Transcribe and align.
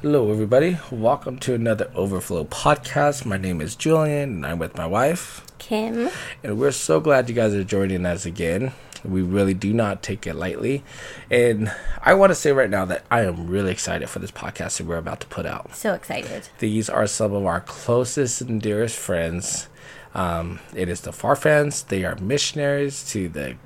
Hello, 0.00 0.30
everybody. 0.30 0.78
Welcome 0.92 1.38
to 1.40 1.54
another 1.54 1.90
Overflow 1.92 2.44
podcast. 2.44 3.24
My 3.26 3.36
name 3.36 3.60
is 3.60 3.74
Julian, 3.74 4.30
and 4.30 4.46
I'm 4.46 4.60
with 4.60 4.76
my 4.76 4.86
wife, 4.86 5.44
Kim. 5.58 6.08
And 6.44 6.56
we're 6.56 6.70
so 6.70 7.00
glad 7.00 7.28
you 7.28 7.34
guys 7.34 7.52
are 7.52 7.64
joining 7.64 8.06
us 8.06 8.24
again. 8.24 8.70
We 9.04 9.22
really 9.22 9.54
do 9.54 9.72
not 9.72 10.04
take 10.04 10.24
it 10.24 10.34
lightly. 10.34 10.84
And 11.32 11.72
I 12.00 12.14
want 12.14 12.30
to 12.30 12.36
say 12.36 12.52
right 12.52 12.70
now 12.70 12.84
that 12.84 13.06
I 13.10 13.22
am 13.22 13.48
really 13.48 13.72
excited 13.72 14.08
for 14.08 14.20
this 14.20 14.30
podcast 14.30 14.78
that 14.78 14.86
we're 14.86 14.98
about 14.98 15.18
to 15.22 15.26
put 15.26 15.46
out. 15.46 15.74
So 15.74 15.94
excited. 15.94 16.48
These 16.60 16.88
are 16.88 17.08
some 17.08 17.32
of 17.32 17.44
our 17.44 17.62
closest 17.62 18.40
and 18.40 18.62
dearest 18.62 18.96
friends. 18.96 19.68
Um, 20.14 20.60
it 20.76 20.88
is 20.88 21.00
the 21.00 21.12
Far 21.12 21.34
Farfans. 21.34 21.88
They 21.88 22.04
are 22.04 22.14
missionaries 22.14 23.04
to 23.10 23.28
the 23.28 23.56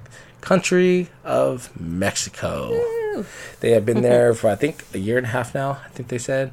country 0.40 1.10
of 1.24 1.78
Mexico. 1.78 3.01
Woo. 3.14 3.26
They 3.60 3.72
have 3.72 3.84
been 3.86 4.02
there 4.02 4.34
for, 4.34 4.50
I 4.50 4.54
think, 4.54 4.84
a 4.94 4.98
year 4.98 5.16
and 5.16 5.26
a 5.26 5.30
half 5.30 5.54
now, 5.54 5.80
I 5.84 5.88
think 5.88 6.08
they 6.08 6.18
said. 6.18 6.52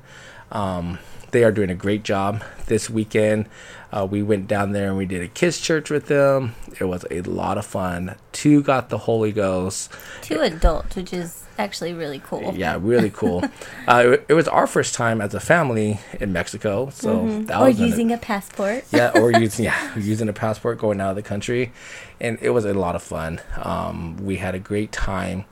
Um, 0.52 1.00
they 1.32 1.44
are 1.44 1.52
doing 1.52 1.70
a 1.70 1.76
great 1.76 2.04
job 2.04 2.44
this 2.68 2.90
weekend. 2.90 3.48
Uh, 3.91 4.08
we 4.09 4.22
went 4.22 4.48
down 4.48 4.72
there 4.72 4.90
and 4.90 4.98
we 4.98 5.05
did 5.05 5.22
a 5.22 5.27
kids 5.27 5.59
church 5.59 5.90
with 5.90 6.08
them. 6.08 6.55
It 6.80 6.85
was 6.85 7.05
a 7.09 7.22
lot 7.22 7.58
of 7.58 7.66
fun. 7.66 8.16
Two 8.32 8.62
got 8.62 8.90
the 8.90 8.99
Holy 8.99 9.32
Ghost. 9.32 9.91
Two 10.22 10.41
adults, 10.41 10.95
which 10.95 11.13
is 11.13 11.44
actually 11.58 11.94
really 11.94 12.20
cool. 12.20 12.54
Yeah, 12.55 12.77
really 12.80 13.10
cool. 13.10 13.44
uh, 13.88 14.04
it, 14.05 14.26
it, 14.30 14.34
was 14.34 14.48
our 14.48 14.68
first 14.68 14.94
time 14.94 15.21
as 15.21 15.34
a 15.34 15.40
family 15.40 15.99
in 16.20 16.32
Mexico, 16.32 16.90
so 16.90 17.18
mm-hmm. 17.18 17.46
that 17.46 17.60
or 17.60 17.68
was 17.68 17.80
using 17.80 18.12
a, 18.12 18.16
a 18.16 18.18
passport. 18.18 18.85
yeah, 18.91 19.12
or 19.16 19.32
using 19.40 19.66
yeah 19.66 19.98
using 19.98 20.30
a 20.30 20.34
passport 20.34 20.77
going 20.77 21.02
out 21.02 21.10
of 21.10 21.16
the 21.16 21.23
country, 21.23 21.71
and 22.20 22.38
it 22.41 22.52
was 22.52 22.66
a 22.66 22.73
lot 22.73 22.96
of 22.96 23.04
fun. 23.04 23.41
Um, 23.57 24.18
we 24.18 24.38
had 24.38 24.55
a 24.55 24.60
great 24.60 24.91
time. 24.91 25.46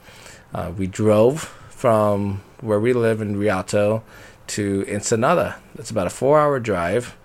Uh, 0.57 0.71
we 0.75 0.87
drove 0.87 1.41
from 1.69 2.41
where 2.61 2.79
we 2.79 2.91
live 2.91 3.21
in 3.21 3.37
Rialto 3.37 4.01
to 4.47 4.83
Ensenada. 4.89 5.57
It's 5.77 5.91
about 5.91 6.07
a 6.07 6.09
four-hour 6.09 6.59
drive. 6.59 7.15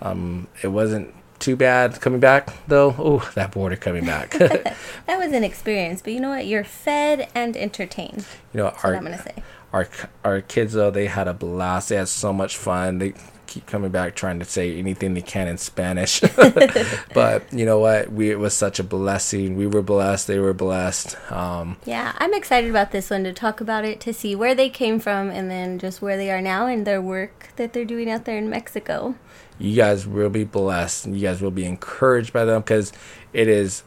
Um, 0.00 0.46
it 0.62 0.68
wasn't 0.68 1.12
too 1.40 1.56
bad 1.56 2.00
coming 2.00 2.20
back 2.20 2.48
though. 2.68 2.94
Oh, 2.96 3.28
that 3.34 3.50
border 3.50 3.74
coming 3.74 4.06
back. 4.06 4.30
that 4.38 5.18
was 5.18 5.32
an 5.32 5.42
experience, 5.42 6.00
but 6.00 6.12
you 6.12 6.20
know 6.20 6.28
what? 6.28 6.46
You're 6.46 6.62
fed 6.62 7.28
and 7.34 7.56
entertained. 7.56 8.24
You 8.54 8.58
know, 8.58 8.66
our, 8.84 8.92
what 8.92 8.98
I'm 8.98 9.02
gonna 9.02 9.18
say. 9.20 9.42
Our 9.72 9.88
our 10.22 10.40
kids 10.40 10.74
though, 10.74 10.92
they 10.92 11.06
had 11.06 11.26
a 11.26 11.34
blast. 11.34 11.88
They 11.88 11.96
had 11.96 12.06
so 12.06 12.32
much 12.32 12.56
fun. 12.56 12.98
They 12.98 13.14
keep 13.56 13.66
coming 13.66 13.90
back 13.90 14.14
trying 14.14 14.38
to 14.38 14.44
say 14.44 14.78
anything 14.78 15.14
they 15.14 15.22
can 15.22 15.48
in 15.48 15.56
Spanish. 15.56 16.20
but 17.14 17.50
you 17.52 17.64
know 17.64 17.78
what? 17.78 18.12
We 18.12 18.30
it 18.30 18.38
was 18.38 18.54
such 18.54 18.78
a 18.78 18.84
blessing. 18.84 19.56
We 19.56 19.66
were 19.66 19.82
blessed. 19.82 20.26
They 20.26 20.38
were 20.38 20.52
blessed. 20.52 21.16
Um, 21.32 21.78
yeah, 21.86 22.12
I'm 22.18 22.34
excited 22.34 22.68
about 22.68 22.90
this 22.90 23.08
one 23.08 23.24
to 23.24 23.32
talk 23.32 23.62
about 23.62 23.86
it, 23.86 23.98
to 24.00 24.12
see 24.12 24.34
where 24.34 24.54
they 24.54 24.68
came 24.68 25.00
from, 25.00 25.30
and 25.30 25.50
then 25.50 25.78
just 25.78 26.02
where 26.02 26.18
they 26.18 26.30
are 26.30 26.42
now 26.42 26.66
and 26.66 26.86
their 26.86 27.00
work 27.00 27.48
that 27.56 27.72
they're 27.72 27.86
doing 27.86 28.10
out 28.10 28.26
there 28.26 28.36
in 28.36 28.50
Mexico. 28.50 29.14
You 29.58 29.74
guys 29.74 30.06
will 30.06 30.28
be 30.28 30.44
blessed. 30.44 31.06
You 31.06 31.20
guys 31.20 31.40
will 31.40 31.50
be 31.50 31.64
encouraged 31.64 32.34
by 32.34 32.44
them 32.44 32.60
because 32.60 32.92
it 33.32 33.48
is 33.48 33.84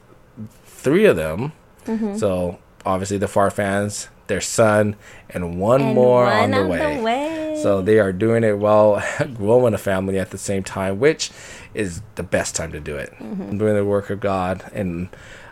three 0.66 1.06
of 1.06 1.16
them. 1.16 1.52
Mm-hmm. 1.86 2.18
So 2.18 2.58
obviously 2.90 3.18
the 3.18 3.28
Farfans, 3.28 4.08
their 4.28 4.42
son, 4.42 4.96
and 5.30 5.60
one 5.60 5.82
and 5.82 5.96
more 5.96 6.26
one 6.26 6.36
on, 6.36 6.52
the, 6.52 6.58
on 6.58 6.68
way. 6.68 6.98
the 6.98 7.04
way. 7.04 7.60
So 7.62 7.82
they 7.82 8.00
are 8.00 8.14
doing 8.14 8.44
it 8.44 8.58
while 8.58 9.04
growing 9.34 9.74
a 9.74 9.78
family 9.78 10.18
at 10.18 10.32
the 10.32 10.38
same 10.38 10.64
time, 10.64 11.00
which 11.00 11.32
is 11.74 12.02
the 12.16 12.24
best 12.24 12.56
time 12.56 12.72
to 12.72 12.80
do 12.80 12.96
it. 12.96 13.12
Mm-hmm. 13.20 13.58
Doing 13.58 13.76
the 13.76 13.86
work 13.86 14.10
of 14.10 14.20
God 14.20 14.70
and 14.74 15.10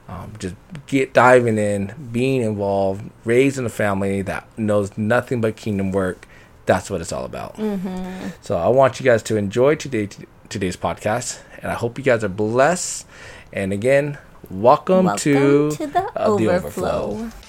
um, 0.07 0.33
just 0.39 0.55
get 0.87 1.13
diving 1.13 1.57
in, 1.57 2.09
being 2.11 2.41
involved, 2.41 3.09
raising 3.25 3.65
a 3.65 3.69
family 3.69 4.21
that 4.21 4.47
knows 4.57 4.97
nothing 4.97 5.41
but 5.41 5.55
kingdom 5.55 5.91
work. 5.91 6.27
That's 6.65 6.89
what 6.89 7.01
it's 7.01 7.11
all 7.11 7.25
about. 7.25 7.55
Mm-hmm. 7.55 8.29
So 8.41 8.57
I 8.57 8.67
want 8.67 8.99
you 8.99 9.03
guys 9.03 9.23
to 9.23 9.37
enjoy 9.37 9.75
today 9.75 10.09
today's 10.49 10.77
podcast, 10.77 11.41
and 11.61 11.71
I 11.71 11.75
hope 11.75 11.97
you 11.97 12.03
guys 12.03 12.23
are 12.23 12.29
blessed. 12.29 13.05
And 13.51 13.73
again, 13.73 14.17
welcome, 14.49 15.05
welcome 15.05 15.17
to, 15.19 15.71
to 15.71 15.87
the, 15.87 15.99
uh, 15.99 16.25
overflow. 16.25 16.37
the 16.37 16.49
overflow. 16.49 17.46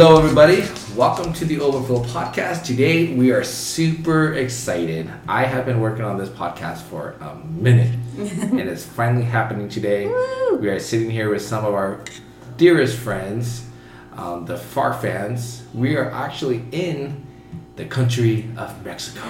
Hello, 0.00 0.16
everybody. 0.16 0.62
Welcome 0.94 1.32
to 1.32 1.44
the 1.44 1.58
Overflow 1.58 2.04
Podcast. 2.04 2.64
Today, 2.64 3.16
we 3.16 3.32
are 3.32 3.42
super 3.42 4.34
excited. 4.34 5.10
I 5.26 5.42
have 5.42 5.66
been 5.66 5.80
working 5.80 6.04
on 6.04 6.16
this 6.16 6.28
podcast 6.28 6.82
for 6.82 7.16
a 7.20 7.34
minute, 7.34 7.92
and 8.16 8.60
it's 8.60 8.86
finally 8.86 9.24
happening 9.24 9.68
today. 9.68 10.06
We 10.52 10.68
are 10.68 10.78
sitting 10.78 11.10
here 11.10 11.28
with 11.30 11.42
some 11.42 11.64
of 11.64 11.74
our 11.74 12.00
dearest 12.56 12.96
friends, 12.96 13.66
um, 14.12 14.46
the 14.46 14.54
Farfans. 14.54 15.62
We 15.74 15.96
are 15.96 16.08
actually 16.12 16.64
in 16.70 17.26
the 17.74 17.84
country 17.84 18.48
of 18.56 18.84
Mexico. 18.84 19.20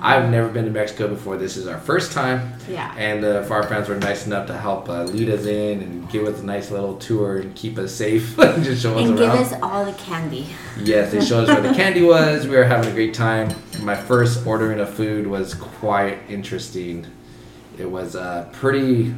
I've 0.00 0.30
never 0.30 0.48
been 0.48 0.64
to 0.64 0.70
Mexico 0.70 1.08
before. 1.08 1.36
This 1.36 1.56
is 1.56 1.66
our 1.66 1.78
first 1.78 2.12
time. 2.12 2.52
Yeah. 2.68 2.94
And 2.96 3.22
the 3.22 3.40
uh, 3.40 3.48
Farfans 3.48 3.88
were 3.88 3.96
nice 3.96 4.26
enough 4.26 4.46
to 4.48 4.56
help 4.56 4.88
uh, 4.88 5.04
lead 5.04 5.28
us 5.30 5.46
in 5.46 5.82
and 5.82 6.10
give 6.10 6.26
us 6.26 6.40
a 6.40 6.44
nice 6.44 6.70
little 6.70 6.96
tour 6.96 7.38
and 7.38 7.54
keep 7.54 7.78
us 7.78 7.92
safe. 7.92 8.36
Just 8.36 8.82
show 8.82 8.98
us 8.98 9.08
and 9.08 9.18
give 9.18 9.30
us 9.30 9.52
all 9.62 9.84
the 9.84 9.92
candy. 9.92 10.46
Yes, 10.78 11.12
they 11.12 11.24
showed 11.24 11.48
us 11.48 11.60
where 11.60 11.72
the 11.72 11.76
candy 11.76 12.02
was. 12.02 12.46
We 12.46 12.56
were 12.56 12.64
having 12.64 12.90
a 12.90 12.94
great 12.94 13.14
time. 13.14 13.54
My 13.82 13.96
first 13.96 14.46
ordering 14.46 14.80
of 14.80 14.92
food 14.92 15.26
was 15.26 15.54
quite 15.54 16.18
interesting. 16.28 17.06
It 17.78 17.90
was 17.90 18.16
uh, 18.16 18.48
pretty 18.52 19.14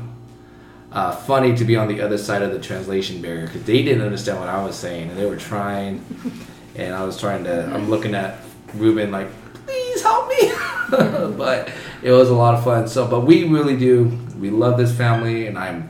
uh, 0.92 1.12
funny 1.12 1.54
to 1.56 1.64
be 1.64 1.76
on 1.76 1.88
the 1.88 2.00
other 2.00 2.18
side 2.18 2.42
of 2.42 2.52
the 2.52 2.58
translation 2.58 3.20
barrier 3.20 3.46
because 3.46 3.64
they 3.64 3.82
didn't 3.82 4.02
understand 4.02 4.40
what 4.40 4.48
I 4.48 4.64
was 4.64 4.76
saying 4.76 5.10
and 5.10 5.18
they 5.18 5.26
were 5.26 5.36
trying, 5.36 6.04
and 6.76 6.94
I 6.94 7.04
was 7.04 7.18
trying 7.20 7.44
to. 7.44 7.66
I'm 7.66 7.90
looking 7.90 8.14
at 8.14 8.38
Ruben 8.74 9.10
like, 9.10 9.28
please 9.98 10.02
help 10.02 10.28
me. 10.28 11.36
but 11.36 11.70
it 12.02 12.12
was 12.12 12.30
a 12.30 12.34
lot 12.34 12.54
of 12.54 12.64
fun. 12.64 12.88
So, 12.88 13.06
but 13.06 13.20
we 13.20 13.44
really 13.44 13.76
do. 13.76 14.04
We 14.38 14.50
love 14.50 14.78
this 14.78 14.96
family, 14.96 15.46
and 15.46 15.58
I 15.58 15.82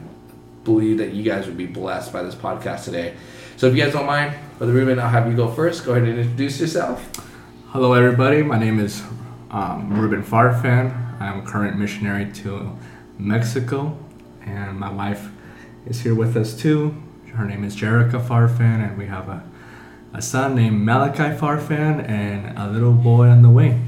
believe 0.64 0.98
that 0.98 1.12
you 1.12 1.22
guys 1.22 1.46
would 1.46 1.56
be 1.56 1.66
blessed 1.66 2.12
by 2.12 2.22
this 2.22 2.34
podcast 2.34 2.84
today. 2.84 3.14
So, 3.56 3.66
if 3.66 3.76
you 3.76 3.82
guys 3.82 3.92
don't 3.92 4.06
mind, 4.06 4.34
Brother 4.58 4.72
Ruben, 4.72 4.98
I'll 4.98 5.08
have 5.08 5.28
you 5.28 5.36
go 5.36 5.50
first. 5.50 5.84
Go 5.84 5.92
ahead 5.92 6.08
and 6.08 6.19
introduce 6.19 6.60
yourself. 6.60 7.10
Hello, 7.69 7.92
everybody. 7.92 8.42
My 8.42 8.58
name 8.58 8.80
is 8.80 9.02
um, 9.50 9.98
Ruben 9.98 10.22
Farfan. 10.22 11.20
I'm 11.20 11.40
a 11.40 11.42
current 11.42 11.78
missionary 11.78 12.30
to 12.32 12.76
Mexico, 13.19 13.98
and 14.44 14.78
my 14.78 14.90
wife 14.90 15.28
is 15.86 16.00
here 16.00 16.14
with 16.14 16.36
us 16.36 16.54
too. 16.54 17.02
Her 17.34 17.44
name 17.44 17.62
is 17.64 17.76
Jerica 17.76 18.25
Farfan, 18.25 18.88
and 18.88 18.96
we 18.96 19.06
have 19.06 19.28
a, 19.28 19.44
a 20.14 20.22
son 20.22 20.54
named 20.54 20.80
Malachi 20.80 21.36
Farfan 21.36 22.08
and 22.08 22.56
a 22.58 22.70
little 22.70 22.92
boy 22.92 23.28
on 23.28 23.42
the 23.42 23.50
way. 23.50 23.78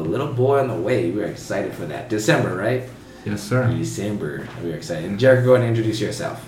Ooh, 0.00 0.04
a 0.04 0.08
little 0.08 0.32
boy 0.32 0.58
on 0.58 0.68
the 0.68 0.74
way. 0.74 1.10
We're 1.10 1.26
excited 1.26 1.74
for 1.74 1.84
that. 1.86 2.08
December, 2.08 2.54
right? 2.56 2.84
Yes, 3.24 3.42
sir. 3.42 3.70
December. 3.70 4.48
We're 4.62 4.76
excited. 4.76 5.04
And 5.04 5.18
Jerica, 5.18 5.44
go 5.44 5.54
ahead 5.54 5.66
and 5.66 5.76
introduce 5.76 6.00
yourself. 6.00 6.46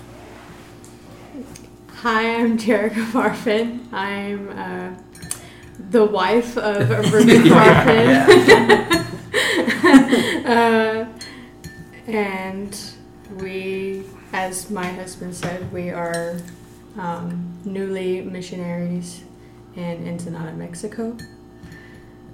Hi, 2.01 2.35
I'm 2.35 2.57
Jerica 2.57 3.05
Farfan. 3.11 3.91
I'm 3.93 4.49
uh, 4.49 4.95
the 5.89 6.03
wife 6.05 6.57
of 6.57 6.89
Ruben 7.13 7.43
Farfan. 7.43 8.25
uh, 10.45 11.05
and 12.07 12.79
we, 13.37 14.03
as 14.33 14.69
my 14.69 14.87
husband 14.87 15.35
said, 15.35 15.71
we 15.71 15.91
are 15.91 16.37
um, 16.97 17.59
newly 17.65 18.21
missionaries 18.21 19.23
in 19.75 20.07
Ensenada, 20.07 20.53
Mexico 20.53 21.15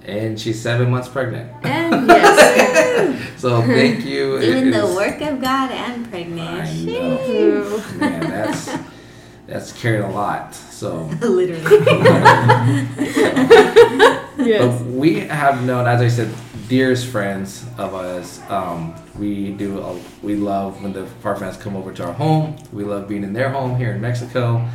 and 0.04 0.40
she's 0.40 0.60
seven 0.60 0.90
months 0.90 1.08
pregnant. 1.08 1.50
And 1.64 2.06
yes. 2.08 3.40
so 3.40 3.62
thank 3.62 4.04
you. 4.04 4.40
Doing 4.40 4.70
the 4.70 4.86
work 4.86 5.20
of 5.20 5.40
God 5.40 5.70
and 5.70 6.08
pregnant. 6.10 6.48
I 6.48 6.74
know. 6.84 7.84
Man, 7.98 8.20
that's 8.20 8.78
that's 9.46 9.72
carrying 9.72 10.04
a 10.04 10.10
lot. 10.12 10.54
So 10.54 11.04
literally. 11.20 11.62
yes. 14.38 14.80
But 14.80 14.86
we 14.86 15.20
have 15.20 15.64
known, 15.64 15.86
as 15.86 16.00
I 16.00 16.08
said, 16.08 16.32
dearest 16.68 17.06
friends 17.06 17.66
of 17.76 17.94
us. 17.94 18.40
Um, 18.48 18.94
we 19.18 19.50
do. 19.52 19.80
A, 19.80 20.00
we 20.22 20.36
love 20.36 20.82
when 20.82 20.92
the 20.92 21.06
far 21.06 21.36
Farfans 21.36 21.60
come 21.60 21.76
over 21.76 21.92
to 21.92 22.06
our 22.06 22.12
home. 22.12 22.56
We 22.72 22.84
love 22.84 23.08
being 23.08 23.24
in 23.24 23.32
their 23.32 23.50
home 23.50 23.76
here 23.76 23.92
in 23.92 24.00
Mexico, 24.00 24.66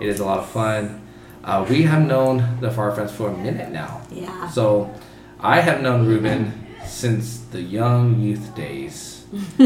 It 0.00 0.08
is 0.08 0.20
a 0.20 0.24
lot 0.24 0.40
of 0.40 0.48
fun. 0.48 1.03
Uh, 1.44 1.64
we 1.68 1.82
have 1.82 2.06
known 2.06 2.58
the 2.60 2.68
Farfans 2.70 3.10
for 3.10 3.28
a 3.28 3.36
minute 3.36 3.70
now. 3.70 4.00
Yeah. 4.10 4.48
So 4.48 4.92
I 5.40 5.60
have 5.60 5.82
known 5.82 6.06
Ruben 6.06 6.52
since 6.86 7.38
the 7.52 7.60
young 7.60 8.18
youth 8.20 8.54
days. 8.54 9.26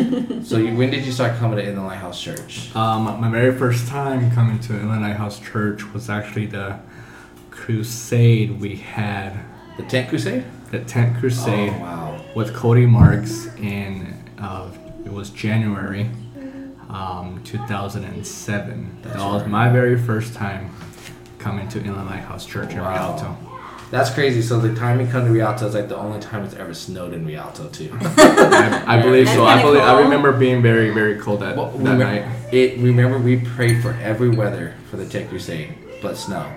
so 0.44 0.56
you, 0.56 0.74
when 0.76 0.90
did 0.90 1.04
you 1.04 1.12
start 1.12 1.36
coming 1.38 1.58
to 1.58 1.64
Inland 1.64 1.86
Lighthouse 1.86 2.20
Church? 2.20 2.74
Um, 2.74 3.04
my 3.20 3.30
very 3.30 3.56
first 3.56 3.86
time 3.86 4.30
coming 4.32 4.58
to 4.60 4.74
Inland 4.74 5.02
Lighthouse 5.02 5.38
Church 5.38 5.84
was 5.92 6.08
actually 6.10 6.46
the 6.46 6.78
crusade 7.50 8.60
we 8.60 8.76
had, 8.76 9.38
The 9.76 9.82
Tent 9.84 10.08
Crusade? 10.08 10.44
the 10.70 10.80
tent 10.80 11.16
crusade 11.18 11.72
Oh, 11.76 11.80
wow. 11.80 12.20
with 12.34 12.54
Cody 12.54 12.84
Marks 12.84 13.46
in 13.56 14.14
uh, 14.38 14.70
it 15.06 15.10
was 15.10 15.30
January 15.30 16.10
um, 16.90 17.40
2007. 17.44 18.98
That's 19.02 19.16
that 19.16 19.24
was 19.32 19.42
right. 19.42 19.50
my 19.50 19.70
very 19.70 19.98
first 19.98 20.34
time 20.34 20.70
coming 21.38 21.68
to 21.68 21.82
Inland 21.82 22.08
Lighthouse 22.08 22.44
Church 22.46 22.72
in 22.72 22.78
Wow. 22.78 22.90
Rialto. 22.90 23.36
That's 23.90 24.10
crazy. 24.10 24.42
So 24.42 24.60
the 24.60 24.74
time 24.74 25.00
you 25.00 25.06
come 25.06 25.24
to 25.24 25.30
Rialto 25.32 25.66
is 25.66 25.74
like 25.74 25.88
the 25.88 25.96
only 25.96 26.20
time 26.20 26.44
it's 26.44 26.54
ever 26.54 26.74
snowed 26.74 27.14
in 27.14 27.24
Rialto 27.26 27.68
too. 27.68 27.96
I, 28.02 28.84
I 28.98 29.02
believe 29.02 29.24
That's 29.26 29.36
so. 29.38 29.46
I 29.46 29.54
kinda 29.56 29.66
believe 29.72 29.82
I 29.82 29.92
cool. 29.94 30.02
remember 30.02 30.32
being 30.32 30.60
very 30.60 30.90
very 30.90 31.18
cold 31.18 31.40
that, 31.40 31.56
Well, 31.56 31.70
that 31.70 31.78
remem- 31.96 31.98
night. 31.98 32.52
It 32.52 32.78
remember 32.80 33.18
we 33.18 33.38
prayed 33.38 33.80
for 33.82 33.92
every 34.02 34.28
weather 34.28 34.74
for 34.90 34.96
the 34.98 35.06
Tent 35.06 35.30
Crusade, 35.30 35.74
but 36.02 36.16
snow. 36.18 36.50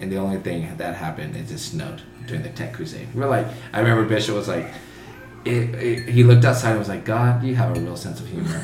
And 0.00 0.10
the 0.10 0.16
only 0.16 0.38
thing 0.38 0.76
that 0.78 0.94
happened 0.96 1.36
is 1.36 1.50
it 1.50 1.58
snowed 1.58 2.00
during 2.26 2.42
the 2.42 2.50
Tent 2.50 2.72
Crusade. 2.74 3.08
We're 3.14 3.28
like, 3.28 3.46
I 3.74 3.80
remember 3.80 4.04
Bishop 4.04 4.34
was 4.34 4.48
like, 4.48 4.66
it, 5.44 5.74
it, 5.74 6.08
he 6.08 6.22
looked 6.24 6.44
outside 6.44 6.70
and 6.70 6.78
was 6.78 6.88
like, 6.88 7.04
God, 7.04 7.42
you 7.44 7.54
have 7.54 7.76
a 7.76 7.80
real 7.80 7.96
sense 7.96 8.20
of 8.20 8.26
humor. 8.26 8.60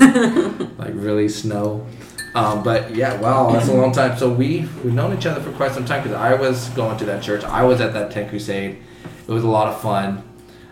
like 0.78 0.90
really 0.94 1.28
snow. 1.28 1.86
Um, 2.34 2.62
but 2.62 2.94
yeah, 2.94 3.20
wow, 3.20 3.50
that's 3.52 3.69
a 3.69 3.75
long 3.75 3.93
time. 3.93 4.17
So 4.17 4.31
we 4.31 4.61
we've 4.82 4.94
known 4.94 5.17
each 5.17 5.26
other 5.26 5.40
for 5.40 5.52
quite 5.52 5.73
some 5.73 5.84
time 5.84 6.02
because 6.02 6.17
I 6.17 6.34
was 6.34 6.70
going 6.70 6.96
to 6.99 7.05
that 7.06 7.23
church. 7.23 7.44
I 7.44 7.62
was 7.64 7.81
at 7.81 7.93
that 7.93 8.11
Tent 8.11 8.31
Crusade. 8.31 8.79
It 9.05 9.32
was 9.32 9.44
a 9.44 9.49
lot 9.49 9.69
of 9.69 9.81
fun. 9.81 10.23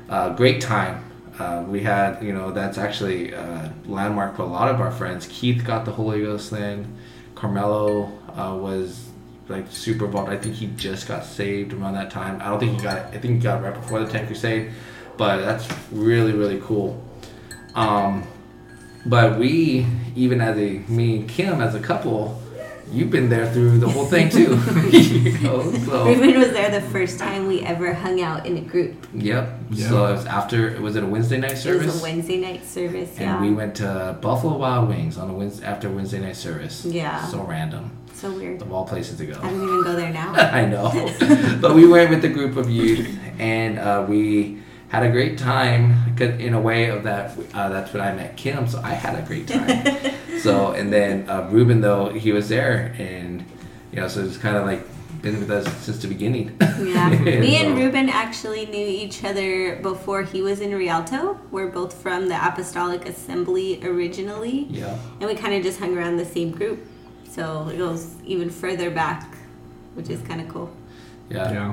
Uh, 0.09 0.31
great 0.31 0.61
time. 0.61 1.05
Uh, 1.39 1.65
we 1.67 1.81
had, 1.81 2.23
you 2.23 2.33
know, 2.33 2.51
that's 2.51 2.77
actually 2.77 3.33
a 3.33 3.73
landmark 3.87 4.37
for 4.37 4.43
a 4.43 4.47
lot 4.47 4.69
of 4.69 4.81
our 4.81 4.91
friends. 4.91 5.27
Keith 5.31 5.65
got 5.65 5.85
the 5.85 5.93
Holy 5.93 6.23
Ghost 6.23 6.51
then. 6.51 6.99
Carmelo 7.35 8.13
uh, 8.37 8.55
was 8.55 9.09
like 9.49 9.67
super 9.71 10.07
involved. 10.07 10.31
I 10.31 10.37
think 10.37 10.55
he 10.55 10.67
just 10.77 11.09
got 11.09 11.25
saved 11.25 11.73
around 11.73 11.95
that 11.95 12.11
time. 12.11 12.41
I 12.43 12.49
don't 12.49 12.61
think 12.61 12.77
he 12.77 12.83
got. 12.83 12.99
I 13.15 13.19
think 13.19 13.35
he 13.35 13.39
got 13.39 13.63
right 13.63 13.75
before 13.75 14.01
the 14.01 14.11
Tent 14.11 14.27
Crusade. 14.27 14.73
But 15.17 15.43
that's 15.43 15.69
really, 15.91 16.33
really 16.33 16.61
cool. 16.63 17.03
Um, 17.75 18.27
but 19.07 19.39
we, 19.39 19.87
even 20.17 20.41
as 20.41 20.57
a 20.59 20.79
me 20.89 21.17
and 21.21 21.29
Kim 21.29 21.61
as 21.61 21.75
a 21.75 21.81
couple, 21.81 22.41
you've 22.93 23.11
been 23.11 23.29
there 23.29 23.51
through 23.53 23.79
the 23.79 23.89
whole 23.89 24.05
thing 24.07 24.29
too. 24.29 24.57
you 24.91 25.39
know, 25.41 25.73
so 25.87 26.07
Ruben 26.07 26.39
was 26.39 26.51
there 26.51 26.71
the 26.71 26.87
first 26.91 27.19
time 27.19 27.47
we 27.47 27.61
ever 27.63 27.95
hung 27.95 28.21
out 28.21 28.47
in 28.47 28.57
a 28.57 28.61
group. 28.61 29.07
yep. 29.15 29.49
Yeah. 29.71 29.89
So 29.89 30.07
it 30.07 30.13
was 30.13 30.27
after. 30.27 30.81
Was 30.81 30.97
it 30.97 31.03
a 31.05 31.07
Wednesday 31.07 31.39
night 31.39 31.57
service? 31.57 31.65
It 31.65 31.65
service? 31.65 31.87
was 31.95 32.01
a 32.01 32.03
Wednesday 32.03 32.37
night 32.41 32.65
service. 32.65 33.11
And 33.17 33.21
Yeah. 33.21 33.41
we 33.41 33.53
went 33.53 33.77
to 33.77 34.19
Buffalo 34.21 34.57
Wild 34.57 34.89
Wings 34.89 35.17
on 35.19 35.31
a 35.31 35.33
Wednesday 35.33 35.65
after 35.65 35.89
Wednesday 35.89 36.21
night 36.21 36.37
service. 36.37 36.85
Yeah. 36.85 37.25
So 37.27 37.43
random. 37.43 37.91
so 38.13 38.31
weird. 38.33 38.61
Of 38.61 38.71
all 38.73 38.85
places 38.85 39.17
to 39.19 39.27
go. 39.27 39.39
I 39.41 39.45
don't 39.51 39.63
even 39.63 39.83
go 39.85 39.95
there 39.97 40.13
now. 40.13 40.33
I 40.35 40.67
know. 40.67 40.91
but 41.61 41.75
we 41.75 41.87
went 41.87 42.11
with 42.11 42.23
a 42.25 42.29
group 42.29 42.57
of 42.57 42.69
youth 42.69 43.09
and 43.39 43.79
uh, 43.79 44.05
we 44.07 44.59
had 44.91 45.03
a 45.05 45.11
great 45.11 45.39
time 45.39 45.95
'cause 46.17 46.39
in 46.41 46.53
a 46.55 46.61
way 46.61 46.87
of 46.95 47.03
that 47.05 47.37
uh, 47.55 47.69
that's 47.69 47.93
when 47.93 48.03
I 48.03 48.13
met 48.13 48.37
Kim 48.37 48.67
so 48.69 48.81
I 48.83 48.91
had 49.05 49.15
a 49.23 49.23
great 49.27 49.47
time 49.49 49.85
so 50.43 50.73
and 50.73 50.93
then 50.93 51.29
uh, 51.29 51.49
Ruben 51.51 51.81
though 51.81 52.09
he 52.11 52.33
was 52.33 52.49
there 52.49 52.95
and 52.99 53.45
you 53.93 54.01
know 54.01 54.09
so 54.09 54.21
it's 54.25 54.37
kind 54.37 54.57
of 54.57 54.65
like 54.67 54.83
been 55.23 55.39
with 55.39 55.51
us 55.51 55.67
since 55.85 55.99
the 55.99 56.09
beginning 56.09 56.57
Yeah. 56.61 57.09
Me 57.45 57.57
and 57.63 57.77
So- 57.77 57.83
Ruben 57.85 58.09
actually 58.09 58.65
knew 58.67 58.87
each 59.05 59.23
other 59.25 59.77
before 59.77 60.23
he 60.23 60.41
was 60.43 60.61
in 60.61 60.75
Rialto. 60.75 61.39
We're 61.51 61.69
both 61.69 61.93
from 62.03 62.29
the 62.29 62.39
Apostolic 62.49 63.07
Assembly 63.07 63.69
originally. 63.85 64.67
yeah 64.71 64.97
And 65.21 65.29
we 65.29 65.35
kind 65.35 65.55
of 65.55 65.63
just 65.63 65.79
hung 65.79 65.93
around 65.97 66.17
the 66.17 66.25
same 66.25 66.51
group. 66.53 66.79
So 67.31 67.69
it 67.73 67.77
goes 67.79 68.15
even 68.25 68.49
further 68.51 68.89
back, 68.91 69.37
which 69.95 70.09
is 70.09 70.21
kind 70.23 70.41
of 70.41 70.49
cool. 70.49 70.71
yeah 71.29 71.53
Yeah. 71.53 71.73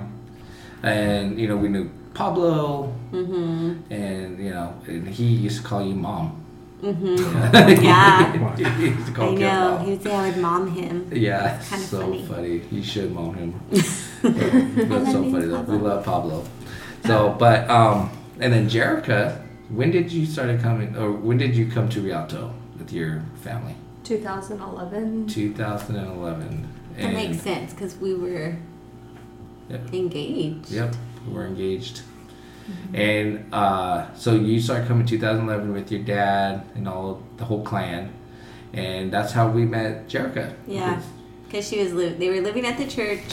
and 0.84 1.40
you 1.40 1.48
know 1.48 1.56
we 1.58 1.70
knew 1.70 1.90
Pablo 2.18 2.92
Mm-hmm. 3.12 3.94
and 3.94 4.40
you 4.44 4.50
know 4.50 4.74
and 4.88 5.08
he 5.08 5.26
used 5.48 5.62
to 5.62 5.68
call 5.70 5.82
you 5.86 5.96
mom 5.96 6.44
Mm-hmm. 6.84 7.16
Yeah. 7.84 8.56
he 8.78 8.86
used 8.90 9.08
to 9.08 9.12
call 9.14 9.30
I 9.32 9.36
know. 9.36 9.72
mom. 9.78 9.86
He 9.86 9.92
would 9.92 10.04
say 10.04 10.14
I 10.16 10.30
would 10.30 10.38
mom 10.38 10.64
him. 10.80 11.10
Yeah, 11.12 11.58
Kinda 11.70 11.86
so 11.86 12.00
funny. 12.02 12.26
funny. 12.26 12.62
You 12.72 12.84
should 12.84 13.12
mom 13.12 13.34
him. 13.34 13.50
That's 13.72 15.12
so 15.12 15.24
funny 15.32 15.46
though. 15.48 15.62
We 15.62 15.78
love 15.78 16.06
Pablo. 16.06 16.44
So, 17.06 17.36
but 17.40 17.68
um, 17.70 18.12
and 18.40 18.54
then 18.54 18.70
Jerica, 18.70 19.42
when 19.70 19.90
did 19.90 20.12
you 20.12 20.26
started 20.28 20.62
coming, 20.62 20.96
or 20.96 21.12
when 21.12 21.38
did 21.38 21.56
you 21.56 21.66
come 21.76 21.90
to 21.90 22.00
Rialto 22.02 22.54
with 22.78 22.92
your 22.94 23.24
family? 23.42 23.76
2011. 24.04 25.28
2011. 25.28 26.68
That 26.98 27.14
makes 27.14 27.42
sense 27.42 27.74
because 27.74 27.96
we 27.98 28.14
were 28.14 28.56
Yep. 29.70 29.94
engaged. 29.94 30.70
Yep, 30.72 30.96
we 30.96 31.17
were 31.32 31.46
engaged. 31.46 32.02
And 32.94 33.46
uh, 33.54 34.14
so 34.16 34.36
you 34.36 34.60
started 34.60 34.88
coming 34.88 35.06
2011 35.06 35.72
with 35.72 35.92
your 35.92 36.04
dad 36.04 36.66
and 36.76 36.88
all 36.88 37.22
the 37.38 37.46
whole 37.46 37.64
clan, 37.64 38.12
and 38.74 39.12
that's 39.12 39.32
how 39.32 39.50
we 39.50 39.66
met 39.66 40.10
Jerica. 40.10 40.54
Yeah, 40.68 41.02
because 41.46 41.68
she 41.68 41.82
was 41.82 41.94
li- 41.94 42.14
they 42.14 42.30
were 42.30 42.42
living 42.42 42.66
at 42.66 42.78
the 42.78 42.88
church. 42.88 43.24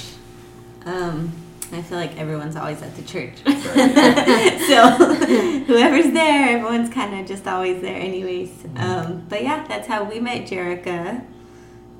Um, 0.84 1.32
I 1.72 1.82
feel 1.82 1.98
like 1.98 2.16
everyone's 2.16 2.54
always 2.54 2.80
at 2.82 2.94
the 2.94 3.02
church, 3.02 3.32
so 3.44 3.50
whoever's 5.66 6.12
there, 6.12 6.56
everyone's 6.56 6.90
kind 6.90 7.18
of 7.18 7.26
just 7.26 7.48
always 7.48 7.82
there, 7.82 7.96
anyways. 7.96 8.52
Um, 8.76 9.26
but 9.28 9.42
yeah, 9.42 9.66
that's 9.66 9.88
how 9.88 10.04
we 10.04 10.20
met 10.20 10.46
Jerica. 10.46 11.24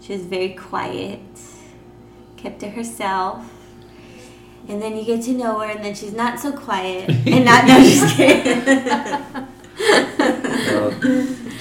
She 0.01 0.13
was 0.13 0.23
very 0.23 0.51
quiet, 0.51 1.21
kept 2.37 2.61
to 2.61 2.71
herself. 2.71 3.51
And 4.69 4.81
then 4.81 4.97
you 4.97 5.05
get 5.05 5.23
to 5.25 5.33
know 5.33 5.59
her, 5.61 5.67
and 5.67 5.85
then 5.85 5.95
she's 5.95 6.13
not 6.15 6.41
so 6.41 6.53
quiet, 6.53 7.09
and 7.27 7.45
not 7.45 7.67
no, 7.67 7.79
just 7.81 8.17
kidding. 8.17 9.47
Well, 9.77 10.91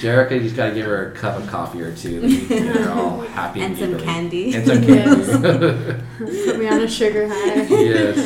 Jerica, 0.00 0.32
you 0.32 0.40
just 0.40 0.56
gotta 0.56 0.72
give 0.74 0.86
her 0.86 1.10
a 1.10 1.14
cup 1.14 1.36
of 1.38 1.46
coffee 1.48 1.82
or 1.82 1.94
two. 1.94 2.20
then 2.20 2.30
you 2.30 2.48
get 2.48 2.76
her 2.76 2.90
all 2.92 3.20
happy 3.20 3.60
And 3.60 3.76
some 3.76 3.90
giggly. 3.90 4.04
candy. 4.04 4.54
And 4.54 4.66
some 4.66 4.82
candy. 4.84 6.02
Put 6.44 6.58
me 6.58 6.68
on 6.68 6.80
a 6.80 6.88
sugar 6.88 7.28
high. 7.28 7.62
yes. 7.68 8.16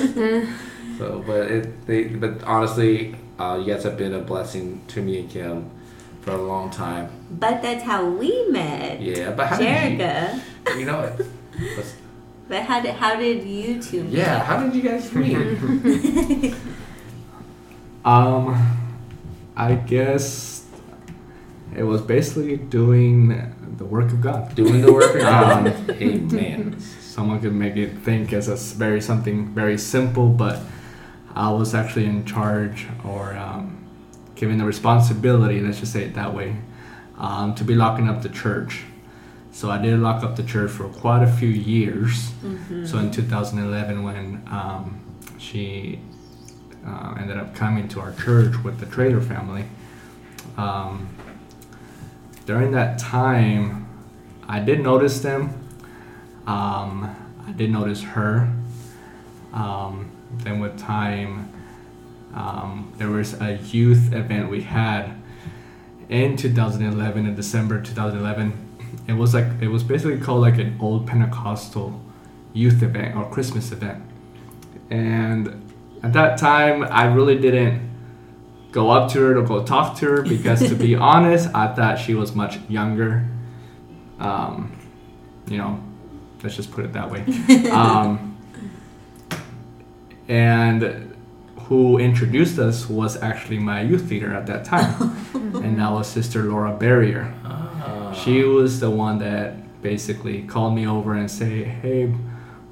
So, 0.99 1.23
but 1.27 1.51
it, 1.51 1.87
they, 1.87 2.05
but 2.05 2.43
honestly, 2.45 3.17
uh, 3.39 3.59
you 3.65 3.73
guys 3.73 3.83
have 3.85 3.97
been 3.97 4.15
a 4.15 4.21
blessing 4.21 4.83
to 4.89 5.03
me 5.03 5.21
and 5.21 5.31
Kim 5.31 5.71
for 6.21 6.33
a 6.33 6.43
long 6.43 6.71
time. 6.71 7.11
But 7.31 7.63
that's 7.63 7.83
how 7.83 8.05
we 8.09 8.47
met, 8.51 9.01
Yeah, 9.01 9.33
but 9.33 9.47
how 9.49 9.59
Jerica. 9.59 10.41
did 10.65 10.75
you? 10.75 10.81
You 10.81 10.87
know, 10.87 11.17
let's- 11.77 11.95
But 12.49 12.63
how 12.63 12.81
did 12.81 12.95
how 12.95 13.17
did 13.17 13.45
you 13.45 13.81
two 13.83 14.05
meet? 14.05 14.13
yeah. 14.15 14.43
How 14.43 14.63
did 14.63 14.75
you 14.75 14.83
guys 14.83 15.13
meet? 15.13 16.55
Um, 18.05 18.57
I 19.55 19.75
guess 19.75 20.65
it 21.77 21.83
was 21.83 22.01
basically 22.01 22.57
doing 22.57 23.55
the 23.77 23.85
work 23.85 24.13
of 24.13 24.23
God. 24.23 24.55
Doing 24.55 24.81
the 24.81 24.93
work 24.93 25.15
of 25.15 25.21
Um, 25.23 25.65
God. 25.65 25.91
Amen. 26.01 26.81
Someone 26.81 27.41
could 27.41 27.53
make 27.53 27.77
it 27.77 27.99
think 27.99 28.33
as 28.33 28.49
a 28.49 28.57
very 28.77 29.01
something 29.03 29.49
very 29.49 29.77
simple, 29.77 30.29
but 30.29 30.61
I 31.35 31.51
was 31.51 31.75
actually 31.75 32.07
in 32.07 32.25
charge 32.25 32.87
or 33.05 33.35
um, 33.37 33.85
given 34.37 34.57
the 34.57 34.65
responsibility, 34.65 35.61
let's 35.61 35.81
just 35.81 35.93
say 35.93 36.05
it 36.05 36.15
that 36.15 36.33
way, 36.33 36.57
um, 37.19 37.55
to 37.57 37.65
be 37.65 37.75
locking 37.75 38.09
up 38.09 38.23
the 38.23 38.29
church. 38.31 38.85
So 39.59 39.73
I 39.73 39.79
did 39.79 39.99
lock 39.99 40.23
up 40.23 40.37
the 40.37 40.45
church 40.45 40.71
for 40.71 40.85
quite 40.85 41.25
a 41.25 41.27
few 41.27 41.49
years. 41.49 42.31
So 42.89 42.99
in 42.99 43.11
2011, 43.11 44.05
when 44.05 44.41
um, 44.53 45.01
she 45.37 45.99
uh, 46.87 47.17
ended 47.19 47.39
up 47.39 47.57
coming 47.57 47.89
to 47.89 47.99
our 47.99 48.13
church 48.13 48.55
with 48.63 48.79
the 48.79 48.87
Trader 48.87 49.21
family, 49.21 49.65
um, 50.57 51.09
during 52.47 52.71
that 52.71 53.01
time, 53.01 53.89
I 54.49 54.61
did 54.61 54.79
notice 54.79 55.19
them. 55.19 55.69
Um, 56.47 57.17
I 57.45 57.51
did 57.51 57.73
notice 57.73 58.01
her. 58.03 58.55
Um, 59.53 60.09
then 60.35 60.61
with 60.61 60.79
time, 60.79 61.53
um, 62.33 62.93
there 62.97 63.11
was 63.11 63.35
a 63.41 63.57
youth 63.57 64.13
event 64.13 64.51
we 64.51 64.61
had 64.61 65.21
in 66.09 66.37
2011, 66.37 67.27
in 67.27 67.35
December 67.35 67.83
2011. 67.83 68.68
It 69.09 69.15
was 69.15 69.35
like 69.35 69.47
it 69.61 69.69
was 69.69 69.83
basically 69.83 70.19
called 70.19 70.43
like 70.43 70.59
an 70.59 70.77
old 70.81 71.07
Pentecostal 71.07 72.01
youth 72.53 72.83
event 72.83 73.17
or 73.17 73.29
Christmas 73.31 73.73
event. 73.73 74.03
And 74.91 75.73
at 76.03 76.13
that 76.13 76.39
time, 76.39 76.85
I 76.85 77.07
really 77.07 77.39
didn't 77.39 77.89
go 78.71 78.91
up 78.91 79.11
to 79.13 79.21
her 79.21 79.35
to 79.35 79.43
go 79.43 79.65
talk 79.65 79.97
to 79.99 80.07
her 80.07 80.23
because, 80.23 80.61
to 80.69 80.75
be 80.75 80.95
honest, 81.11 81.49
I 81.55 81.75
thought 81.75 81.99
she 81.99 82.15
was 82.15 82.35
much 82.35 82.59
younger. 82.69 83.27
Um, 84.21 84.79
you 85.49 85.57
know, 85.57 85.83
Let's 86.43 86.55
just 86.55 86.71
put 86.71 86.85
it 86.85 86.93
that 86.93 87.11
way. 87.11 87.25
um, 87.71 88.37
and 90.29 91.17
who 91.63 91.99
introduced 91.99 92.59
us 92.59 92.89
was 92.89 93.21
actually 93.23 93.59
my 93.59 93.83
youth 93.83 94.09
leader 94.11 94.33
at 94.35 94.47
that 94.47 94.65
time, 94.65 95.17
and 95.35 95.79
that 95.79 95.91
was 95.91 96.07
Sister 96.07 96.45
Laura 96.45 96.73
Barrier. 96.73 97.35
She 98.25 98.43
was 98.43 98.81
the 98.81 98.91
one 98.91 99.19
that 99.19 99.83
basically 99.83 100.43
called 100.43 100.75
me 100.75 100.87
over 100.87 101.15
and 101.15 101.31
say, 101.31 101.65
"Hey, 101.65 102.03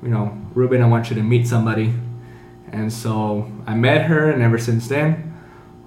you 0.03 0.09
know, 0.09 0.37
Ruben, 0.55 0.83
I 0.83 0.87
want 0.87 1.11
you 1.11 1.17
to 1.17 1.23
meet 1.23 1.47
somebody." 1.47 1.93
And 2.73 2.93
so 2.93 3.51
I 3.67 3.75
met 3.75 4.07
her, 4.07 4.31
and 4.31 4.43
ever 4.43 4.59
since 4.59 4.89
then, 4.89 5.35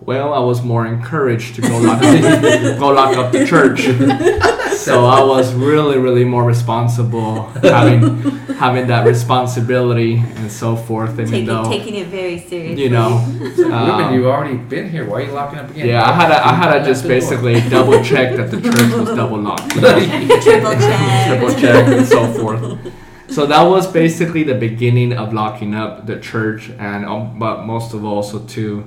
well, 0.01 0.33
I 0.33 0.39
was 0.39 0.63
more 0.63 0.85
encouraged 0.85 1.55
to 1.55 1.61
go 1.61 1.77
lock 1.77 2.01
up, 2.01 2.79
go 2.79 2.89
lock 2.89 3.17
up 3.17 3.31
the 3.31 3.45
church. 3.45 3.87
so 4.89 5.05
I 5.05 5.21
was 5.23 5.53
really, 5.53 5.97
really 5.97 6.23
more 6.25 6.43
responsible 6.43 7.43
having 7.61 8.17
having 8.65 8.87
that 8.87 9.05
responsibility 9.05 10.17
and 10.17 10.51
so 10.51 10.75
forth. 10.75 11.11
Even 11.13 11.25
Taking, 11.27 11.45
though 11.45 11.63
taking 11.69 11.95
it 11.95 12.07
very 12.07 12.39
seriously. 12.39 12.83
you 12.83 12.89
know, 12.89 13.07
um, 13.71 14.13
you've 14.13 14.25
already 14.25 14.57
been 14.57 14.89
here. 14.89 15.05
Why 15.09 15.21
are 15.21 15.21
you 15.25 15.31
locking 15.31 15.59
up 15.59 15.69
again? 15.69 15.87
yeah, 15.87 16.03
I 16.09 16.11
had 16.13 16.27
to, 16.29 16.47
I 16.47 16.53
had 16.53 16.79
to 16.79 16.85
just 16.85 17.05
Open 17.05 17.19
the 17.19 17.25
door. 17.25 17.29
basically 17.29 17.69
double 17.69 18.03
check 18.03 18.35
that 18.37 18.51
the 18.51 18.61
church 18.61 18.91
was 18.99 19.15
double 19.15 19.37
locked. 19.39 19.69
Triple 19.71 20.73
check. 20.73 21.27
triple 21.27 21.53
check 21.61 21.87
and 21.87 22.05
so 22.07 22.33
forth. 22.33 22.93
So 23.29 23.45
that 23.45 23.61
was 23.63 23.85
basically 23.91 24.43
the 24.43 24.55
beginning 24.55 25.13
of 25.13 25.33
locking 25.33 25.75
up 25.75 26.07
the 26.07 26.19
church, 26.19 26.71
and 26.79 27.05
um, 27.05 27.37
but 27.37 27.63
most 27.65 27.93
of 27.93 28.03
all, 28.03 28.15
also 28.15 28.39
to 28.39 28.83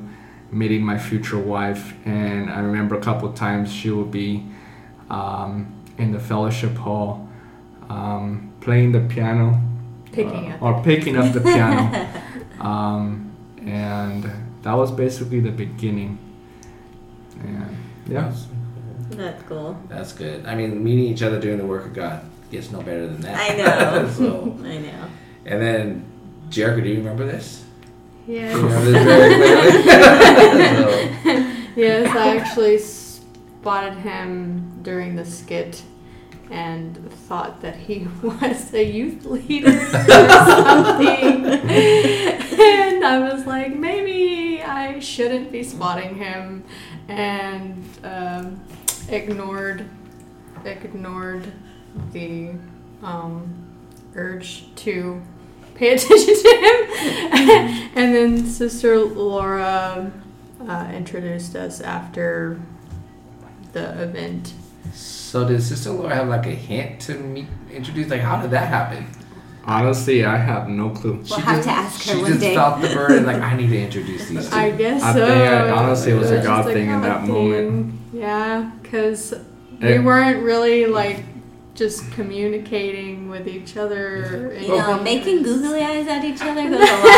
meeting 0.51 0.83
my 0.85 0.99
future 0.99 1.39
wife. 1.39 1.95
And 2.05 2.51
I 2.51 2.59
remember 2.61 2.97
a 2.97 3.01
couple 3.01 3.29
of 3.29 3.35
times 3.37 3.73
she 3.73 3.91
would 3.91 4.11
be 4.11 4.45
um, 5.09 5.73
in 5.99 6.13
the 6.13 6.19
fellowship 6.19 6.75
hall 6.77 7.29
um, 7.89 8.53
playing 8.61 8.93
the 8.93 9.01
piano 9.01 9.61
Picking 10.13 10.53
up. 10.53 10.63
or 10.63 10.83
picking 10.83 11.17
up 11.17 11.33
the 11.33 11.41
piano, 11.41 12.07
um, 12.61 13.33
and 13.65 14.25
that 14.63 14.75
was 14.75 14.91
basically 14.93 15.41
the 15.41 15.51
beginning. 15.51 16.19
And 17.41 17.77
yeah. 18.07 18.33
That's 19.11 19.43
cool. 19.45 19.77
That's 19.89 20.13
good. 20.13 20.45
I 20.47 20.55
mean, 20.55 20.83
meeting 20.85 21.05
each 21.07 21.23
other 21.23 21.41
doing 21.41 21.59
the 21.59 21.67
work 21.67 21.87
of 21.87 21.95
God 21.95 22.25
gets 22.51 22.71
no 22.71 22.83
better 22.83 23.07
than 23.07 23.21
that. 23.23 23.51
I 23.53 23.57
know. 23.57 24.11
so, 24.17 24.57
I 24.65 24.79
know. 24.79 25.09
and 25.47 25.61
then, 25.63 26.05
Jerica, 26.51 26.83
do 26.83 26.89
you 26.91 26.99
remember 26.99 27.25
this? 27.27 27.65
Do 28.27 28.33
you 28.33 28.39
Yes. 28.39 28.55
remember 28.55 28.91
this 28.91 29.05
very 29.05 29.35
clearly? 29.35 29.83
so, 31.25 31.81
yes, 31.81 32.17
I 32.17 32.37
actually 32.37 32.79
spotted 33.63 33.95
him 33.99 34.81
during 34.83 35.15
the 35.15 35.25
skit 35.25 35.85
and 36.51 36.97
thought 37.13 37.61
that 37.63 37.77
he 37.77 38.09
was 38.25 38.75
a 38.75 38.83
youth 38.85 39.25
leader 39.25 39.69
or 39.69 39.87
something. 39.89 41.47
and 41.47 43.05
I 43.05 43.21
was 43.33 43.47
like, 43.47 43.77
maybe 43.77 44.61
I 44.61 44.99
shouldn't 44.99 45.53
be 45.53 45.63
spotting 45.63 46.17
him 46.17 46.65
and 47.07 47.85
um, 48.03 48.61
ignored 49.09 49.89
ignored 50.65 51.53
the 52.11 52.55
um, 53.05 53.65
urge 54.17 54.75
to 54.75 55.23
pay 55.77 55.91
attention 55.95 56.35
to 56.35 56.49
him. 56.49 57.91
and 57.95 58.13
then 58.13 58.45
Sister 58.45 58.99
Laura 58.99 60.11
uh, 60.69 60.91
introduced 60.93 61.55
us 61.55 61.81
after 61.81 62.61
the 63.73 64.03
event. 64.03 64.53
so 64.95 65.47
did 65.49 65.63
Sister 65.63 65.91
Laura 65.91 66.15
have 66.15 66.29
like 66.29 66.47
a 66.47 66.51
hint 66.55 67.01
to 67.03 67.15
meet, 67.15 67.47
introduce? 67.73 68.09
Like, 68.11 68.21
how 68.21 68.41
did 68.43 68.51
that 68.51 68.69
happen? 68.69 69.07
Honestly, 69.65 70.25
I 70.25 70.37
have 70.37 70.69
no 70.69 70.91
clue. 70.91 71.23
We'll 71.31 71.39
have 71.39 71.63
to 71.65 71.71
ask 71.71 72.05
her 72.09 72.15
she 72.15 72.21
one 72.21 72.27
just 72.33 72.41
day. 72.41 72.55
felt 72.55 72.81
the 72.83 72.89
burden, 72.89 73.19
and 73.19 73.27
like, 73.27 73.41
I 73.41 73.57
need 73.57 73.69
to 73.69 73.79
introduce 73.81 74.29
these 74.29 74.51
two. 74.51 74.57
I 74.57 74.71
guess 74.73 75.03
I 75.03 75.13
so. 75.13 75.27
think 75.27 75.41
I- 75.41 75.71
honestly, 75.71 76.13
it 76.13 76.19
was 76.19 76.31
a 76.33 76.43
God 76.43 76.65
thing 76.67 76.89
in 76.89 77.01
God 77.01 77.05
that 77.05 77.29
moment. 77.29 77.95
Yeah, 78.13 78.73
because 78.83 79.35
we 79.81 79.99
weren't 80.01 80.43
really 80.43 80.87
like 80.87 81.25
just 81.75 82.11
communicating 82.13 83.29
with 83.31 83.47
each 83.49 83.77
other. 83.77 84.53
You 84.61 84.69
know, 84.77 85.01
making 85.01 85.45
googly 85.45 85.81
eyes 85.83 86.07
at 86.09 86.25
each 86.25 86.43
other 86.43 86.63
goes 86.69 86.81
a 86.81 86.93
long 86.93 87.03
way. 87.03 87.13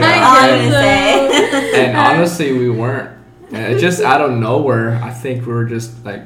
That's 0.00 0.24
all 0.24 0.36
I'm 0.38 0.70
gonna 0.70 0.70
say. 0.70 1.86
and 1.86 1.96
honestly, 1.96 2.52
we 2.56 2.70
weren't. 2.70 3.10
And 3.52 3.72
it 3.74 3.80
just 3.80 4.00
out 4.00 4.20
of 4.20 4.30
nowhere, 4.32 4.94
I 5.02 5.10
think 5.10 5.44
we 5.46 5.52
were 5.52 5.64
just 5.64 6.04
like, 6.04 6.22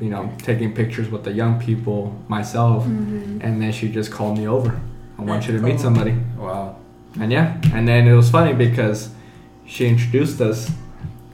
you 0.00 0.10
know, 0.10 0.30
taking 0.38 0.72
pictures 0.74 1.08
with 1.10 1.24
the 1.24 1.32
young 1.32 1.58
people, 1.60 2.14
myself, 2.28 2.84
Mm-hmm. 2.84 3.40
and 3.42 3.60
then 3.60 3.72
she 3.72 3.90
just 3.90 4.12
called 4.12 4.38
me 4.38 4.46
over. 4.46 4.80
I 5.18 5.22
want 5.22 5.48
you 5.48 5.56
to 5.56 5.62
meet 5.62 5.80
somebody. 5.80 6.14
Wow. 6.36 6.76
And 7.20 7.32
yeah, 7.32 7.60
and 7.72 7.88
then 7.88 8.06
it 8.06 8.12
was 8.12 8.30
funny 8.30 8.52
because 8.52 9.10
she 9.66 9.88
introduced 9.88 10.40
us, 10.40 10.70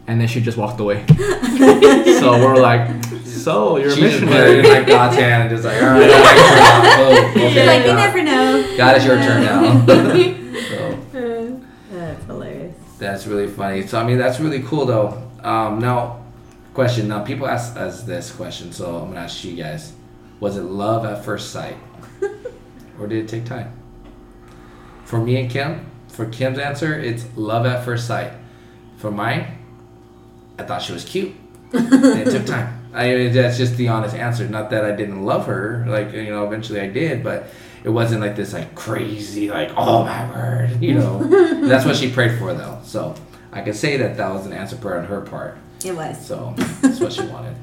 and 0.07 0.19
then 0.21 0.29
she 0.29 0.41
just 0.41 0.57
walked 0.57 0.81
away. 0.81 1.05
so 1.09 2.33
we're 2.43 2.57
like, 2.57 3.05
so 3.25 3.77
you're 3.77 3.89
a 3.91 3.95
She 3.95 4.01
just 4.01 4.21
put 4.21 4.31
missionary. 4.31 4.59
in 4.61 4.65
like 4.65 4.87
God's 4.87 5.17
hand 5.17 5.43
and 5.43 5.51
just 5.51 5.65
like, 5.65 5.83
all 5.83 5.89
right, 5.91 6.11
oh, 6.11 7.31
She's 7.35 7.43
okay, 7.45 7.67
like, 7.67 7.81
you 7.83 7.93
God. 7.93 7.97
never 7.97 8.23
know. 8.23 8.77
God, 8.79 8.97
it's 8.97 9.05
your 9.05 9.17
turn 9.17 9.43
now. 9.45 9.87
so 11.13 11.61
That's 11.93 12.25
hilarious. 12.25 12.77
that's 12.99 13.27
really 13.27 13.47
funny. 13.49 13.87
So 13.87 14.01
I 14.01 14.05
mean, 14.05 14.17
that's 14.19 14.41
really 14.41 14.63
cool 14.63 14.87
though. 14.87 15.24
Um, 15.45 15.79
now, 15.79 16.25
question. 16.73 17.07
Now, 17.07 17.23
people 17.23 17.47
ask 17.47 17.77
us 17.77 18.03
this 18.03 18.33
question, 18.33 18.73
so 18.73 18.97
I'm 18.97 19.09
gonna 19.11 19.21
ask 19.21 19.45
you 19.45 19.55
guys: 19.55 19.93
Was 20.41 20.57
it 20.57 20.63
love 20.63 21.05
at 21.05 21.23
first 21.25 21.51
sight, 21.51 21.77
or 22.99 23.07
did 23.07 23.25
it 23.25 23.29
take 23.29 23.45
time? 23.45 23.73
For 25.05 25.21
me 25.21 25.37
and 25.37 25.51
Kim, 25.51 25.87
for 26.09 26.25
Kim's 26.27 26.59
answer, 26.59 26.99
it's 26.99 27.27
love 27.37 27.67
at 27.67 27.85
first 27.85 28.07
sight. 28.07 28.33
For 28.97 29.11
mine, 29.11 29.59
I 30.59 30.63
thought 30.63 30.81
she 30.81 30.95
was 30.95 31.05
cute. 31.05 31.35
it 31.73 32.31
took 32.31 32.47
time. 32.47 32.81
I 32.95 33.09
mean, 33.09 33.33
that's 33.33 33.59
just 33.59 33.77
the 33.77 33.89
honest 33.89 34.15
answer. 34.15 34.49
Not 34.49 34.71
that 34.71 34.85
I 34.85 34.93
didn't 34.93 35.27
love 35.27 35.47
her, 35.47 35.85
like 35.87 36.13
you 36.13 36.31
know, 36.31 36.47
eventually 36.47 36.81
I 36.81 36.89
did, 36.89 37.23
but 37.23 37.49
it 37.83 37.91
wasn't 37.91 38.23
like 38.23 38.35
this 38.35 38.55
like 38.55 38.75
crazy, 38.75 39.51
like 39.51 39.73
oh 39.77 40.05
my 40.05 40.31
word, 40.31 40.83
you 40.83 40.95
know. 40.95 41.23
that's 41.69 41.85
what 41.85 41.97
she 41.97 42.11
prayed 42.11 42.39
for 42.39 42.55
though, 42.55 42.79
so 42.83 43.15
I 43.55 43.63
can 43.63 43.73
say 43.75 43.97
that 43.97 44.17
that 44.17 44.33
was 44.33 44.45
an 44.47 44.53
answer 44.53 44.77
prayer 44.77 44.99
on 44.99 45.07
her 45.07 45.21
part. 45.23 45.57
It 45.85 45.95
was. 45.97 46.25
So 46.27 46.55
that's 46.83 47.01
what 47.01 47.13
she 47.13 47.23
wanted. 47.27 47.55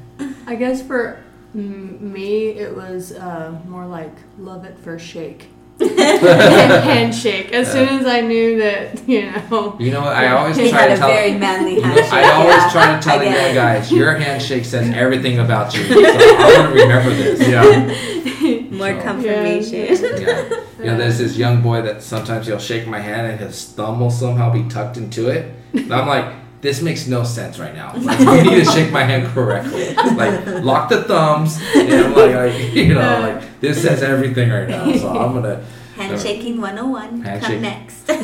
I 0.48 0.56
guess 0.56 0.82
for 0.82 1.22
mm, 1.56 2.00
me, 2.00 2.48
it 2.50 2.76
was 2.76 3.12
uh, 3.14 3.60
more 3.68 3.86
like 3.86 4.14
love 4.40 4.66
at 4.66 4.80
first 4.80 5.06
shake. 5.06 5.48
Handshake. 5.82 7.52
As 7.54 7.72
soon 7.72 7.90
as 7.90 8.06
I 8.06 8.22
knew 8.22 8.60
that, 8.60 9.08
you 9.10 9.32
know. 9.32 9.76
You 9.80 9.92
know. 9.92 10.02
I 10.02 10.28
always 10.32 10.56
He 10.58 10.70
try 10.70 10.82
had 10.82 10.88
to 10.90 10.94
a 10.94 10.98
tell. 10.98 11.08
very 11.10 11.34
manly 11.38 11.76
You 11.76 11.82
know, 11.82 11.88
handshake. 11.88 12.14
I 12.14 12.32
always 12.34 12.56
yeah. 12.56 12.70
try 12.72 12.96
to 12.96 13.02
tell 13.02 13.16
I 13.16 13.18
the 13.20 13.26
get 13.26 13.42
young 13.42 13.52
it. 13.52 13.56
guys, 13.56 13.92
your 13.92 14.14
handshake 14.16 14.66
says 14.66 14.90
everything 14.96 15.40
about 15.40 15.74
you. 15.76 15.84
So 15.86 15.96
I 15.98 16.58
want 16.58 16.76
to 16.78 16.82
remember 16.84 17.10
this. 17.16 17.48
yeah. 17.48 18.70
More 18.78 18.96
So- 19.00 19.02
confirmation. 19.04 20.22
Yeah. 20.22 20.50
You 20.80 20.86
know, 20.88 20.98
there's 20.98 21.18
this 21.20 21.38
young 21.38 21.62
boy 21.62 21.82
that 21.84 22.02
sometimes 22.04 22.48
he'll 22.48 22.60
shake 22.60 22.88
my 22.88 23.00
hand 23.00 23.28
and 23.28 23.40
his 23.40 23.66
thumb 23.66 24.00
will 24.00 24.10
somehow 24.12 24.52
be 24.52 24.64
tucked 24.70 24.98
into 24.98 25.30
it. 25.30 25.52
And 25.74 25.94
I'm 25.94 26.08
like, 26.08 26.34
this 26.62 26.82
makes 26.82 27.08
no 27.08 27.24
sense 27.24 27.58
right 27.60 27.74
now. 27.74 27.94
Like, 27.98 28.20
you 28.20 28.52
need 28.52 28.66
to 28.66 28.72
shake 28.72 28.92
my 28.92 29.04
hand 29.04 29.28
correctly. 29.34 29.96
Like, 29.96 30.46
lock 30.64 30.90
the 30.90 31.04
thumbs. 31.04 31.60
And 31.76 31.92
I'm 31.92 32.14
like, 32.14 32.36
like, 32.36 32.74
you 32.74 32.94
know, 32.94 33.20
like, 33.22 33.60
this 33.62 33.82
says 33.82 34.04
everything 34.04 34.50
right 34.50 34.70
now. 34.70 34.92
So 34.94 35.10
I'm 35.10 35.32
going 35.34 35.44
to. 35.44 35.64
Handshaking 35.96 36.62
101. 36.62 37.22
Handshake. 37.22 37.52
Come 37.52 37.62
next. 37.62 38.10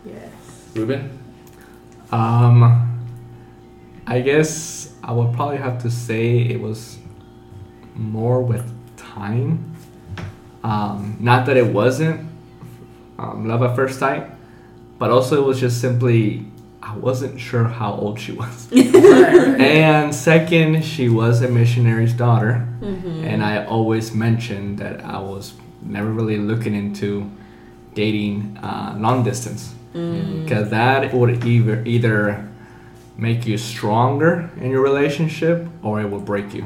yes. 0.04 0.32
Ruben? 0.74 1.18
Um, 2.12 2.86
I 4.06 4.20
guess 4.20 4.94
I 5.02 5.12
would 5.12 5.34
probably 5.34 5.58
have 5.58 5.82
to 5.82 5.90
say 5.90 6.38
it 6.38 6.60
was 6.60 6.98
more 7.94 8.42
with 8.42 8.70
time. 8.96 9.74
Um, 10.62 11.16
not 11.20 11.46
that 11.46 11.56
it 11.56 11.66
wasn't 11.66 12.28
um, 13.18 13.48
love 13.48 13.62
at 13.62 13.74
first 13.76 13.98
sight, 13.98 14.26
but 15.00 15.10
also 15.10 15.42
it 15.42 15.46
was 15.46 15.58
just 15.58 15.80
simply 15.80 16.44
I 16.82 16.96
wasn't 16.96 17.38
sure 17.40 17.64
how 17.64 17.92
old 17.92 18.18
she 18.20 18.32
was. 18.32 18.68
and 18.72 20.14
second, 20.14 20.82
she 20.84 21.08
was 21.08 21.42
a 21.42 21.48
missionary's 21.48 22.12
daughter, 22.14 22.66
Mm-hmm. 22.80 23.24
and 23.30 23.42
I 23.44 23.64
always 23.66 24.14
mentioned 24.14 24.78
that 24.78 25.04
I 25.04 25.18
was 25.18 25.52
never 25.82 26.10
really 26.10 26.38
looking 26.38 26.74
into 26.74 27.30
dating 27.94 28.56
uh, 28.62 28.94
long 28.98 29.24
distance 29.24 29.74
Mm. 29.94 30.44
because 30.44 30.70
that 30.70 31.12
would 31.12 31.44
either 31.44 31.82
either 31.84 32.48
make 33.18 33.44
you 33.50 33.58
stronger 33.58 34.48
in 34.62 34.70
your 34.70 34.82
relationship 34.90 35.66
or 35.82 36.00
it 36.00 36.08
will 36.08 36.20
break 36.32 36.54
you. 36.54 36.64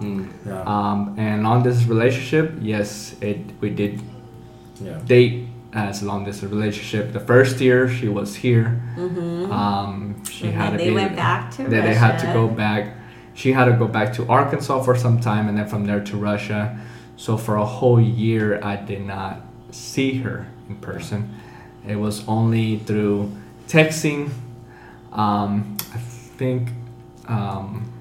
Mm, 0.00 0.26
yeah. 0.44 0.62
Um, 0.66 1.14
and 1.16 1.44
long 1.44 1.62
distance 1.62 1.88
relationship, 1.88 2.52
yes, 2.60 3.14
it 3.20 3.38
we 3.60 3.70
did 3.70 4.02
yeah. 4.82 4.98
date 5.06 5.46
as 5.74 6.02
a 6.02 6.06
long 6.06 6.24
distance 6.24 6.52
relationship. 6.52 7.12
The 7.12 7.20
first 7.20 7.60
year 7.60 7.88
she 7.88 8.08
was 8.08 8.36
here. 8.36 8.80
Mm-hmm. 8.96 9.50
Um, 9.50 10.24
she 10.24 10.46
had 10.46 10.70
to 10.70 10.76
they 10.78 10.88
be, 10.88 10.94
went 10.94 11.16
back 11.16 11.50
to 11.52 11.64
Then 11.64 11.84
they 11.84 11.94
had 11.94 12.18
to 12.18 12.26
go 12.26 12.46
back. 12.48 12.96
She 13.34 13.52
had 13.52 13.64
to 13.64 13.72
go 13.72 13.88
back 13.88 14.12
to 14.14 14.26
Arkansas 14.28 14.82
for 14.84 14.94
some 14.96 15.20
time, 15.20 15.48
and 15.48 15.58
then 15.58 15.66
from 15.66 15.84
there 15.84 16.02
to 16.04 16.16
Russia. 16.16 16.78
So 17.16 17.36
for 17.36 17.56
a 17.56 17.64
whole 17.64 18.00
year, 18.00 18.62
I 18.62 18.76
did 18.76 19.04
not 19.04 19.40
see 19.72 20.18
her 20.18 20.46
in 20.68 20.76
person. 20.76 21.34
It 21.86 21.96
was 21.96 22.26
only 22.28 22.78
through 22.78 23.32
texting. 23.66 24.30
Um, 25.12 25.76
I 25.92 25.98
think, 25.98 26.70
um, 27.26 27.92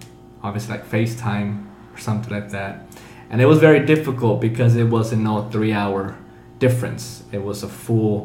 obviously, 0.44 0.78
like 0.78 0.88
FaceTime 0.88 1.66
or 1.94 1.98
something 1.98 2.32
like 2.32 2.52
that. 2.52 2.86
And 3.32 3.42
it 3.42 3.46
was 3.46 3.58
very 3.58 3.84
difficult 3.84 4.40
because 4.40 4.76
it 4.76 4.86
wasn't 4.86 5.24
no 5.24 5.50
three 5.50 5.74
hour 5.74 6.16
difference. 6.68 7.04
It 7.32 7.42
was 7.50 7.64
a 7.64 7.68
full 7.86 8.16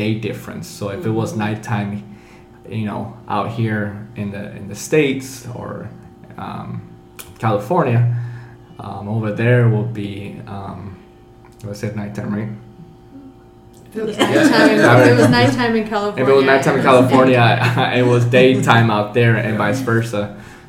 day 0.00 0.12
difference. 0.28 0.66
So 0.78 0.84
if 0.96 1.02
it 1.10 1.14
was 1.20 1.28
nighttime, 1.46 1.90
you 2.78 2.86
know, 2.90 3.02
out 3.36 3.48
here 3.58 3.82
in 4.20 4.30
the 4.34 4.44
in 4.58 4.64
the 4.72 4.78
states 4.88 5.28
or 5.58 5.88
um, 6.44 6.68
California, 7.44 8.00
um, 8.78 9.08
over 9.08 9.30
there 9.42 9.62
will 9.68 9.90
be 10.04 10.12
um, 10.46 10.78
let's 11.64 11.80
say 11.80 11.90
nighttime, 12.02 12.30
right? 12.38 12.52
If 13.90 13.96
it 13.96 14.04
was 14.06 14.16
Yeah. 14.16 14.26
nighttime, 14.30 14.70
in- 14.70 14.78
Yeah. 14.86 15.00
if 15.02 15.06
it 15.12 15.16
was 15.22 15.28
nighttime 15.38 15.74
in 15.76 15.86
California. 15.88 16.22
If 16.22 16.28
it 16.30 16.36
was 16.38 16.44
nighttime 16.52 16.76
in 16.78 16.82
California, 16.90 17.42
it 18.00 18.06
was 18.14 18.22
daytime 18.24 18.88
out 18.96 19.08
there, 19.18 19.34
and 19.36 19.58
vice 19.58 19.80
versa. 19.80 20.22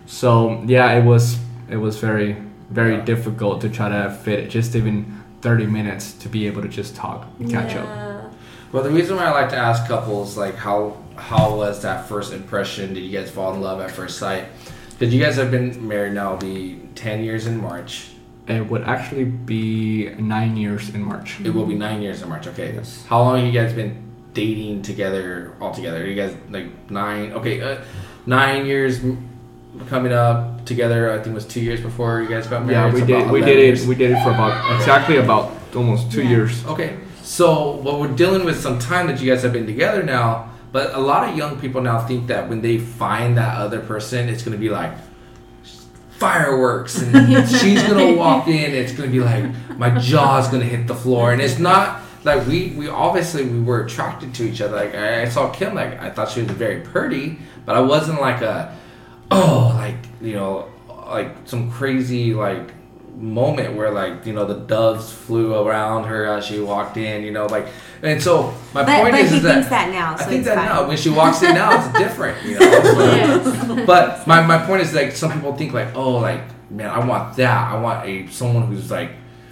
So 0.05 0.29
yeah, 0.65 0.98
it 0.98 1.03
was 1.12 1.38
it 1.70 1.77
was 1.77 1.98
very 2.08 2.36
very 2.70 2.96
Yeah. 2.98 3.05
difficult 3.13 3.62
to 3.62 3.70
try 3.70 3.88
to 3.89 4.10
fit 4.24 4.39
it, 4.39 4.48
just 4.50 4.75
even 4.75 4.96
thirty 5.44 5.68
minutes 5.68 6.14
to 6.14 6.30
be 6.30 6.48
able 6.48 6.62
to 6.62 6.70
just 6.70 6.96
talk 6.96 7.28
and 7.38 7.52
catch 7.52 7.76
up. 7.76 8.32
Well, 8.72 8.82
the 8.82 8.90
reason 8.90 9.18
why 9.18 9.26
I 9.26 9.32
like 9.32 9.50
to 9.50 9.58
ask 9.58 9.86
couples 9.88 10.38
like 10.38 10.56
how 10.56 10.98
how 11.18 11.56
was 11.56 11.82
that 11.82 12.08
first 12.08 12.34
impression? 12.34 12.94
Did 12.94 13.02
you 13.02 13.12
guys 13.18 13.30
fall 13.30 13.54
in 13.54 13.62
love 13.62 13.82
at 13.82 13.92
first 13.92 14.18
sight? 14.18 14.46
Because 14.92 15.14
you 15.14 15.22
guys 15.22 15.36
have 15.36 15.52
been 15.52 15.86
married 15.86 16.14
now, 16.14 16.38
be 16.38 16.80
ten 16.96 17.24
years 17.24 17.46
in 17.46 17.62
March. 17.62 18.08
It 18.48 18.68
would 18.70 18.84
actually 18.84 19.26
be 19.26 20.10
nine 20.18 20.56
years 20.58 20.90
in 20.96 21.04
March. 21.04 21.40
It 21.42 21.54
will 21.54 21.66
be 21.66 21.76
nine 21.76 22.02
years 22.02 22.22
in 22.22 22.30
March. 22.30 22.48
Okay. 22.48 22.74
Yes. 22.74 23.06
How 23.06 23.22
long 23.22 23.38
have 23.38 23.46
you 23.46 23.54
guys 23.54 23.74
been 23.74 24.02
dating 24.34 24.82
together 24.82 25.56
all 25.60 25.74
together? 25.74 26.08
You 26.08 26.16
guys 26.16 26.36
like 26.50 26.68
nine? 26.90 27.34
Okay, 27.34 27.62
uh, 27.62 27.82
nine 28.26 28.66
years 28.66 29.02
coming 29.88 30.13
up 30.13 30.65
together. 30.65 31.12
I 31.12 31.15
think 31.15 31.27
it 31.27 31.34
was 31.34 31.46
two 31.46 31.62
years 31.62 31.82
before 31.82 32.22
you 32.22 32.30
guys 32.30 32.48
got 32.48 32.65
married. 32.65 32.89
Yeah, 32.89 32.94
we 32.94 33.00
so 33.01 33.06
did 33.08 33.32
we 33.32 33.39
11 33.39 33.48
did 33.48 33.58
it 33.60 33.65
years. 33.65 33.88
we 33.88 33.96
did 33.96 34.12
it 34.12 34.24
for 34.24 34.32
about 34.32 34.75
exactly 34.80 35.18
about 35.18 35.51
almost 35.75 36.12
two 36.12 36.22
Yeah. 36.24 36.30
years. 36.30 36.65
Okay, 36.65 36.98
so 37.24 37.72
what 37.77 38.00
we're 38.00 38.08
dealing 38.15 38.46
with 38.46 38.60
some 38.60 38.77
time 38.80 39.08
that 39.08 39.20
you 39.22 39.30
guys 39.32 39.42
have 39.44 39.53
been 39.53 39.65
together 39.65 40.03
now, 40.03 40.50
but 40.72 40.94
a 40.94 41.00
lot 41.00 41.27
of 41.30 41.38
young 41.38 41.60
people 41.60 41.82
now 41.82 42.00
think 42.00 42.27
that 42.27 42.50
when 42.50 42.62
they 42.62 42.77
find 42.77 43.38
that 43.38 43.58
other 43.58 43.80
person, 43.80 44.30
it's 44.30 44.44
gonna 44.44 44.58
be 44.58 44.70
like 44.70 44.92
fireworks, 46.18 47.01
and 47.01 47.50
she's 47.60 47.82
gonna 47.84 48.13
walk 48.13 48.48
in. 48.48 48.72
It's 48.74 48.92
gonna 48.94 49.10
be 49.12 49.20
like 49.20 49.46
my 49.77 49.89
jaw's 50.00 50.48
gonna 50.48 50.65
hit 50.65 50.88
the 50.88 50.96
floor, 50.96 51.32
and 51.32 51.42
it's 51.42 51.60
not 51.60 52.01
like 52.24 52.46
we 52.48 52.74
we 52.77 52.88
obviously 52.88 53.44
we 53.46 53.60
were 53.60 53.84
attracted 53.84 54.34
to 54.36 54.44
each 54.48 54.62
other. 54.62 54.75
Like 54.75 54.96
I, 54.96 55.24
I 55.24 55.30
saw 55.30 55.50
Kim, 55.50 55.74
like 55.75 56.00
I 56.01 56.10
thought 56.10 56.30
she 56.30 56.42
was 56.44 56.51
very 56.51 56.82
pretty, 56.82 57.39
but 57.65 57.75
I 57.75 57.82
wasn't 57.82 58.22
like 58.22 58.42
a 58.42 58.75
oh 59.34 59.74
like 59.75 59.98
you 60.22 60.34
know 60.34 60.70
like 61.08 61.36
some 61.46 61.70
crazy 61.72 62.34
like 62.34 62.72
moment 63.16 63.75
where 63.75 63.92
like 63.92 64.25
you 64.25 64.34
know 64.34 64.46
the 64.46 64.56
doves 64.56 65.12
flew 65.12 65.54
around 65.56 66.06
her 66.06 66.25
as 66.25 66.46
she 66.46 66.60
walked 66.60 66.98
in 66.98 67.24
you 67.24 67.32
know 67.32 67.46
like 67.46 67.68
and 68.02 68.22
so 68.22 68.54
my 68.74 68.84
But, 68.84 69.02
point 69.02 69.12
but 69.12 69.20
is, 69.22 69.30
he 69.32 69.38
is 69.38 69.44
that 69.44 69.54
thinks 69.54 69.70
that 69.70 69.90
now. 69.92 70.13
I 70.16 70.24
think 70.24 70.44
that 70.46 70.56
fine. 70.56 70.66
now 70.66 70.88
when 70.88 70.98
she 70.98 71.10
walks 71.10 71.42
in 71.44 71.54
now 71.54 71.70
it's 71.78 71.98
different 71.98 72.44
you 72.44 72.56
know 72.60 72.60
Yes. 73.16 73.86
but 73.86 74.25
my, 74.28 74.42
my 74.42 74.58
point 74.66 74.82
is 74.82 74.94
like 74.94 75.12
some 75.13 75.32
people 75.32 75.56
think 75.56 75.74
like 75.74 75.96
oh 75.96 76.13
like 76.18 76.42
man 76.72 76.90
I 76.90 77.06
want 77.06 77.36
that 77.38 77.72
I 77.72 77.80
want 77.80 78.06
a 78.08 78.28
someone 78.28 78.63
who's 78.68 78.90
like 78.90 79.12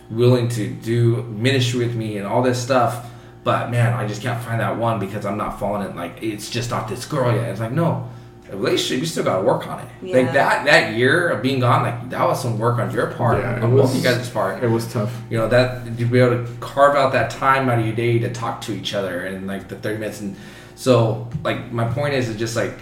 willing 0.10 0.50
to 0.50 0.68
do 0.68 1.24
ministry 1.24 1.86
with 1.86 1.96
me 1.96 2.18
and 2.18 2.26
all 2.28 2.42
this 2.42 2.62
stuff 2.62 3.10
but 3.44 3.70
man 3.70 3.94
I 3.94 4.08
just 4.08 4.22
can't 4.24 4.42
find 4.44 4.60
that 4.60 4.76
one 4.78 5.00
because 5.00 5.24
I'm 5.26 5.38
not 5.38 5.60
falling 5.60 5.88
in 5.90 5.96
like 5.96 6.22
it's 6.22 6.50
just 6.50 6.72
not 6.72 6.88
this 6.90 7.05
girl 7.05 7.32
yet 7.34 7.50
it's 7.50 7.60
like 7.60 7.72
no 7.72 8.10
a 8.51 8.55
relationship 8.57 9.00
you 9.00 9.05
still 9.05 9.24
gotta 9.24 9.44
work 9.44 9.66
on 9.68 9.79
it 9.79 9.85
Yeah. 10.01 10.18
like 10.18 10.33
that 10.33 10.66
that 10.66 10.94
year 10.96 11.29
of 11.29 11.42
being 11.42 11.59
gone 11.61 11.83
like 11.83 12.09
that 12.09 12.27
was 12.27 12.42
some 12.42 12.59
work 12.59 12.79
on 12.79 12.92
your 12.92 13.07
part 13.07 13.40
Yeah, 13.40 13.57
it 13.57 13.64
on 13.64 13.72
both 13.72 13.81
was- 13.81 13.92
of 13.92 13.98
you 13.98 14.03
guys' 14.03 14.29
part 14.29 14.61
It 14.64 14.70
was 14.70 14.92
tough. 14.92 15.11
you 15.29 15.37
know 15.37 15.48
that 15.48 15.85
to 15.98 16.05
be 16.05 16.20
able 16.20 16.44
to 16.46 16.51
carve 16.59 16.96
out 16.96 17.11
that 17.14 17.29
time 17.29 17.70
out 17.70 17.79
of 17.79 17.85
your 17.85 17.96
day 17.96 18.20
to 18.20 18.29
talk 18.31 18.61
to 18.61 18.74
each 18.74 18.94
other 18.94 19.22
and 19.22 19.48
like 19.48 19.68
the 19.70 19.75
30 19.75 19.98
minutes 20.00 20.22
and 20.22 20.35
so 20.75 21.27
like 21.44 21.72
my 21.72 21.85
point 21.85 22.14
is 22.14 22.27
is 22.29 22.35
just 22.37 22.55
like 22.55 22.74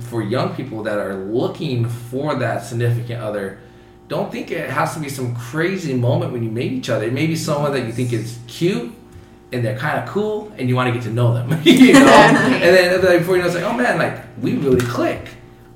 for 0.00 0.22
young 0.22 0.54
people 0.54 0.82
that 0.82 0.98
are 0.98 1.14
looking 1.14 1.88
for 1.88 2.34
that 2.36 2.64
significant 2.64 3.20
other 3.22 3.58
don't 4.08 4.30
think 4.30 4.50
it 4.50 4.68
has 4.70 4.94
to 4.94 5.00
be 5.00 5.08
some 5.08 5.34
crazy 5.34 5.94
moment 5.94 6.32
when 6.32 6.42
you 6.42 6.50
meet 6.50 6.70
each 6.72 6.88
other 6.90 7.06
it 7.06 7.12
may 7.12 7.26
be 7.26 7.34
someone 7.36 7.72
that 7.72 7.84
you 7.86 7.92
think 7.92 8.12
is 8.12 8.38
cute 8.46 8.92
and 9.52 9.64
they're 9.64 9.78
kind 9.78 9.98
of 9.98 10.08
cool 10.08 10.52
and 10.58 10.68
you 10.68 10.74
want 10.74 10.88
to 10.88 10.92
get 10.92 11.02
to 11.02 11.10
know 11.10 11.32
them 11.32 11.50
you 11.64 11.92
know 11.94 12.00
and 12.00 12.62
then 12.62 13.04
like, 13.04 13.18
before 13.20 13.36
you 13.36 13.42
know 13.42 13.46
it's 13.46 13.54
like 13.54 13.64
oh 13.64 13.72
man 13.72 13.98
like 13.98 14.24
we 14.42 14.56
really 14.56 14.80
click 14.80 15.28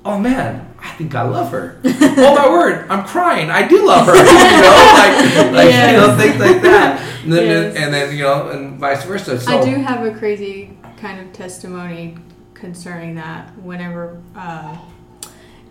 oh 0.05 0.19
man 0.19 0.71
I 0.83 0.89
think 0.93 1.13
I 1.13 1.21
love 1.21 1.51
her. 1.51 1.79
oh 1.85 2.35
my 2.35 2.49
word, 2.49 2.89
I'm 2.89 3.05
crying. 3.05 3.51
I 3.51 3.67
do 3.67 3.85
love 3.85 4.07
her. 4.07 4.15
you 4.15 4.23
know, 4.23 4.93
like, 4.95 5.53
like 5.53 5.91
you 5.91 5.97
know, 5.97 6.17
things 6.17 6.39
like 6.39 6.61
that. 6.63 6.99
And 7.23 7.31
then, 7.31 7.45
Yes. 7.45 7.75
and 7.75 7.93
then 7.93 8.15
you 8.15 8.23
know, 8.23 8.49
and 8.49 8.79
vice 8.79 9.03
versa. 9.03 9.39
So 9.39 9.59
I 9.59 9.63
do 9.63 9.75
have 9.75 10.03
a 10.03 10.17
crazy 10.17 10.75
kind 10.97 11.19
of 11.19 11.31
testimony 11.33 12.17
concerning 12.55 13.15
that. 13.15 13.55
Whenever 13.59 14.19
uh, 14.35 14.75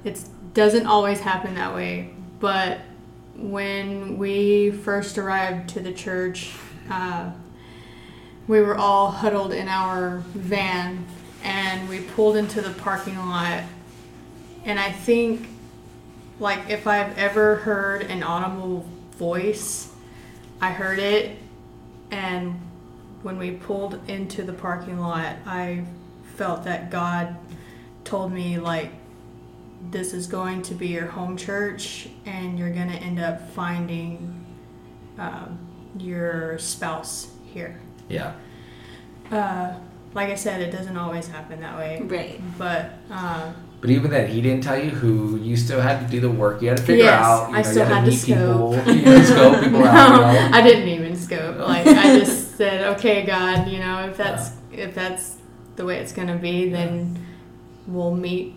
it 0.04 0.22
doesn't 0.54 0.86
always 0.86 1.18
happen 1.18 1.56
that 1.56 1.74
way, 1.74 2.10
but 2.38 2.80
when 3.36 4.16
we 4.16 4.70
first 4.70 5.18
arrived 5.18 5.70
to 5.70 5.80
the 5.80 5.92
church, 5.92 6.52
uh, 6.88 7.30
we 8.50 8.60
were 8.60 8.76
all 8.76 9.12
huddled 9.12 9.52
in 9.52 9.68
our 9.68 10.24
van, 10.34 11.06
and 11.44 11.88
we 11.88 12.00
pulled 12.00 12.34
into 12.34 12.60
the 12.60 12.70
parking 12.70 13.16
lot. 13.16 13.62
And 14.64 14.76
I 14.76 14.90
think, 14.90 15.46
like, 16.40 16.68
if 16.68 16.88
I've 16.88 17.16
ever 17.16 17.54
heard 17.54 18.02
an 18.02 18.24
audible 18.24 18.88
voice, 19.12 19.92
I 20.60 20.72
heard 20.72 20.98
it, 20.98 21.38
and 22.10 22.60
when 23.22 23.38
we 23.38 23.52
pulled 23.52 24.00
into 24.10 24.42
the 24.42 24.52
parking 24.52 24.98
lot, 24.98 25.36
I 25.46 25.84
felt 26.34 26.64
that 26.64 26.90
God 26.90 27.36
told 28.02 28.32
me, 28.32 28.58
like, 28.58 28.90
this 29.92 30.12
is 30.12 30.26
going 30.26 30.62
to 30.62 30.74
be 30.74 30.88
your 30.88 31.06
home 31.06 31.36
church, 31.36 32.08
and 32.26 32.58
you're 32.58 32.72
going 32.72 32.90
to 32.90 32.98
end 32.98 33.20
up 33.20 33.48
finding 33.50 34.44
um, 35.18 35.56
your 35.96 36.58
spouse 36.58 37.28
here. 37.54 37.78
Yeah, 38.10 38.32
Uh, 39.30 39.74
like 40.12 40.28
I 40.30 40.34
said, 40.34 40.60
it 40.60 40.72
doesn't 40.72 40.96
always 40.96 41.28
happen 41.28 41.60
that 41.60 41.78
way. 41.78 42.00
Right. 42.02 42.40
But 42.58 42.90
uh, 43.10 43.52
but 43.80 43.88
even 43.90 44.10
then, 44.10 44.28
he 44.28 44.42
didn't 44.42 44.62
tell 44.62 44.76
you 44.78 44.90
who. 44.90 45.38
You 45.38 45.56
still 45.56 45.80
had 45.80 46.04
to 46.04 46.06
do 46.10 46.20
the 46.20 46.28
work. 46.30 46.60
You 46.60 46.68
had 46.68 46.76
to 46.78 46.82
figure 46.82 47.04
Yes, 47.04 47.24
out. 47.24 47.50
You 47.50 47.56
I 47.56 47.62
still 47.62 47.86
you 47.88 47.94
had, 47.94 48.04
had 48.04 48.10
to 48.10 48.10
to 48.10 48.16
meet 48.16 48.24
people. 48.26 48.72
scope. 48.74 48.86
You 48.96 49.02
had 49.04 49.20
to 49.20 49.26
scope 49.26 49.60
people 49.64 49.84
out. 49.84 50.10
You 50.10 50.50
know? 50.50 50.56
I 50.58 50.60
didn't 50.62 50.88
even 50.88 51.16
scope. 51.16 51.56
Like 51.74 51.86
I 51.86 52.18
just 52.18 52.56
said, 52.56 52.82
okay, 52.98 53.24
God, 53.24 53.68
you 53.68 53.78
know, 53.78 54.06
if 54.08 54.16
that's 54.16 54.50
if 54.72 54.94
that's 54.94 55.36
the 55.76 55.84
way 55.86 55.98
it's 55.98 56.12
gonna 56.12 56.36
be, 56.36 56.68
then 56.68 57.16
we'll 57.86 58.14
meet 58.14 58.54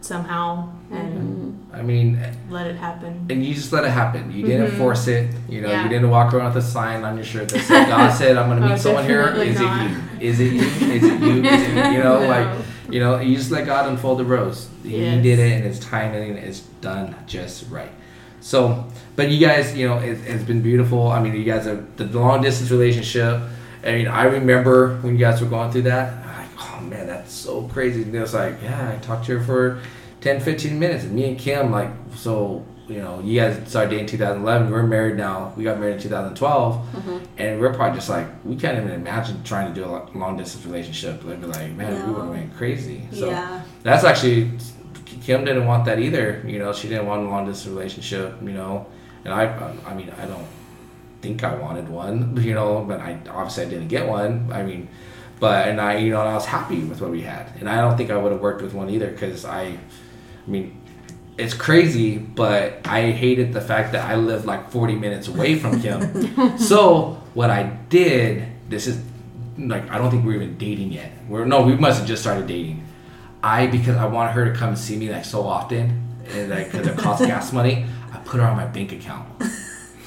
somehow 0.00 0.68
and 0.90 1.49
I 1.72 1.82
mean, 1.82 2.18
let 2.50 2.66
it 2.66 2.76
happen. 2.76 3.26
and 3.30 3.44
you 3.44 3.54
just 3.54 3.72
let 3.72 3.84
it 3.84 3.90
happen. 3.90 4.32
You 4.32 4.44
didn't 4.44 4.72
Mhm. 4.72 4.78
force 4.78 5.06
it. 5.06 5.30
You 5.48 5.60
know, 5.60 5.68
Yeah. 5.70 5.84
you 5.84 5.88
didn't 5.88 6.10
walk 6.10 6.34
around 6.34 6.54
with 6.54 6.64
a 6.64 6.66
sign 6.66 7.04
on 7.04 7.16
your 7.16 7.24
shirt 7.24 7.48
that 7.50 7.60
said, 7.62 7.86
"God 7.88 8.10
said 8.20 8.36
I'm 8.36 8.48
going 8.48 8.60
to 8.60 8.66
Oh, 8.66 8.70
meet 8.70 8.78
someone 8.80 9.04
here." 9.04 9.22
definitely 9.22 9.48
Is 9.50 9.60
not. 9.60 9.86
it 9.86 9.90
you? 9.90 10.28
Is 10.28 10.40
it 10.40 10.52
you? 10.52 10.60
Is 10.62 11.04
it 11.04 11.20
you? 11.20 11.44
Is 11.44 11.62
it 11.62 11.68
you? 11.70 11.92
You 11.92 12.02
know, 12.02 12.20
No. 12.22 12.28
like 12.28 12.48
you 12.90 12.98
know, 12.98 13.20
you 13.20 13.36
just 13.36 13.52
let 13.52 13.66
God 13.66 13.88
unfold 13.88 14.18
the 14.18 14.24
rose. 14.24 14.66
He 14.82 15.04
Yes. 15.04 15.22
did 15.22 15.38
it, 15.38 15.52
and 15.52 15.64
His 15.64 15.78
timing 15.78 16.36
it's 16.36 16.60
done 16.80 17.14
just 17.28 17.70
right. 17.70 17.92
So, 18.40 18.86
but 19.16 19.28
you 19.30 19.38
guys, 19.46 19.76
you 19.76 19.86
know, 19.86 19.98
it, 19.98 20.18
it's 20.26 20.42
been 20.42 20.60
beautiful. 20.62 21.06
I 21.08 21.22
mean, 21.22 21.34
you 21.36 21.44
guys 21.44 21.66
have 21.66 21.84
the 21.96 22.06
long 22.06 22.42
distance 22.42 22.70
relationship. 22.70 23.38
I 23.86 23.92
mean, 23.92 24.08
I 24.08 24.24
remember 24.24 24.96
when 25.02 25.12
you 25.12 25.20
guys 25.20 25.40
were 25.40 25.46
going 25.46 25.70
through 25.70 25.82
that. 25.82 26.14
I'm 26.24 26.38
like, 26.38 26.48
oh 26.58 26.80
man, 26.82 27.06
that's 27.06 27.32
so 27.32 27.62
crazy. 27.72 28.02
And 28.02 28.14
it 28.14 28.20
was 28.20 28.34
like, 28.34 28.54
yeah, 28.62 28.92
I 28.92 28.96
talked 29.04 29.26
to 29.26 29.38
her 29.38 29.44
for 29.44 29.78
10, 30.20 30.40
15 30.40 30.78
minutes. 30.78 31.04
And 31.04 31.12
me 31.14 31.28
and 31.28 31.38
Kim, 31.38 31.70
like, 31.70 31.90
so, 32.14 32.64
you 32.88 32.98
know, 32.98 33.20
you 33.20 33.40
guys 33.40 33.68
started 33.68 33.90
dating 33.90 34.04
in 34.04 34.10
2011. 34.10 34.70
We're 34.70 34.82
married 34.82 35.16
now. 35.16 35.52
We 35.56 35.64
got 35.64 35.78
married 35.78 35.96
in 35.96 36.02
2012. 36.02 36.74
Mm-hmm. 36.74 37.18
And 37.38 37.60
we're 37.60 37.72
probably 37.72 37.96
just 37.98 38.10
like, 38.10 38.26
we 38.44 38.56
can't 38.56 38.76
even 38.78 38.90
imagine 38.90 39.42
trying 39.44 39.72
to 39.72 39.80
do 39.80 39.86
a 39.86 40.06
long 40.14 40.36
distance 40.36 40.66
relationship. 40.66 41.24
Like, 41.24 41.42
like, 41.46 41.72
man, 41.72 41.92
we 42.06 42.12
would 42.12 42.18
have 42.20 42.26
No. 42.26 42.32
went 42.32 42.56
crazy. 42.56 43.08
So 43.12 43.30
Yeah. 43.30 43.62
that's 43.82 44.04
actually, 44.04 44.50
Kim 45.22 45.44
didn't 45.44 45.66
want 45.66 45.84
that 45.86 45.98
either. 45.98 46.42
You 46.46 46.58
know, 46.58 46.72
she 46.72 46.88
didn't 46.88 47.06
want 47.06 47.26
a 47.26 47.28
long 47.28 47.46
distance 47.46 47.72
relationship, 47.74 48.34
you 48.42 48.52
know. 48.52 48.86
And 49.24 49.32
I, 49.34 49.46
um, 49.46 49.78
I 49.86 49.94
mean, 49.94 50.10
I 50.20 50.26
don't 50.26 50.46
think 51.22 51.44
I 51.44 51.54
wanted 51.54 51.88
one, 51.88 52.36
you 52.42 52.54
know, 52.54 52.84
but 52.86 53.00
I 53.00 53.18
obviously 53.30 53.66
I 53.66 53.68
didn't 53.68 53.88
get 53.88 54.06
one. 54.08 54.50
I 54.52 54.62
mean, 54.62 54.88
but 55.38 55.68
and 55.68 55.80
I, 55.80 55.96
you 55.98 56.10
know, 56.10 56.20
I 56.20 56.34
was 56.34 56.46
happy 56.46 56.80
with 56.84 57.00
what 57.00 57.10
we 57.10 57.22
had, 57.22 57.52
and 57.60 57.68
I 57.68 57.80
don't 57.80 57.96
think 57.96 58.10
I 58.10 58.16
would 58.16 58.32
have 58.32 58.40
worked 58.40 58.62
with 58.62 58.74
one 58.74 58.88
either 58.90 59.10
because 59.10 59.44
I, 59.44 59.76
I 60.46 60.50
mean, 60.50 60.80
it's 61.38 61.54
crazy, 61.54 62.18
but 62.18 62.86
I 62.86 63.10
hated 63.10 63.52
the 63.52 63.60
fact 63.60 63.92
that 63.92 64.04
I 64.08 64.16
lived 64.16 64.44
like 64.44 64.70
40 64.70 64.96
minutes 64.96 65.28
away 65.28 65.58
from 65.58 65.80
him. 65.80 66.58
so 66.58 67.22
what 67.34 67.50
I 67.50 67.64
did, 67.88 68.46
this 68.68 68.86
is 68.86 69.02
like 69.58 69.90
I 69.90 69.98
don't 69.98 70.10
think 70.10 70.24
we 70.24 70.36
we're 70.36 70.42
even 70.42 70.58
dating 70.58 70.92
yet. 70.92 71.12
We're 71.28 71.44
no, 71.44 71.62
we 71.62 71.76
must 71.76 71.98
have 71.98 72.08
just 72.08 72.22
started 72.22 72.46
dating. 72.46 72.86
I 73.42 73.66
because 73.66 73.96
I 73.96 74.06
want 74.06 74.32
her 74.32 74.50
to 74.50 74.58
come 74.58 74.70
and 74.70 74.78
see 74.78 74.96
me 74.96 75.10
like 75.10 75.24
so 75.24 75.46
often, 75.46 76.02
and 76.28 76.50
like 76.50 76.70
because 76.70 76.86
it 76.86 76.98
costs 76.98 77.24
gas 77.32 77.52
money, 77.52 77.86
I 78.12 78.18
put 78.18 78.40
her 78.40 78.46
on 78.46 78.56
my 78.56 78.66
bank 78.66 78.92
account. 78.92 79.26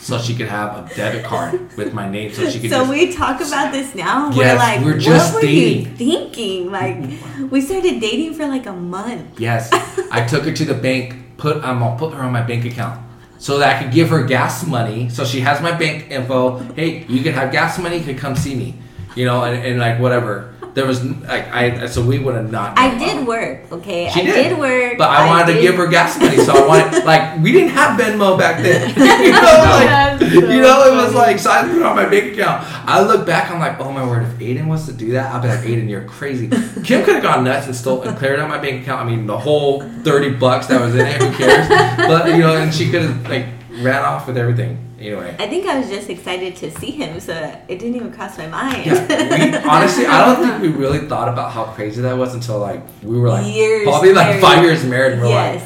So 0.03 0.19
she 0.19 0.35
could 0.35 0.49
have 0.49 0.91
a 0.91 0.95
debit 0.95 1.23
card 1.23 1.77
with 1.77 1.93
my 1.93 2.09
name, 2.09 2.33
so 2.33 2.49
she 2.49 2.59
could. 2.59 2.69
So 2.69 2.79
just, 2.79 2.89
we 2.89 3.13
talk 3.13 3.39
about 3.39 3.71
this 3.71 3.95
now. 3.95 4.31
Yes, 4.31 4.35
we're 4.35 4.55
like, 4.57 4.81
we're 4.83 4.99
just 4.99 5.33
what 5.33 5.43
were 5.43 5.49
you 5.49 5.85
thinking? 5.85 6.69
Like, 6.71 6.97
we 7.49 7.61
started 7.61 8.01
dating 8.01 8.33
for 8.33 8.45
like 8.45 8.65
a 8.65 8.73
month. 8.73 9.39
Yes, 9.39 9.71
I 10.11 10.25
took 10.27 10.43
her 10.43 10.51
to 10.51 10.65
the 10.65 10.73
bank. 10.73 11.37
Put 11.37 11.63
um, 11.63 11.81
I'll 11.81 11.97
put 11.97 12.13
her 12.13 12.21
on 12.21 12.33
my 12.33 12.41
bank 12.41 12.65
account 12.65 12.99
so 13.37 13.57
that 13.59 13.77
I 13.77 13.81
could 13.81 13.93
give 13.93 14.09
her 14.09 14.23
gas 14.23 14.67
money. 14.67 15.07
So 15.07 15.23
she 15.23 15.39
has 15.39 15.61
my 15.61 15.71
bank 15.71 16.11
info. 16.11 16.59
Hey, 16.73 17.05
you 17.05 17.23
can 17.23 17.33
have 17.33 17.53
gas 17.53 17.79
money. 17.79 17.97
You 17.99 18.03
can 18.03 18.17
come 18.17 18.35
see 18.35 18.55
me. 18.55 18.75
You 19.15 19.23
know, 19.25 19.45
and, 19.45 19.65
and 19.65 19.79
like 19.79 19.99
whatever. 19.99 20.52
There 20.73 20.87
was 20.87 21.03
like 21.05 21.47
I 21.49 21.85
so 21.85 22.03
we 22.03 22.17
would 22.17 22.33
have 22.33 22.51
not. 22.51 22.79
I 22.79 22.97
did 22.97 23.27
work, 23.27 23.71
okay? 23.71 24.09
She 24.09 24.21
I 24.21 24.23
did. 24.23 24.49
did, 24.49 24.57
work. 24.57 24.97
But 24.97 25.09
I 25.11 25.27
wanted 25.27 25.53
to 25.53 25.61
give 25.61 25.75
her 25.75 25.87
gas 25.87 26.19
money, 26.19 26.37
so 26.37 26.53
I 26.53 26.67
wanted 26.67 27.05
like 27.05 27.39
we 27.43 27.51
didn't 27.51 27.69
have 27.69 27.99
Venmo 27.99 28.37
back 28.37 28.63
then. 28.63 28.89
you 28.97 29.31
know, 29.31 29.39
like 29.39 30.19
That's 30.19 30.33
you 30.33 30.61
know, 30.61 30.91
it 30.91 30.95
was 30.95 31.13
like 31.13 31.37
so 31.37 31.51
I 31.51 31.61
put 31.61 31.75
it 31.75 31.83
on 31.83 31.95
my 31.95 32.09
bank 32.09 32.33
account. 32.33 32.65
I 32.89 33.03
look 33.03 33.25
back, 33.25 33.51
I'm 33.51 33.59
like, 33.59 33.79
oh 33.79 33.91
my 33.91 34.03
word, 34.03 34.23
if 34.23 34.39
Aiden 34.39 34.65
wants 34.65 34.87
to 34.87 34.93
do 34.93 35.11
that, 35.11 35.31
I'll 35.33 35.41
be 35.41 35.47
like, 35.47 35.59
Aiden, 35.59 35.87
you're 35.87 36.05
crazy. 36.05 36.47
Kim 36.83 37.05
could 37.05 37.15
have 37.15 37.23
gone 37.23 37.43
nuts 37.43 37.67
and 37.67 37.75
stole 37.75 38.01
and 38.01 38.17
cleared 38.17 38.39
out 38.39 38.49
my 38.49 38.57
bank 38.57 38.81
account. 38.81 39.01
I 39.01 39.05
mean, 39.05 39.27
the 39.27 39.37
whole 39.37 39.81
thirty 40.03 40.31
bucks 40.31 40.67
that 40.67 40.81
was 40.81 40.95
in 40.95 41.05
it, 41.05 41.21
who 41.21 41.31
cares? 41.33 41.67
But 41.97 42.29
you 42.29 42.39
know, 42.39 42.55
and 42.55 42.73
she 42.73 42.89
could 42.89 43.03
have 43.03 43.29
like 43.29 43.45
ran 43.81 44.03
off 44.03 44.25
with 44.25 44.37
everything. 44.37 44.79
Anyway. 45.03 45.35
I 45.37 45.47
think 45.47 45.65
I 45.65 45.79
was 45.79 45.89
just 45.89 46.09
excited 46.09 46.55
to 46.57 46.71
see 46.71 46.91
him, 46.91 47.19
so 47.19 47.33
it 47.67 47.79
didn't 47.79 47.95
even 47.95 48.13
cross 48.13 48.37
my 48.37 48.47
mind. 48.47 48.85
Yeah, 48.85 49.03
we, 49.03 49.57
honestly, 49.69 50.05
I 50.05 50.25
don't 50.25 50.47
think 50.47 50.61
we 50.61 50.69
really 50.69 51.07
thought 51.09 51.27
about 51.27 51.51
how 51.51 51.65
crazy 51.65 52.01
that 52.01 52.17
was 52.17 52.33
until 52.33 52.59
like 52.59 52.81
we 53.03 53.19
were 53.19 53.29
like 53.29 53.53
Years 53.53 53.83
probably 53.83 54.13
like 54.13 54.27
married. 54.27 54.41
five 54.41 54.63
years 54.63 54.85
married. 54.85 55.13
And 55.13 55.21
we're 55.21 55.27
yes. 55.27 55.61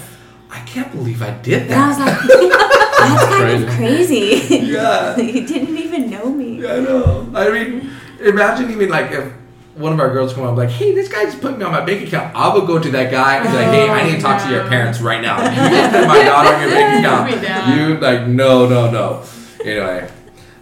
like, 0.49 0.61
I 0.61 0.65
can't 0.65 0.91
believe 0.91 1.21
I 1.21 1.31
did 1.41 1.63
and 1.63 1.73
I 1.73 1.87
was 1.87 1.99
like, 1.99 2.19
that's 2.97 3.25
kind 3.25 3.63
of 3.63 3.69
crazy. 3.75 4.55
Yeah. 4.65 5.17
you 5.17 5.45
didn't 5.45 5.77
even 5.77 6.09
know 6.09 6.29
me. 6.31 6.65
I 6.65 6.79
know. 6.79 7.29
I 7.35 7.49
mean, 7.51 7.91
imagine 8.19 8.71
even 8.71 8.89
like 8.89 9.11
if 9.11 9.31
one 9.77 9.93
of 9.93 9.99
our 9.99 10.11
girls 10.11 10.33
come 10.33 10.43
up 10.43 10.57
like, 10.57 10.69
hey, 10.69 10.93
this 10.93 11.07
guy 11.07 11.25
just 11.25 11.39
put 11.39 11.57
me 11.57 11.63
on 11.63 11.71
my 11.71 11.85
bank 11.85 12.07
account. 12.07 12.35
I 12.35 12.53
would 12.53 12.65
go 12.65 12.79
to 12.79 12.89
that 12.91 13.11
guy 13.11 13.37
and 13.37 13.47
be 13.47 13.53
like, 13.53 13.67
hey, 13.67 13.89
I 13.89 14.09
need 14.09 14.15
to 14.15 14.21
talk 14.21 14.41
to 14.43 14.49
your 14.49 14.63
Oh, 14.63 14.69
parents 14.69 14.99
right 15.01 15.21
now. 15.21 15.37
You 15.37 15.69
just 15.69 15.93
put 15.93 16.07
my 16.07 16.23
daughter 16.23 16.55
on 16.55 16.61
your 16.61 16.71
bank 16.71 16.99
account. 16.99 17.29
Put 17.29 17.41
me 17.41 17.47
down. 17.47 17.77
You 17.77 17.97
like, 17.99 18.27
no, 18.27 18.67
no, 18.67 18.91
no. 18.91 19.23
Anyway. 19.63 20.09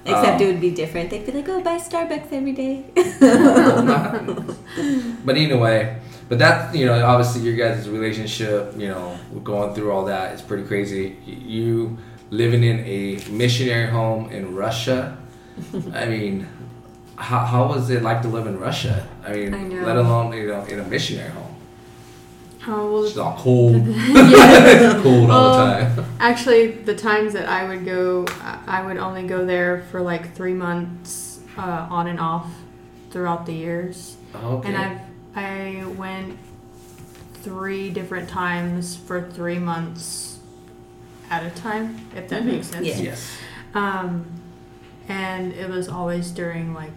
Except 0.05 0.35
um, 0.35 0.41
it 0.41 0.47
would 0.47 0.61
be 0.61 0.71
different. 0.71 1.09
They'd 1.09 1.25
be 1.25 1.31
like, 1.31 1.49
oh, 1.49 1.61
buy 1.61 1.77
Starbucks 1.77 2.31
every 2.31 2.51
day. 2.51 2.83
but 5.25 5.35
anyway, 5.35 5.99
but 6.29 6.37
that 6.39 6.75
you 6.75 6.85
know, 6.85 7.03
obviously 7.05 7.41
your 7.41 7.55
guys' 7.55 7.89
relationship, 7.89 8.73
you 8.77 8.89
know, 8.89 9.17
going 9.43 9.73
through 9.73 9.91
all 9.91 10.05
that 10.05 10.35
is 10.35 10.41
pretty 10.41 10.65
crazy. 10.65 11.17
You 11.25 11.97
living 12.29 12.63
in 12.63 12.81
a 12.81 13.23
missionary 13.31 13.89
home 13.89 14.29
in 14.29 14.53
Russia. 14.53 15.17
I 15.93 16.05
mean, 16.05 16.47
how, 17.17 17.39
how 17.45 17.67
was 17.67 17.89
it 17.89 18.01
like 18.03 18.21
to 18.23 18.27
live 18.27 18.47
in 18.47 18.59
Russia? 18.59 19.07
I 19.25 19.33
mean, 19.33 19.53
I 19.53 19.63
know. 19.63 19.83
let 19.85 19.97
alone 19.97 20.33
you 20.33 20.47
know 20.47 20.63
in 20.65 20.79
a 20.79 20.83
missionary 20.83 21.29
home. 21.31 21.55
Oh, 22.67 22.91
well, 22.93 23.03
It's 23.05 23.15
all 23.17 23.35
cold, 23.37 23.85
yeah. 23.87 24.99
cold 25.03 25.29
all 25.29 25.51
the 25.51 25.55
time. 25.93 26.05
Actually, 26.19 26.71
the 26.71 26.95
times 26.95 27.33
that 27.33 27.47
I 27.47 27.67
would 27.67 27.85
go, 27.85 28.25
I 28.41 28.59
I 28.67 28.85
would 28.85 28.97
only 28.97 29.27
go 29.27 29.45
there 29.45 29.83
for 29.91 30.01
like 30.01 30.33
three 30.35 30.53
months 30.53 31.39
uh, 31.57 31.87
on 31.89 32.07
and 32.07 32.19
off 32.19 32.51
throughout 33.11 33.45
the 33.45 33.53
years. 33.53 34.17
Okay. 34.35 34.67
And 34.67 34.77
I've 34.77 34.99
I 35.35 35.85
went 35.95 36.37
three 37.43 37.91
different 37.91 38.27
times 38.29 38.95
for 38.97 39.29
three 39.29 39.59
months 39.59 40.39
at 41.29 41.43
a 41.45 41.51
time, 41.51 42.07
if 42.15 42.27
that 42.29 42.41
Mhm. 42.43 42.45
makes 42.45 42.67
sense. 42.67 42.87
Yeah. 42.87 42.97
yes. 42.97 43.37
Um, 43.75 44.25
and 45.07 45.53
it 45.53 45.69
was 45.69 45.87
always 45.87 46.31
during 46.31 46.73
like 46.73 46.91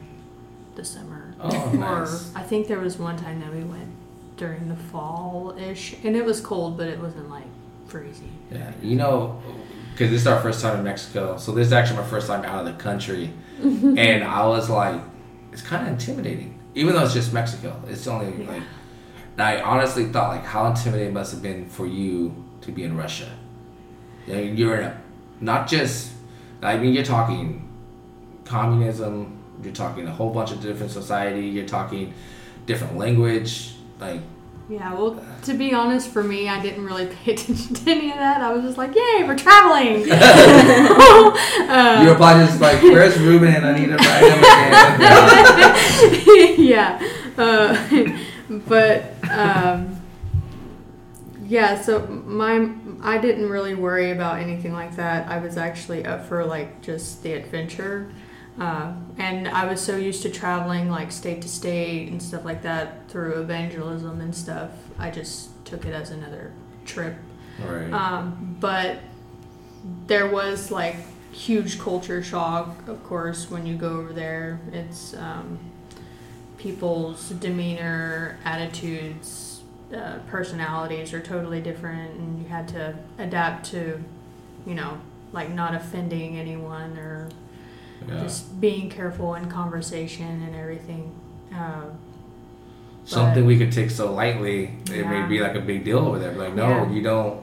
the 0.78 0.84
summer. 0.84 1.34
Oh, 1.40 1.70
or 1.74 1.76
nice. 1.76 2.34
I 2.34 2.42
think 2.42 2.68
there 2.68 2.78
was 2.80 2.98
one 2.98 3.16
time 3.18 3.40
that 3.40 3.52
we 3.52 3.62
went 3.64 3.90
during 4.38 4.68
the 4.68 4.76
fall 4.76 5.54
ish, 5.58 5.94
and 6.04 6.16
it 6.16 6.24
was 6.24 6.40
cold, 6.40 6.78
but 6.78 6.86
it 6.88 6.98
wasn't 6.98 7.28
like 7.28 7.44
freezing. 7.86 8.32
Yeah, 8.50 8.72
you 8.82 8.96
know, 8.96 9.42
because 9.92 10.10
this 10.10 10.22
is 10.22 10.26
our 10.26 10.40
first 10.40 10.62
time 10.62 10.78
in 10.78 10.84
Mexico, 10.84 11.36
so 11.36 11.52
this 11.52 11.66
is 11.66 11.72
actually 11.72 11.98
my 11.98 12.06
first 12.06 12.28
time 12.28 12.44
out 12.44 12.66
of 12.66 12.72
the 12.76 12.80
country, 12.82 13.30
and 13.62 14.24
I 14.24 14.46
was 14.46 14.70
like, 14.70 15.00
it's 15.52 15.62
kind 15.62 15.86
of 15.86 15.92
intimidating, 15.92 16.58
even 16.74 16.94
though 16.94 17.04
it's 17.04 17.12
just 17.14 17.32
Mexico. 17.32 17.82
It's 17.88 18.06
only 18.06 18.44
Yeah. 18.44 18.50
like, 18.52 18.62
I 19.38 19.60
honestly 19.60 20.06
thought 20.06 20.30
like 20.36 20.44
how 20.44 20.66
intimidating 20.66 21.12
must 21.14 21.32
have 21.32 21.42
been 21.42 21.68
for 21.68 21.86
you 21.86 22.32
to 22.62 22.72
be 22.72 22.84
in 22.84 22.96
Russia. 22.96 23.28
I 24.28 24.32
mean, 24.32 24.56
you're 24.56 24.76
in 24.80 24.84
a, 24.84 25.00
not 25.40 25.66
just, 25.68 26.12
I 26.62 26.76
mean, 26.78 26.92
you're 26.94 27.04
talking 27.04 27.68
communism. 28.44 29.37
You're 29.62 29.72
talking 29.72 30.06
a 30.06 30.10
whole 30.12 30.30
bunch 30.30 30.50
of 30.52 30.60
different 30.62 30.92
society. 30.92 31.46
You're 31.46 31.66
talking 31.66 32.14
different 32.66 32.96
language. 32.96 33.72
Like, 34.00 34.20
Yeah, 34.68 34.94
well, 34.94 35.20
to 35.42 35.54
be 35.54 35.72
honest, 35.74 36.10
for 36.10 36.22
me, 36.22 36.48
I 36.48 36.60
didn't 36.60 36.84
really 36.84 37.06
pay 37.24 37.32
attention 37.32 37.74
to 37.74 37.90
any 37.90 38.10
of 38.10 38.16
that. 38.18 38.40
I 38.40 38.52
was 38.52 38.62
just 38.62 38.78
like, 38.78 38.94
"Yay, 38.94 39.24
we're 39.26 39.36
traveling!" 39.36 40.06
Uh, 41.68 42.02
you're 42.02 42.14
probably 42.14 42.46
just 42.46 42.60
like, 42.62 42.80
where's 42.82 43.18
Ruben? 43.18 43.52
And 43.54 43.66
I 43.66 43.78
need 43.78 43.86
to 43.88 43.96
write 43.96 44.22
him 44.32 44.38
again. 46.56 46.64
yeah, 46.66 46.98
uh, 47.36 47.76
but 48.66 49.12
um, 49.30 50.00
yeah. 51.44 51.78
So 51.80 52.06
my 52.06 52.70
I 53.02 53.18
didn't 53.18 53.50
really 53.50 53.74
worry 53.74 54.10
about 54.12 54.40
anything 54.40 54.72
like 54.72 54.96
that. 54.96 55.28
I 55.28 55.38
was 55.38 55.56
actually 55.58 56.06
up 56.06 56.24
for 56.26 56.44
like 56.44 56.80
just 56.80 57.22
the 57.22 57.34
adventure, 57.34 58.10
uh, 58.58 58.92
and 59.18 59.48
I 59.48 59.66
was 59.66 59.80
so 59.80 59.96
used 59.96 60.22
to 60.22 60.30
traveling 60.30 60.90
like 60.90 61.12
state 61.12 61.42
to 61.42 61.48
state 61.48 62.08
and 62.08 62.22
stuff 62.22 62.44
like 62.44 62.62
that 62.62 63.08
through 63.08 63.40
evangelism 63.40 64.20
and 64.20 64.34
stuff. 64.34 64.70
I 64.98 65.10
just 65.10 65.50
took 65.64 65.84
it 65.84 65.92
as 65.92 66.10
another 66.10 66.52
trip. 66.84 67.14
Right. 67.64 67.92
Um, 67.92 68.56
but 68.60 68.98
there 70.06 70.26
was 70.26 70.70
like 70.70 70.96
huge 71.32 71.78
culture 71.78 72.22
shock, 72.22 72.88
of 72.88 73.02
course, 73.04 73.50
when 73.50 73.66
you 73.66 73.76
go 73.76 73.98
over 73.98 74.12
there. 74.12 74.60
It's 74.72 75.14
um, 75.14 75.58
people's 76.56 77.30
demeanor, 77.30 78.38
attitudes, 78.44 79.62
uh, 79.94 80.18
personalities 80.28 81.12
are 81.12 81.20
totally 81.20 81.60
different, 81.60 82.18
and 82.18 82.42
you 82.42 82.48
had 82.48 82.68
to 82.68 82.94
adapt 83.18 83.66
to, 83.66 84.02
you 84.66 84.74
know, 84.74 85.00
like 85.32 85.50
not 85.50 85.74
offending 85.74 86.36
anyone 86.38 86.98
or 86.98 87.28
Yeah. 88.06 88.20
just 88.22 88.60
being 88.60 88.88
careful 88.90 89.34
in 89.34 89.48
conversation 89.50 90.42
and 90.42 90.54
everything. 90.54 91.12
Uh, 91.54 91.84
something 93.04 93.46
we 93.46 93.58
could 93.58 93.72
take 93.72 93.90
so 93.90 94.12
lightly, 94.12 94.72
it 94.90 95.06
may 95.06 95.26
be 95.26 95.40
like 95.40 95.54
a 95.54 95.60
big 95.60 95.84
deal 95.84 95.98
over 95.98 96.18
there. 96.18 96.32
Like, 96.34 96.54
no, 96.54 96.68
Yeah. 96.68 96.90
you 96.90 97.02
don't. 97.02 97.42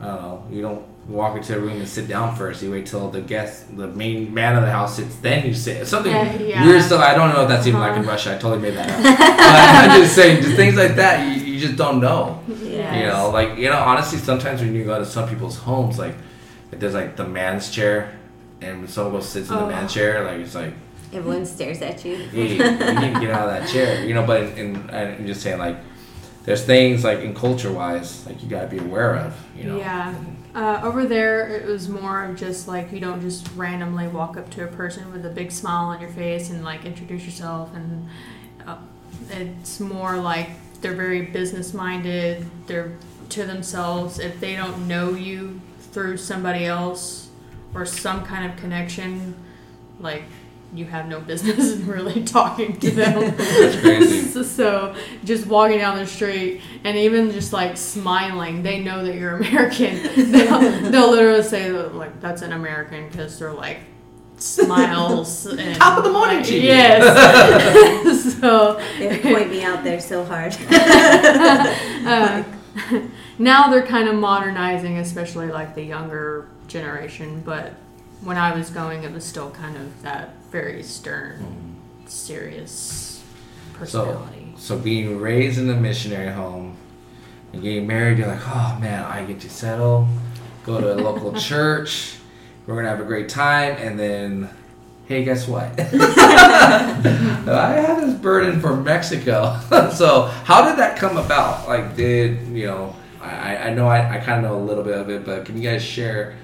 I 0.00 0.06
don't 0.06 0.22
know. 0.22 0.44
You 0.50 0.60
don't 0.62 0.82
walk 1.08 1.36
into 1.38 1.56
a 1.56 1.58
room 1.58 1.78
and 1.78 1.88
sit 1.88 2.06
down 2.08 2.34
first. 2.36 2.62
You 2.62 2.70
wait 2.72 2.84
till 2.86 3.08
the 3.10 3.20
guest, 3.22 3.74
the 3.76 3.86
main 3.86 4.34
man 4.34 4.56
of 4.56 4.62
the 4.62 4.70
house 4.70 4.96
sits, 4.96 5.16
then 5.16 5.46
you 5.46 5.54
sit. 5.54 5.86
Something 5.86 6.12
Uh, 6.14 6.36
yeah. 6.40 6.66
weird 6.66 6.82
stuff. 6.82 7.00
I 7.00 7.14
don't 7.14 7.30
know 7.32 7.42
if 7.42 7.48
that's 7.48 7.66
even 7.66 7.80
like 7.80 7.92
in 7.94 8.00
Uh-huh. 8.00 8.10
Russia. 8.10 8.34
I 8.34 8.38
totally 8.38 8.60
made 8.60 8.74
that 8.76 8.90
up. 8.90 9.02
but 9.18 9.90
I'm 9.92 10.00
just 10.02 10.14
saying, 10.14 10.42
just 10.42 10.56
things 10.56 10.76
like 10.76 10.96
that. 10.96 11.26
You, 11.26 11.52
you 11.54 11.60
just 11.60 11.76
don't 11.76 12.00
know. 12.00 12.40
Yeah. 12.62 12.98
You 13.00 13.06
know, 13.06 13.30
like 13.30 13.56
you 13.56 13.70
know, 13.70 13.78
honestly, 13.78 14.18
sometimes 14.18 14.60
when 14.60 14.74
you 14.74 14.84
go 14.84 14.98
to 14.98 15.06
some 15.06 15.28
people's 15.28 15.56
homes, 15.56 15.98
like 15.98 16.14
if 16.72 16.78
there's 16.80 16.92
like 16.94 17.16
the 17.16 17.24
man's 17.26 17.70
chair, 17.70 18.15
and 18.60 18.78
when 18.80 18.88
someone 18.88 19.14
goes 19.14 19.28
sits 19.28 19.48
in 19.50 19.56
the 19.56 19.62
Oh. 19.64 19.68
man's 19.68 19.92
chair, 19.92 20.24
like 20.24 20.40
it's 20.40 20.54
like 20.54 20.72
Everyone 21.12 21.46
stares 21.46 21.80
at 21.82 22.04
you. 22.04 22.16
hey, 22.16 22.48
you 22.52 22.58
need 23.00 23.14
to 23.14 23.20
get 23.20 23.30
out 23.30 23.48
of 23.48 23.60
that 23.60 23.68
chair. 23.68 24.04
You 24.04 24.12
know, 24.14 24.26
but 24.26 24.42
in, 24.42 24.76
in, 24.76 24.90
I'm 24.90 25.26
just 25.26 25.40
saying, 25.40 25.58
like, 25.58 25.76
there's 26.44 26.64
things 26.64 27.04
like 27.04 27.20
in 27.20 27.34
culture 27.34 27.72
wise, 27.72 28.26
like 28.26 28.42
you 28.42 28.48
gotta 28.48 28.66
be 28.66 28.78
aware 28.78 29.16
of. 29.16 29.34
You 29.56 29.64
know. 29.64 29.76
Yeah. 29.78 30.14
Uh, 30.54 30.80
over 30.82 31.04
there, 31.04 31.48
it 31.48 31.66
was 31.66 31.88
more 31.88 32.24
of 32.24 32.36
just 32.36 32.66
like 32.66 32.90
you 32.90 32.98
don't 32.98 33.20
just 33.20 33.48
randomly 33.56 34.08
walk 34.08 34.36
up 34.36 34.50
to 34.50 34.64
a 34.64 34.66
person 34.66 35.12
with 35.12 35.24
a 35.26 35.28
big 35.30 35.52
smile 35.52 35.86
on 35.86 36.00
your 36.00 36.10
face 36.10 36.50
and 36.50 36.64
like 36.64 36.84
introduce 36.84 37.24
yourself, 37.24 37.70
and 37.74 38.08
uh, 38.66 38.76
it's 39.30 39.80
more 39.80 40.16
like 40.16 40.50
they're 40.80 40.94
very 40.94 41.22
business 41.22 41.72
minded. 41.74 42.44
They're 42.66 42.92
to 43.30 43.44
themselves. 43.44 44.18
If 44.18 44.40
they 44.40 44.56
don't 44.56 44.88
know 44.88 45.10
you 45.10 45.60
through 45.92 46.16
somebody 46.16 46.64
else 46.66 47.25
or 47.74 47.84
some 47.86 48.24
kind 48.24 48.50
of 48.50 48.58
connection, 48.58 49.34
like 50.00 50.22
you 50.74 50.84
have 50.84 51.08
no 51.08 51.20
business 51.20 51.74
really 51.82 52.24
talking 52.24 52.78
to 52.80 52.90
them. 52.90 53.34
That's 53.36 53.76
crazy. 53.80 54.20
so, 54.28 54.42
so 54.42 54.96
just 55.24 55.46
walking 55.46 55.78
down 55.78 55.96
the 55.96 56.06
street 56.06 56.60
and 56.84 56.96
even 56.96 57.30
just 57.30 57.52
like 57.52 57.76
smiling, 57.76 58.62
they 58.62 58.82
know 58.82 59.04
that 59.04 59.14
you're 59.14 59.36
American. 59.38 60.30
They'll, 60.32 60.90
they'll 60.90 61.10
literally 61.10 61.42
say 61.42 61.70
like 61.70 62.20
that's 62.20 62.42
an 62.42 62.52
American 62.52 63.08
because 63.08 63.38
they're 63.38 63.52
like 63.52 63.78
smiles 64.38 65.46
and 65.46 65.76
Top 65.76 65.96
of 65.98 66.04
the 66.04 66.10
morning, 66.12 66.38
like, 66.38 66.50
you. 66.50 66.60
Yes. 66.60 68.34
so 68.38 68.74
They 68.98 69.18
point 69.20 69.50
me 69.50 69.62
out 69.62 69.82
there 69.82 70.00
so 70.00 70.24
hard. 70.24 70.54
uh, 70.70 72.42
now 73.38 73.68
they're 73.70 73.86
kind 73.86 74.08
of 74.08 74.14
modernizing, 74.16 74.98
especially 74.98 75.46
like 75.48 75.74
the 75.74 75.82
younger 75.82 76.48
generation. 76.68 77.42
But 77.44 77.74
when 78.22 78.36
I 78.36 78.54
was 78.54 78.70
going, 78.70 79.04
it 79.04 79.12
was 79.12 79.24
still 79.24 79.50
kind 79.50 79.76
of 79.76 80.02
that 80.02 80.34
very 80.50 80.82
stern, 80.82 81.38
mm-hmm. 81.38 82.06
serious 82.06 83.22
personality. 83.74 84.54
so 84.56 84.78
being 84.78 85.20
raised 85.20 85.58
in 85.58 85.68
a 85.68 85.74
missionary 85.74 86.32
home 86.32 86.76
and 87.52 87.62
getting 87.62 87.86
married, 87.86 88.18
you're 88.18 88.28
like, 88.28 88.46
oh 88.46 88.78
man, 88.80 89.04
I 89.04 89.24
get 89.24 89.40
to 89.40 89.50
settle, 89.50 90.08
go 90.64 90.80
to 90.80 90.94
a 90.94 90.96
local 90.96 91.32
church, 91.40 92.16
we're 92.66 92.76
gonna 92.76 92.88
have 92.88 93.00
a 93.00 93.04
great 93.04 93.28
time, 93.28 93.76
and 93.76 93.98
then, 93.98 94.48
hey, 95.06 95.24
guess 95.24 95.46
what? 95.46 95.72
I 95.78 97.84
have 97.86 98.00
this 98.00 98.14
burden 98.14 98.60
for 98.60 98.76
Mexico. 98.76 99.58
so, 99.92 100.22
how 100.44 100.68
did 100.68 100.78
that 100.78 100.98
come 100.98 101.16
about? 101.16 101.68
Like, 101.68 101.96
did 101.96 102.46
you 102.48 102.66
know? 102.66 102.96
I, 103.20 103.56
I 103.56 103.74
know 103.74 103.88
I, 103.88 104.16
I 104.16 104.18
kind 104.18 104.44
of 104.44 104.50
know 104.50 104.58
a 104.58 104.64
little 104.64 104.84
bit 104.84 104.96
of 104.96 105.10
it, 105.10 105.24
but 105.24 105.44
can 105.44 105.60
you 105.60 105.68
guys 105.68 105.82
share 105.82 106.36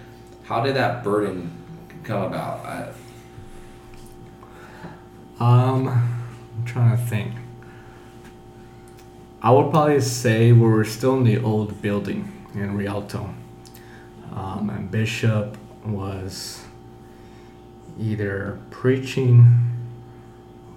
how 0.53 0.61
did 0.61 0.77
that 0.77 1.03
burden 1.03 1.51
come 2.05 2.25
about? 2.25 2.59
I, 2.67 2.93
Um, 5.41 5.89
I'm 5.89 6.65
trying 6.67 6.95
to 6.95 7.03
think. 7.03 7.33
I 9.41 9.51
would 9.51 9.71
probably 9.71 10.03
say 10.03 10.53
we 10.53 10.61
were 10.61 10.85
still 10.85 11.17
in 11.17 11.25
the 11.25 11.39
old 11.39 11.81
building 11.81 12.31
in 12.53 12.77
Rialto. 12.77 13.35
Um, 14.37 14.69
and 14.69 14.91
Bishop 14.91 15.57
was 15.87 16.63
either 17.99 18.59
preaching 18.69 19.47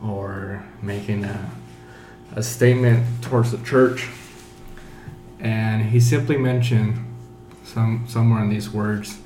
or 0.01 0.65
making 0.81 1.25
a, 1.25 1.51
a 2.33 2.41
statement 2.41 3.05
towards 3.21 3.51
the 3.51 3.57
church. 3.57 4.07
And 5.41 5.83
he 5.83 5.99
simply 5.99 6.38
mentioned 6.38 7.05
some 7.65 8.05
somewhere 8.07 8.41
in 8.41 8.49
these 8.49 8.69
words 8.69 9.19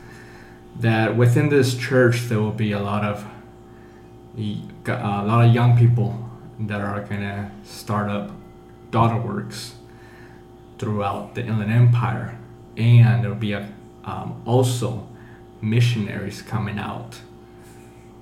that 0.79 1.15
within 1.15 1.49
this 1.49 1.75
church 1.75 2.21
there 2.23 2.39
will 2.39 2.51
be 2.51 2.71
a 2.71 2.79
lot 2.79 3.03
of 3.03 3.25
a 4.37 5.23
lot 5.25 5.45
of 5.45 5.53
young 5.53 5.77
people 5.77 6.29
that 6.59 6.79
are 6.81 7.01
gonna 7.01 7.51
start 7.63 8.09
up 8.09 8.31
daughter 8.91 9.19
works 9.19 9.75
throughout 10.77 11.35
the 11.35 11.45
Inland 11.45 11.71
Empire, 11.71 12.37
and 12.77 13.23
there 13.23 13.29
will 13.29 13.37
be 13.37 13.51
a, 13.51 13.69
um, 14.05 14.41
also 14.45 15.07
missionaries 15.61 16.41
coming 16.41 16.79
out 16.79 17.19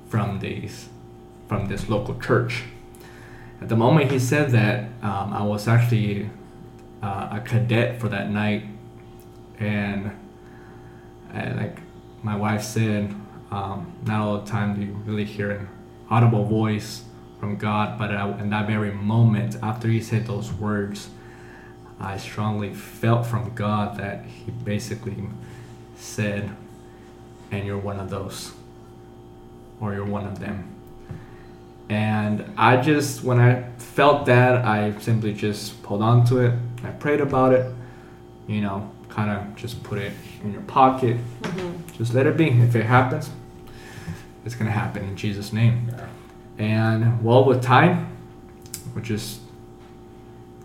from 0.08 0.40
these 0.40 0.90
from 1.48 1.68
this 1.68 1.88
local 1.88 2.20
church. 2.20 2.64
At 3.62 3.70
the 3.70 3.76
moment 3.76 4.12
he 4.12 4.20
said 4.20 4.52
that, 4.52 4.90
um, 5.02 5.34
I 5.34 5.44
was 5.44 5.68
actually 5.68 6.30
uh, 7.02 7.30
a 7.32 7.42
cadet 7.46 8.00
for 8.02 8.10
that 8.10 8.30
night, 8.30 8.66
and, 9.60 10.12
and 11.34 11.58
like 11.58 11.78
my 12.28 12.36
wife 12.36 12.62
said, 12.62 13.16
um, 13.52 13.94
not 14.06 14.20
all 14.20 14.40
the 14.40 14.52
time 14.52 14.76
do 14.76 14.82
you 14.82 14.92
really 15.06 15.24
hear 15.24 15.52
an 15.52 15.70
audible 16.10 16.44
voice 16.44 17.06
from 17.40 17.56
God, 17.56 17.98
but 17.98 18.12
in 18.42 18.50
that 18.50 18.68
very 18.68 18.92
moment, 18.92 19.56
after 19.64 19.88
he 19.88 20.02
said 20.02 20.28
those 20.28 20.52
words, 20.52 21.10
I 22.02 22.18
strongly 22.18 22.74
felt 22.74 23.26
from 23.26 23.56
God 23.56 23.98
that 24.00 24.26
he 24.26 24.52
basically 24.52 25.16
said, 25.96 26.54
and 27.50 27.66
you're 27.66 27.78
one 27.78 27.98
of 27.98 28.10
those, 28.10 28.52
or 29.80 29.94
you're 29.94 30.04
one 30.04 30.26
of 30.26 30.40
them. 30.40 30.76
And 31.88 32.44
I 32.58 32.76
just, 32.82 33.24
when 33.24 33.40
I 33.40 33.64
felt 33.78 34.26
that, 34.26 34.66
I 34.66 34.98
simply 35.00 35.34
just 35.34 35.82
pulled 35.82 36.02
onto 36.02 36.40
it. 36.40 36.54
I 36.84 36.90
prayed 36.90 37.22
about 37.22 37.54
it, 37.54 37.74
you 38.48 38.60
know, 38.60 38.92
kind 39.18 39.32
of 39.32 39.56
just 39.56 39.82
put 39.82 39.98
it 39.98 40.14
in 40.44 40.54
your 40.54 40.62
pocket. 40.62 41.18
Just 41.98 42.14
let 42.14 42.28
it 42.28 42.38
be. 42.38 42.50
If 42.50 42.76
it 42.76 42.86
happens, 42.86 43.32
it's 44.46 44.54
going 44.54 44.68
to 44.68 44.72
happen 44.72 45.04
in 45.04 45.18
Jesus' 45.18 45.52
name. 45.52 45.92
And 46.60 47.24
well, 47.24 47.44
with 47.44 47.64
time, 47.64 48.16
we 48.96 49.02
just 49.02 49.40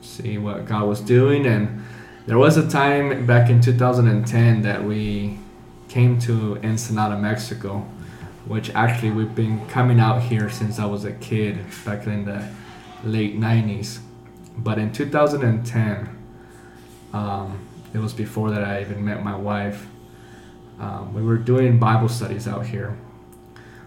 see 0.02 0.36
what 0.36 0.66
God 0.66 0.86
was 0.86 1.00
doing. 1.00 1.46
And 1.46 1.82
there 2.26 2.36
was 2.36 2.58
a 2.58 2.68
time 2.68 3.24
back 3.24 3.48
in 3.48 3.62
2010 3.62 4.60
that 4.60 4.84
we 4.84 5.38
came 5.88 6.18
to 6.20 6.58
Ensenada, 6.62 7.16
Mexico, 7.18 7.78
which 8.44 8.68
actually 8.74 9.12
we've 9.12 9.34
been 9.34 9.66
coming 9.68 9.98
out 9.98 10.20
here 10.20 10.50
since 10.50 10.78
I 10.78 10.84
was 10.84 11.06
a 11.06 11.12
kid 11.12 11.58
back 11.86 12.06
in 12.06 12.26
the 12.26 12.46
late 13.02 13.40
90s. 13.40 14.00
But 14.58 14.78
in 14.78 14.92
2010, 14.92 16.18
um, 17.14 17.58
it 17.94 17.98
was 17.98 18.12
before 18.12 18.50
that 18.50 18.64
I 18.64 18.80
even 18.80 19.04
met 19.04 19.22
my 19.22 19.36
wife. 19.36 19.86
Um, 20.80 21.14
we 21.14 21.22
were 21.22 21.36
doing 21.36 21.78
Bible 21.78 22.08
studies 22.08 22.48
out 22.48 22.66
here. 22.66 22.96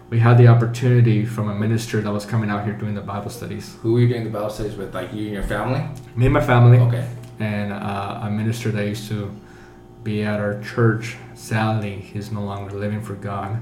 We 0.08 0.20
had 0.20 0.38
the 0.38 0.46
opportunity 0.46 1.26
from 1.26 1.48
a 1.50 1.54
minister 1.54 2.00
that 2.00 2.12
was 2.12 2.24
coming 2.24 2.48
out 2.48 2.64
here 2.64 2.72
doing 2.74 2.94
the 2.94 3.00
Bible 3.00 3.30
studies. 3.30 3.74
who 3.82 3.92
were 3.94 4.00
you 4.00 4.08
doing 4.08 4.24
the 4.24 4.30
Bible 4.30 4.50
studies 4.50 4.76
with? 4.76 4.94
Like 4.94 5.12
you 5.12 5.24
and 5.26 5.34
your 5.34 5.42
family? 5.42 5.84
Me 6.14 6.26
and 6.26 6.34
my 6.34 6.40
family, 6.40 6.78
Okay. 6.78 7.08
and 7.40 7.72
uh, 7.72 8.20
a 8.22 8.30
minister 8.30 8.70
that 8.70 8.86
used 8.86 9.08
to 9.08 9.34
be 10.04 10.22
at 10.22 10.38
our 10.38 10.60
church. 10.62 11.16
Sadly, 11.34 11.96
he's 11.96 12.30
no 12.30 12.42
longer 12.44 12.76
living 12.76 13.02
for 13.02 13.14
God. 13.14 13.60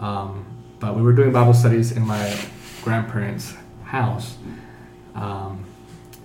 Um, 0.00 0.46
but 0.80 0.96
we 0.96 1.02
were 1.02 1.12
doing 1.12 1.30
Bible 1.32 1.52
studies 1.54 1.92
in 1.92 2.06
my 2.06 2.34
grandparents' 2.82 3.54
house. 3.84 4.36
Um, 5.14 5.64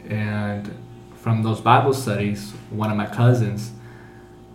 and 0.09 0.73
from 1.21 1.43
those 1.43 1.62
Bible 1.62 1.93
studies, 1.93 2.51
one 2.71 2.89
of 2.89 2.97
my 2.97 3.05
cousins 3.05 3.71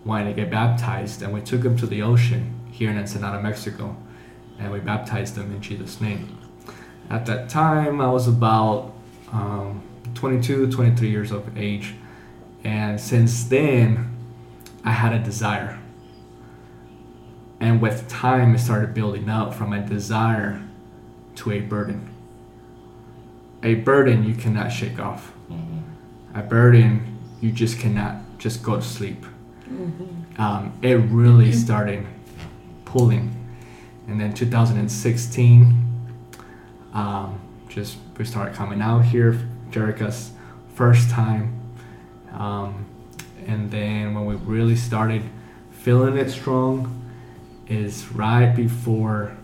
wanted 0.04 0.24
to 0.24 0.32
get 0.34 0.50
baptized, 0.50 1.22
and 1.22 1.32
we 1.32 1.40
took 1.40 1.64
him 1.64 1.76
to 1.76 1.86
the 1.86 2.02
ocean 2.02 2.58
here 2.72 2.90
in 2.90 2.98
Ensenada, 2.98 3.40
Mexico, 3.40 3.96
and 4.58 4.72
we 4.72 4.80
baptized 4.80 5.36
him 5.38 5.52
in 5.52 5.62
Jesus' 5.62 6.00
name. 6.00 6.36
At 7.08 7.24
that 7.26 7.48
time, 7.48 8.00
I 8.00 8.08
was 8.08 8.26
about 8.26 8.92
um, 9.32 9.80
22, 10.14 10.72
23 10.72 11.08
years 11.08 11.30
of 11.30 11.56
age, 11.56 11.94
and 12.64 13.00
since 13.00 13.44
then, 13.44 14.16
I 14.84 14.90
had 14.90 15.12
a 15.12 15.20
desire. 15.20 15.78
And 17.60 17.80
with 17.80 18.08
time, 18.08 18.56
it 18.56 18.58
started 18.58 18.92
building 18.92 19.28
up 19.28 19.54
from 19.54 19.72
a 19.72 19.86
desire 19.86 20.60
to 21.36 21.52
a 21.52 21.60
burden. 21.60 22.12
A 23.62 23.74
burden 23.74 24.24
you 24.24 24.34
cannot 24.34 24.72
shake 24.72 24.98
off. 24.98 25.32
A 26.36 26.42
burden 26.42 27.18
you 27.40 27.50
just 27.50 27.78
cannot 27.78 28.16
just 28.38 28.62
go 28.62 28.76
to 28.76 28.82
sleep. 28.82 29.24
Um, 30.36 30.78
it 30.82 30.94
really 30.94 31.50
started 31.50 32.06
pulling. 32.84 33.34
And 34.06 34.20
then 34.20 34.34
2016, 34.34 35.74
um, 36.92 37.40
just 37.70 37.96
we 38.18 38.26
started 38.26 38.54
coming 38.54 38.82
out 38.82 39.06
here, 39.06 39.48
Jerica's 39.70 40.32
first 40.74 41.08
time. 41.08 41.58
Um, 42.32 42.84
and 43.46 43.70
then 43.70 44.14
when 44.14 44.26
we 44.26 44.34
really 44.34 44.76
started 44.76 45.22
feeling 45.70 46.18
it 46.18 46.28
strong 46.28 47.02
is 47.66 48.12
right 48.12 48.54
before 48.54 49.34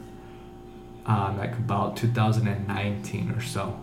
um, 1.07 1.39
like 1.39 1.53
about 1.53 1.97
2019 1.97 3.31
or 3.31 3.41
so 3.41 3.81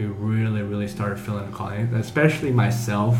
we 0.00 0.06
really 0.06 0.62
really 0.62 0.88
started 0.88 1.18
feeling 1.18 1.50
the 1.50 1.56
calling 1.56 1.92
especially 1.94 2.50
myself 2.50 3.18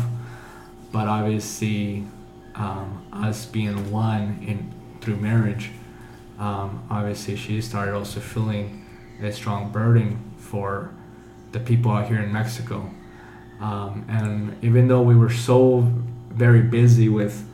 but 0.91 1.07
obviously 1.07 2.03
um, 2.55 3.05
us 3.13 3.45
being 3.45 3.91
one 3.91 4.43
in 4.45 4.71
through 4.99 5.15
marriage 5.15 5.71
um, 6.39 6.83
obviously 6.89 7.35
she 7.35 7.61
started 7.61 7.93
also 7.93 8.19
feeling 8.19 8.83
a 9.21 9.31
strong 9.31 9.71
burden 9.71 10.19
for 10.37 10.91
the 11.51 11.59
people 11.59 11.91
out 11.91 12.07
here 12.07 12.19
in 12.19 12.31
mexico. 12.33 12.89
Um, 13.59 14.05
and 14.09 14.57
even 14.63 14.87
though 14.87 15.03
we 15.03 15.15
were 15.15 15.29
so 15.29 15.81
very 16.29 16.61
busy 16.61 17.09
with 17.09 17.47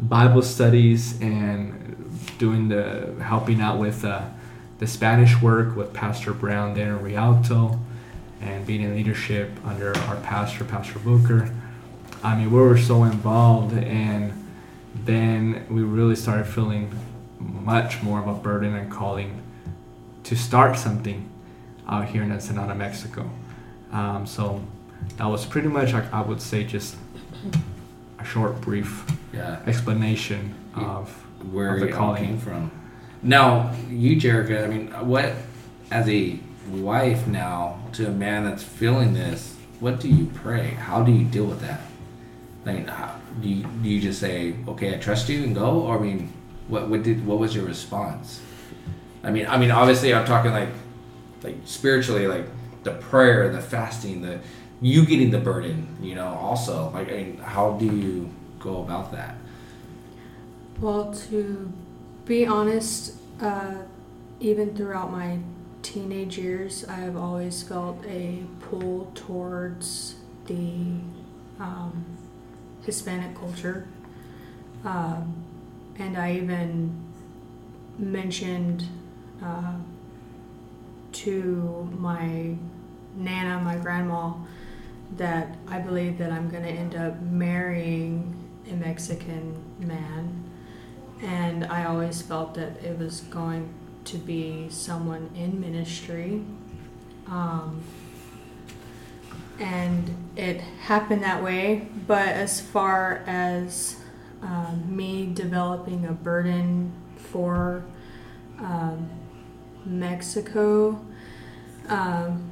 Bible 0.00 0.42
studies 0.42 1.20
and 1.20 2.10
doing 2.38 2.68
the 2.68 3.14
helping 3.22 3.60
out 3.60 3.78
with 3.78 4.04
uh, 4.04 4.24
the 4.80 4.88
Spanish 4.88 5.40
work 5.40 5.76
with 5.76 5.92
Pastor 5.92 6.32
Brown 6.32 6.74
there 6.74 6.96
in 6.96 7.02
Rialto 7.02 7.78
and 8.42 8.66
being 8.66 8.82
in 8.82 8.94
leadership 8.94 9.50
under 9.64 9.96
our 9.96 10.16
pastor, 10.16 10.64
Pastor 10.64 10.98
Booker. 10.98 11.50
I 12.22 12.36
mean, 12.36 12.50
we 12.52 12.58
were 12.60 12.78
so 12.78 13.04
involved, 13.04 13.76
and 13.76 14.32
then 15.04 15.66
we 15.70 15.82
really 15.82 16.16
started 16.16 16.44
feeling 16.46 16.92
much 17.38 18.02
more 18.02 18.20
of 18.20 18.28
a 18.28 18.34
burden 18.34 18.74
and 18.74 18.90
calling 18.90 19.40
to 20.24 20.36
start 20.36 20.76
something 20.78 21.28
out 21.88 22.06
here 22.08 22.22
in 22.22 22.30
Ensenada, 22.30 22.74
Mexico. 22.74 23.28
Um, 23.92 24.26
so 24.26 24.62
that 25.16 25.26
was 25.26 25.44
pretty 25.44 25.68
much, 25.68 25.92
I, 25.94 26.06
I 26.12 26.22
would 26.22 26.40
say, 26.40 26.64
just 26.64 26.96
a 28.18 28.24
short, 28.24 28.60
brief 28.60 29.04
Yeah. 29.32 29.60
explanation 29.66 30.54
of 30.74 31.08
Where 31.52 31.74
of 31.74 31.80
the 31.80 31.88
calling. 31.88 32.24
came 32.24 32.38
from. 32.38 32.70
Now, 33.22 33.74
you, 33.90 34.16
Jerica, 34.16 34.64
I 34.64 34.66
mean, 34.68 34.88
what, 35.08 35.32
as 35.90 36.08
a 36.08 36.38
wife 36.70 37.26
now 37.26 37.80
to 37.92 38.06
a 38.06 38.10
man 38.10 38.44
that's 38.44 38.62
feeling 38.62 39.14
this, 39.14 39.56
what 39.80 40.00
do 40.00 40.08
you 40.08 40.26
pray? 40.26 40.68
How 40.68 41.02
do 41.02 41.12
you 41.12 41.24
deal 41.24 41.44
with 41.44 41.60
that? 41.60 41.80
I 42.64 42.72
mean, 42.72 42.86
how, 42.86 43.16
do 43.40 43.48
you 43.48 43.64
do 43.64 43.88
you 43.88 44.00
just 44.00 44.20
say, 44.20 44.54
"Okay, 44.68 44.94
I 44.94 44.98
trust 44.98 45.28
you," 45.28 45.42
and 45.42 45.54
go, 45.54 45.82
or 45.82 45.98
I 45.98 46.00
mean, 46.00 46.32
what 46.68 46.88
what 46.88 47.02
did 47.02 47.26
what 47.26 47.38
was 47.38 47.54
your 47.54 47.64
response? 47.64 48.40
I 49.24 49.30
mean, 49.30 49.46
I 49.46 49.56
mean, 49.56 49.70
obviously, 49.70 50.14
I'm 50.14 50.24
talking 50.24 50.52
like, 50.52 50.68
like 51.42 51.56
spiritually, 51.64 52.26
like 52.26 52.46
the 52.84 52.92
prayer, 52.92 53.52
the 53.52 53.60
fasting, 53.60 54.22
the 54.22 54.40
you 54.80 55.06
getting 55.06 55.30
the 55.30 55.38
burden, 55.38 55.96
you 56.00 56.14
know. 56.14 56.28
Also, 56.28 56.90
like, 56.90 57.08
I 57.08 57.16
mean, 57.16 57.38
how 57.38 57.72
do 57.72 57.86
you 57.86 58.30
go 58.58 58.82
about 58.82 59.12
that? 59.12 59.36
Well, 60.80 61.12
to 61.30 61.72
be 62.24 62.46
honest, 62.46 63.14
uh, 63.40 63.74
even 64.40 64.74
throughout 64.76 65.12
my 65.12 65.38
teenage 65.82 66.38
years, 66.38 66.84
I 66.84 66.94
have 66.94 67.16
always 67.16 67.62
felt 67.62 68.04
a 68.06 68.44
pull 68.60 69.10
towards 69.14 70.16
the 70.46 70.94
um, 71.60 72.04
Hispanic 72.84 73.36
culture. 73.36 73.86
Um, 74.84 75.44
and 75.98 76.16
I 76.16 76.34
even 76.34 77.00
mentioned 77.98 78.84
uh, 79.42 79.74
to 81.12 81.88
my 81.98 82.56
nana, 83.14 83.60
my 83.62 83.76
grandma, 83.76 84.34
that 85.16 85.56
I 85.68 85.78
believe 85.78 86.18
that 86.18 86.32
I'm 86.32 86.48
going 86.48 86.62
to 86.62 86.70
end 86.70 86.96
up 86.96 87.20
marrying 87.20 88.34
a 88.70 88.74
Mexican 88.74 89.62
man 89.78 90.42
and 91.22 91.64
I 91.66 91.84
always 91.84 92.20
felt 92.20 92.54
that 92.54 92.82
it 92.82 92.98
was 92.98 93.20
going 93.20 93.72
to 94.04 94.18
be 94.18 94.68
someone 94.70 95.30
in 95.34 95.60
ministry. 95.60 96.42
Um, 97.26 97.82
and 99.58 100.14
it 100.36 100.60
happened 100.60 101.22
that 101.22 101.42
way, 101.42 101.88
but 102.06 102.28
as 102.28 102.60
far 102.60 103.22
as 103.26 103.96
um, 104.42 104.84
me 104.88 105.30
developing 105.32 106.06
a 106.06 106.12
burden 106.12 106.92
for 107.16 107.84
um, 108.58 109.08
Mexico, 109.84 111.00
um, 111.88 112.50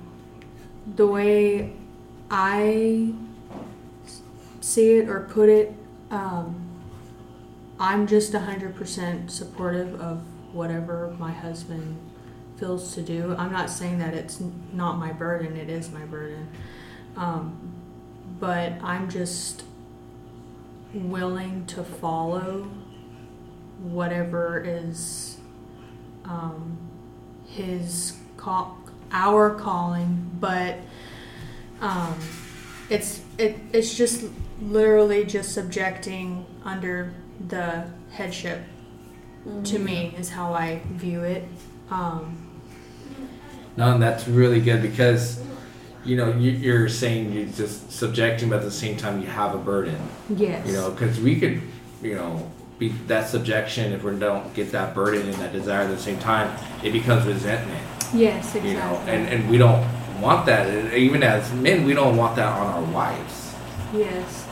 the 0.95 1.07
way 1.07 1.73
I 2.31 3.13
see 4.61 4.99
it 4.99 5.09
or 5.09 5.21
put 5.21 5.49
it, 5.49 5.75
um, 6.11 6.71
I'm 7.79 8.07
just 8.07 8.33
100% 8.33 9.31
supportive 9.31 10.01
of 10.01 10.23
whatever 10.53 11.15
my 11.19 11.33
husband 11.33 11.99
feels 12.57 12.95
to 12.95 13.03
do. 13.03 13.35
I'm 13.39 13.53
not 13.53 13.71
saying 13.71 13.99
that 13.99 14.15
it's 14.15 14.41
not 14.73 14.99
my 14.99 15.13
burden, 15.13 15.57
it 15.57 15.71
is 15.71 15.91
my 15.91 16.05
burden. 16.05 16.49
Um, 17.17 17.75
but 18.39 18.73
I'm 18.83 19.09
just 19.09 19.65
willing 20.93 21.67
to 21.67 21.85
follow 21.85 22.69
whatever 23.83 24.63
is 24.65 25.39
um, 26.25 26.79
his 27.47 28.17
call, 28.37 28.79
our 29.13 29.55
calling, 29.55 30.31
but 30.39 30.79
um, 31.81 32.15
it's 32.91 33.23
it, 33.39 33.59
it's 33.73 33.95
just 33.95 34.25
literally 34.61 35.25
just 35.25 35.53
subjecting 35.53 36.45
under 36.65 37.15
the 37.49 37.87
headship 38.11 38.61
to 39.65 39.79
me 39.79 40.15
is 40.19 40.29
how 40.31 40.53
I 40.55 40.81
view 40.93 41.23
it. 41.23 41.45
Um, 41.91 42.37
No, 43.77 43.93
and 43.93 44.03
that's 44.03 44.29
really 44.29 44.61
good 44.61 44.83
because, 44.83 45.41
you 46.05 46.17
know, 46.17 46.33
you, 46.33 46.51
you're 46.51 46.89
saying 46.89 47.33
you're 47.33 47.47
just 47.47 47.91
subjecting, 47.93 48.49
but 48.51 48.57
at 48.59 48.65
the 48.65 48.71
same 48.71 48.97
time 48.97 49.21
you 49.21 49.27
have 49.27 49.55
a 49.55 49.59
burden. 49.59 49.97
yes. 50.29 50.67
You 50.67 50.75
know, 50.75 50.91
because 50.91 51.19
we 51.21 51.39
could, 51.41 51.61
you 52.03 52.15
know, 52.15 52.51
be 52.79 52.89
that 53.09 53.29
subjection 53.29 53.93
if 53.93 54.03
we 54.03 54.19
don't 54.19 54.53
get 54.55 54.73
that 54.73 54.95
burden 54.95 55.23
and 55.29 55.35
that 55.35 55.53
desire 55.53 55.83
at 55.83 55.91
the 55.91 55.99
same 55.99 56.19
time, 56.19 56.49
it 56.83 56.93
becomes 56.93 57.27
resentment. 57.27 57.83
Yes, 58.15 58.47
exactly. 58.55 58.71
You 58.71 58.77
know, 58.79 58.97
and 59.07 59.29
and 59.29 59.51
we 59.51 59.59
don't 59.59 59.87
want 60.21 60.47
that. 60.47 60.95
Even 60.95 61.23
as 61.23 61.53
men, 61.53 61.85
we 61.85 61.93
don't 61.95 62.17
want 62.17 62.37
that 62.37 62.49
on 62.49 62.67
our 62.67 62.93
wives. 62.93 63.55
yes. 63.95 64.47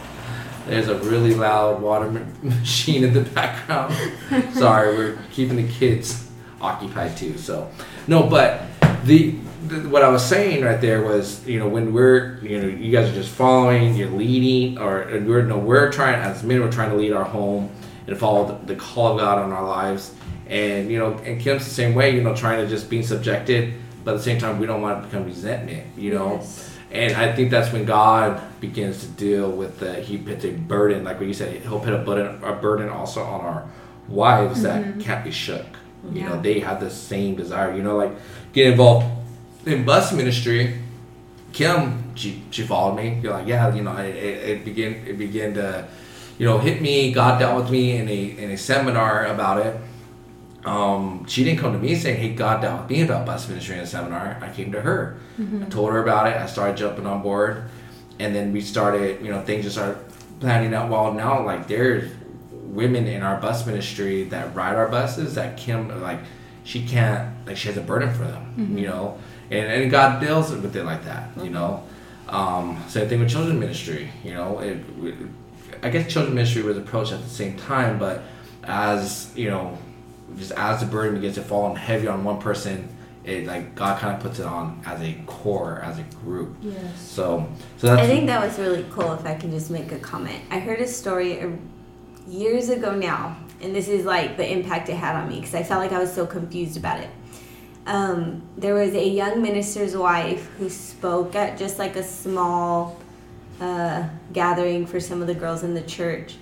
There's 0.69 0.89
a 0.89 0.97
really 0.99 1.35
loud 1.35 1.81
water 1.81 2.11
ma- 2.11 2.21
machine 2.43 3.05
in 3.05 3.13
the 3.13 3.23
background. 3.23 3.95
Sorry, 4.55 4.97
we're 4.97 5.19
keeping 5.33 5.57
the 5.57 5.69
kids 5.69 6.29
occupied 6.61 7.17
too. 7.17 7.39
So, 7.39 7.71
no, 8.07 8.25
but 8.25 8.63
the, 9.05 9.37
the 9.67 9.89
what 9.89 10.03
I 10.03 10.09
was 10.09 10.25
saying 10.25 10.65
right 10.65 10.81
there 10.81 11.03
was, 11.03 11.47
you 11.47 11.59
know, 11.59 11.69
when 11.69 11.93
we're, 11.93 12.39
you 12.41 12.61
know, 12.61 12.69
you 12.69 12.93
guys 12.93 13.11
are 13.11 13.15
just 13.15 13.31
following, 13.31 13.95
you're 13.95 14.11
leading, 14.11 14.79
or 14.79 15.03
and 15.03 15.27
we're 15.27 15.43
no, 15.43 15.59
we're 15.59 15.91
trying 15.91 16.17
as 16.17 16.43
men, 16.43 16.61
we're 16.61 16.73
trying 16.73 16.91
to 16.91 16.97
lead 16.97 17.13
our 17.13 17.25
home 17.25 17.71
and 18.07 18.17
follow 18.19 18.47
the, 18.47 18.75
the 18.75 18.77
call 18.77 19.13
of 19.13 19.21
God 19.21 19.39
on 19.39 19.53
our 19.53 19.65
lives. 19.65 20.15
And 20.49 20.91
you 20.91 20.99
know, 20.99 21.15
and 21.25 21.41
Kim's 21.41 21.65
the 21.65 21.71
same 21.71 21.95
way, 21.95 22.15
you 22.15 22.23
know, 22.23 22.35
trying 22.35 22.59
to 22.63 22.69
just 22.69 22.89
being 22.89 23.03
subjected, 23.03 23.75
but 24.05 24.13
at 24.13 24.17
the 24.19 24.23
same 24.23 24.39
time, 24.39 24.59
we 24.59 24.67
don't 24.67 24.81
want 24.81 25.03
to 25.03 25.07
become 25.07 25.25
resentment, 25.25 25.87
you 25.97 26.15
know. 26.15 26.37
Yes. 26.37 26.78
And 26.91 27.15
I 27.17 27.35
think 27.35 27.51
that's 27.51 27.73
when 27.73 27.85
God 27.85 28.41
begins 28.61 29.01
to 29.01 29.09
deal 29.09 29.51
with 29.51 29.79
that. 29.81 30.05
He 30.05 30.17
puts 30.17 30.45
a 30.45 30.53
burden, 30.53 31.05
like 31.05 31.19
what 31.19 31.27
you 31.27 31.35
said, 31.35 31.61
He'll 31.63 31.81
put 31.81 31.93
a 31.93 31.99
burden, 31.99 32.43
a 32.43 32.55
burden 32.55 32.89
also 32.89 33.23
on 33.23 33.41
our 33.43 33.69
wives 34.09 34.63
that 34.63 34.83
mm-hmm. 34.83 35.01
can't 35.01 35.23
be 35.23 35.31
shook. 35.31 35.67
You 36.13 36.23
know, 36.23 36.41
they 36.41 36.61
have 36.61 36.81
the 36.81 36.91
same 36.91 37.35
desire. 37.35 37.75
You 37.77 37.83
know, 37.83 37.97
like 37.97 38.13
get 38.53 38.69
involved 38.69 39.07
in 39.67 39.85
bus 39.85 40.13
ministry. 40.13 40.79
Kim, 41.53 42.15
she, 42.15 42.43
she 42.51 42.63
followed 42.63 42.97
me. 42.97 43.21
You're 43.23 43.33
like, 43.33 43.47
yeah, 43.47 43.75
you 43.75 43.83
know, 43.83 43.97
it, 43.97 44.15
it, 44.15 44.49
it 44.51 44.65
began 44.65 44.93
it 45.07 45.19
began 45.19 45.55
to, 45.55 45.89
you 46.39 46.47
know, 46.47 46.59
hit 46.59 46.81
me. 46.81 47.13
God 47.13 47.39
dealt 47.39 47.63
with 47.63 47.71
me 47.71 47.97
in 47.97 48.09
a 48.09 48.25
in 48.25 48.51
a 48.51 48.57
seminar 48.57 49.27
about 49.27 49.67
it. 49.67 49.79
Um, 50.69 51.25
she 51.27 51.45
didn't 51.45 51.61
come 51.61 51.73
to 51.73 51.79
me 51.79 51.95
saying, 51.95 52.21
"Hey, 52.21 52.35
God 52.35 52.61
dealt 52.61 52.83
with 52.83 52.91
me 52.91 53.03
about 53.03 53.25
bus 53.25 53.49
ministry 53.49 53.77
in 53.77 53.81
a 53.83 53.87
seminar." 53.87 54.37
I 54.43 54.49
came 54.51 54.71
to 54.73 54.81
her. 54.83 55.17
I 55.63 55.69
told 55.71 55.93
her 55.93 56.03
about 56.03 56.27
it. 56.27 56.37
I 56.37 56.47
started 56.47 56.77
jumping 56.77 57.07
on 57.07 57.23
board, 57.23 57.65
and 58.19 58.35
then 58.35 58.53
we 58.53 58.61
started. 58.61 59.25
You 59.25 59.31
know, 59.31 59.41
things 59.43 59.65
just 59.65 59.77
started 59.77 59.97
planning 60.41 60.75
out 60.75 60.91
well. 60.91 61.13
Now, 61.15 61.45
like 61.45 61.69
there's 61.69 62.13
women 62.53 63.07
in 63.07 63.23
our 63.23 63.41
bus 63.41 63.67
ministry 63.67 64.25
that 64.25 64.55
ride 64.55 64.77
our 64.77 64.89
buses 64.89 65.35
that 65.37 65.57
Kim 65.57 66.03
like 66.03 66.21
she 66.65 66.87
can't 66.87 67.47
like 67.47 67.57
she 67.57 67.69
has 67.69 67.77
a 67.77 67.81
burden 67.81 68.13
for 68.13 68.25
them. 68.25 68.55
You 68.79 68.87
know, 68.89 69.19
and 69.51 69.67
and 69.73 69.91
God 69.91 70.21
deals 70.21 70.51
with 70.51 70.77
it 70.77 70.85
like 70.85 71.05
that. 71.05 71.31
You 71.43 71.51
know, 71.51 71.83
um, 72.29 72.83
same 72.89 73.09
thing 73.09 73.21
with 73.21 73.31
children 73.31 73.59
ministry. 73.59 74.11
You 74.23 74.35
know, 74.35 74.59
it, 74.59 74.85
I 75.83 75.89
guess 75.89 76.13
children 76.13 76.35
ministry 76.35 76.63
was 76.63 76.77
approached 76.77 77.13
at 77.13 77.23
the 77.23 77.31
same 77.31 77.57
time, 77.57 77.99
but 77.99 78.23
as 78.65 79.33
you 79.35 79.49
know, 79.49 79.79
just 80.39 80.53
as 80.53 80.81
the 80.81 80.87
burden 80.87 81.15
begins 81.17 81.35
to 81.35 81.43
fall 81.43 81.65
on 81.65 81.77
heavy 81.77 82.07
on 82.07 82.25
one 82.25 82.41
person, 82.41 82.89
it 83.25 83.47
like 83.47 83.75
God 83.75 83.99
kind 83.99 84.17
of 84.17 84.23
puts 84.23 84.39
it 84.39 84.47
on 84.47 84.81
as 84.87 85.01
a 85.03 85.15
core, 85.27 85.81
as 85.83 85.99
a 85.99 86.03
group. 86.25 86.57
Yes. 86.63 87.01
So, 87.01 87.49
so 87.77 87.89
that's 87.89 88.03
I 88.03 88.07
think 88.07 88.27
that 88.27 88.45
was 88.45 88.59
really 88.59 88.87
cool. 88.91 89.13
If 89.13 89.27
I 89.27 89.35
can 89.35 89.51
just 89.51 89.71
make 89.71 89.93
a 89.93 89.99
comment, 89.99 90.43
I 90.51 90.59
heard 90.59 90.81
a 90.81 90.89
story 90.89 91.41
uh, 91.41 91.51
years 92.27 92.69
ago 92.71 92.95
now, 92.95 93.37
and 93.61 93.75
this 93.75 93.89
is 93.89 94.05
like 94.05 94.37
the 94.37 94.51
impact 94.51 94.89
it 94.89 94.95
had 94.95 95.17
on 95.17 95.29
me 95.29 95.37
because 95.37 95.55
I 95.55 95.63
felt 95.63 95.81
like 95.81 95.93
I 95.93 95.99
was 95.99 96.13
so 96.13 96.27
confused 96.27 96.77
about 96.77 97.01
it. 97.01 97.11
Um, 97.87 98.43
there 98.57 98.75
was 98.75 98.95
a 98.95 99.07
young 99.07 99.43
minister's 99.43 99.97
wife 99.97 100.47
who 100.59 100.69
spoke 100.69 101.35
at 101.35 101.59
just 101.59 101.79
like 101.79 101.97
a 101.97 102.03
small 102.03 103.01
uh, 103.61 104.09
gathering 104.33 104.87
for 104.87 105.01
some 105.01 105.21
of 105.21 105.27
the 105.27 105.35
girls 105.35 105.65
in 105.65 105.75
the 105.75 105.83
church, 105.83 106.37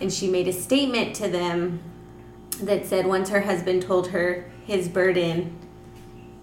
and 0.00 0.12
she 0.12 0.28
made 0.28 0.48
a 0.48 0.52
statement 0.52 1.16
to 1.16 1.28
them 1.28 1.80
that 2.60 2.86
said 2.86 3.06
once 3.06 3.30
her 3.30 3.40
husband 3.40 3.82
told 3.82 4.08
her 4.08 4.50
his 4.64 4.88
burden, 4.88 5.56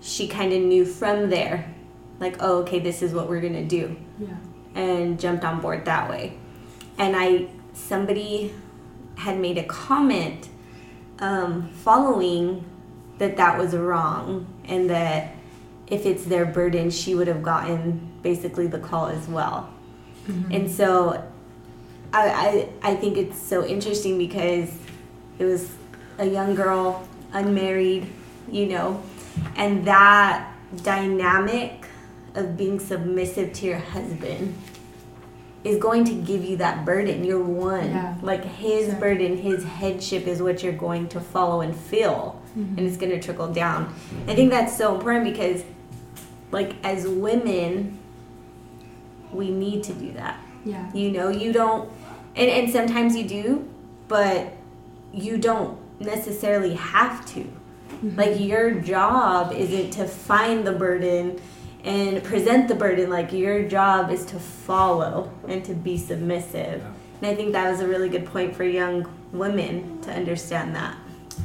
she 0.01 0.28
kind 0.28 0.51
of 0.53 0.62
knew 0.62 0.86
from 0.86 1.30
there, 1.30 1.74
like, 2.20 2.38
oh, 2.39 2.60
okay, 2.60 2.80
this 2.80 3.01
is 3.01 3.14
what 3.14 3.30
we're 3.30 3.41
gonna 3.41 3.64
do 3.66 3.95
Yeah. 4.20 4.30
and 4.76 5.20
jumped 5.20 5.43
on 5.45 5.62
board 5.62 5.86
that 5.86 6.10
way. 6.10 6.38
And 6.97 7.16
I 7.16 7.47
somebody 7.74 8.53
had 9.16 9.39
made 9.39 9.57
a 9.57 9.64
comment 9.64 10.49
um, 11.20 11.70
following 11.74 12.64
that 13.18 13.38
that 13.38 13.57
was 13.57 13.76
wrong 13.76 14.47
and 14.66 14.89
that 14.89 15.36
if 15.88 16.05
it's 16.05 16.24
their 16.26 16.45
burden, 16.45 16.89
she 16.89 17.16
would 17.16 17.28
have 17.28 17.41
gotten 17.43 18.10
basically 18.22 18.68
the 18.68 18.80
call 18.80 19.07
as 19.07 19.28
well. 19.28 19.70
And 20.51 20.70
so 20.70 21.24
I, 22.14 22.70
I 22.84 22.91
I 22.91 22.95
think 22.95 23.18
it's 23.18 23.38
so 23.41 23.66
interesting 23.66 24.18
because 24.20 24.70
it 25.39 25.45
was 25.45 25.72
a 26.20 26.26
young 26.26 26.53
girl, 26.53 27.07
unmarried, 27.34 28.05
you 28.51 28.67
know, 28.67 29.01
and 29.55 29.86
that 29.86 30.53
dynamic 30.84 31.88
of 32.36 32.55
being 32.55 32.80
submissive 32.80 33.53
to 33.53 33.65
your 33.65 33.80
husband 33.80 34.55
is 35.63 35.78
going 35.78 36.05
to 36.05 36.13
give 36.13 36.43
you 36.43 36.57
that 36.57 36.86
burden. 36.86 37.24
You're 37.24 37.43
one. 37.43 37.89
Yeah. 37.89 38.15
Like 38.22 38.45
his 38.45 38.93
burden, 38.95 39.38
his 39.38 39.63
headship 39.63 40.28
is 40.28 40.41
what 40.41 40.63
you're 40.63 40.74
going 40.74 41.09
to 41.09 41.20
follow 41.20 41.61
and 41.61 41.76
feel. 41.76 42.41
Mm-hmm. 42.57 42.78
And 42.78 42.88
it's 42.88 42.97
going 42.97 43.11
to 43.11 43.22
trickle 43.22 43.51
down. 43.51 43.93
I 44.28 44.36
think 44.36 44.51
that's 44.51 44.78
so 44.78 44.95
important 44.95 45.26
because, 45.26 45.63
like, 46.51 46.76
as 46.84 47.07
women, 47.07 47.97
we 49.32 49.51
need 49.51 49.84
to 49.84 49.93
do 49.93 50.13
that. 50.13 50.39
Yeah. 50.65 50.91
You 50.93 51.11
know, 51.11 51.30
you 51.30 51.51
don't, 51.53 51.91
and, 52.36 52.49
and 52.49 52.72
sometimes 52.72 53.15
you 53.15 53.28
do, 53.28 53.70
but 54.07 54.53
you 55.11 55.38
don't 55.38 55.78
necessarily 56.00 56.74
have 56.76 57.26
to. 57.34 57.47
Like, 58.16 58.39
your 58.39 58.72
job 58.72 59.52
isn't 59.54 59.91
to 59.91 60.08
find 60.08 60.66
the 60.66 60.72
burden 60.72 61.39
and 61.84 62.24
present 62.24 62.68
the 62.68 62.76
burden. 62.76 63.10
Like, 63.10 63.34
your 63.34 63.68
job 63.68 64.12
is 64.12 64.26
to 64.28 64.39
follow 64.39 65.32
and 65.47 65.64
to 65.66 65.74
be 65.74 65.97
submissive. 65.97 66.84
And 67.22 67.30
I 67.32 67.36
think 67.36 67.52
that 67.54 67.70
was 67.70 67.82
a 67.82 67.88
really 67.88 68.08
good 68.10 68.26
point 68.26 68.56
for 68.56 68.64
young 68.64 69.12
women 69.34 70.00
to 70.02 70.12
understand 70.14 70.76
that. 70.76 70.95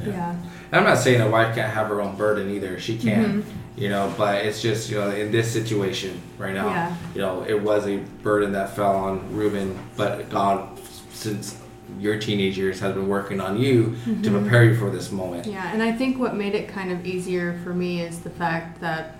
Yeah. 0.03 0.35
I'm 0.71 0.83
not 0.83 0.97
saying 0.97 1.21
a 1.21 1.29
wife 1.29 1.55
can't 1.55 1.71
have 1.71 1.87
her 1.87 2.01
own 2.01 2.15
burden 2.15 2.49
either. 2.51 2.79
She 2.79 2.97
can, 2.97 3.41
Mm-hmm. 3.43 3.79
you 3.81 3.89
know, 3.89 4.13
but 4.17 4.45
it's 4.45 4.61
just, 4.61 4.89
you 4.89 4.97
know, 4.97 5.09
in 5.11 5.31
this 5.31 5.51
situation 5.51 6.21
right 6.37 6.53
now, 6.53 6.67
Yeah. 6.67 6.95
you 7.13 7.21
know, 7.21 7.43
it 7.47 7.61
was 7.61 7.87
a 7.87 7.97
burden 8.23 8.51
that 8.53 8.75
fell 8.75 8.95
on 8.95 9.33
Ruben, 9.35 9.77
but 9.97 10.29
God, 10.29 10.77
since 11.11 11.57
your 11.99 12.19
teenage 12.19 12.57
years, 12.57 12.79
has 12.79 12.93
been 12.93 13.07
working 13.07 13.39
on 13.41 13.57
you 13.57 13.83
to 13.83 13.89
Mm-hmm. 14.11 14.39
prepare 14.41 14.63
you 14.65 14.75
for 14.75 14.89
this 14.89 15.11
moment. 15.11 15.45
Yeah, 15.47 15.71
and 15.73 15.81
I 15.81 15.91
think 15.91 16.19
what 16.19 16.35
made 16.35 16.55
it 16.55 16.67
kind 16.67 16.91
of 16.91 17.05
easier 17.05 17.59
for 17.63 17.73
me 17.73 18.01
is 18.01 18.19
the 18.19 18.29
fact 18.29 18.81
that 18.81 19.15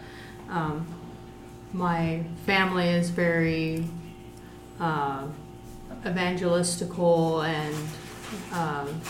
um, 0.49 0.85
my 1.73 2.23
family 2.45 2.87
is 2.89 3.09
very 3.09 3.85
uh, 4.79 5.25
evangelistical 6.03 7.45
and 7.45 7.75
um, 8.53 9.01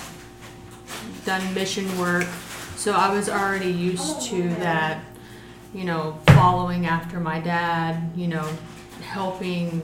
done 1.25 1.53
mission 1.53 1.85
work. 1.99 2.27
So 2.75 2.91
I 2.91 3.13
was 3.13 3.29
already 3.29 3.71
used 3.71 4.21
to 4.29 4.49
that, 4.55 5.03
you 5.73 5.83
know, 5.85 6.17
following 6.27 6.85
after 6.85 7.19
my 7.19 7.39
dad, 7.39 8.11
you 8.15 8.27
know, 8.27 8.47
helping, 9.01 9.81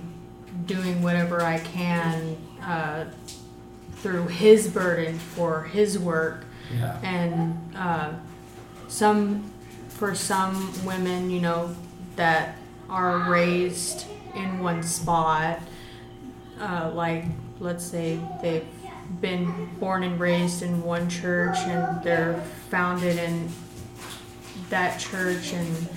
doing 0.65 1.01
whatever 1.01 1.41
I 1.41 1.59
can 1.59 2.37
uh, 2.61 3.05
through 4.01 4.27
his 4.27 4.67
burden 4.67 5.17
for 5.19 5.63
his 5.63 5.97
work 5.99 6.45
Yeah. 6.73 6.97
and 7.03 7.57
uh, 7.75 8.13
some 8.87 9.51
for 9.89 10.15
some 10.15 10.73
women 10.85 11.29
you 11.29 11.39
know 11.41 11.75
that 12.15 12.55
are 12.89 13.29
raised 13.31 14.05
in 14.35 14.59
one 14.59 14.81
spot 14.83 15.59
uh, 16.59 16.91
like 16.93 17.25
let's 17.59 17.83
say 17.85 18.19
they've 18.41 18.65
been 19.19 19.69
born 19.79 20.03
and 20.03 20.19
raised 20.19 20.61
in 20.63 20.81
one 20.83 21.09
church 21.09 21.57
and 21.59 22.01
they're 22.03 22.39
founded 22.69 23.17
in 23.17 23.49
that 24.69 24.99
church 24.99 25.53
and 25.53 25.89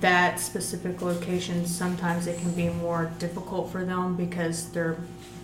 that 0.00 0.40
specific 0.40 1.02
location 1.02 1.66
sometimes 1.66 2.26
it 2.26 2.38
can 2.38 2.50
be 2.52 2.68
more 2.70 3.10
difficult 3.18 3.70
for 3.70 3.84
them 3.84 4.16
because 4.16 4.70
they're 4.70 4.96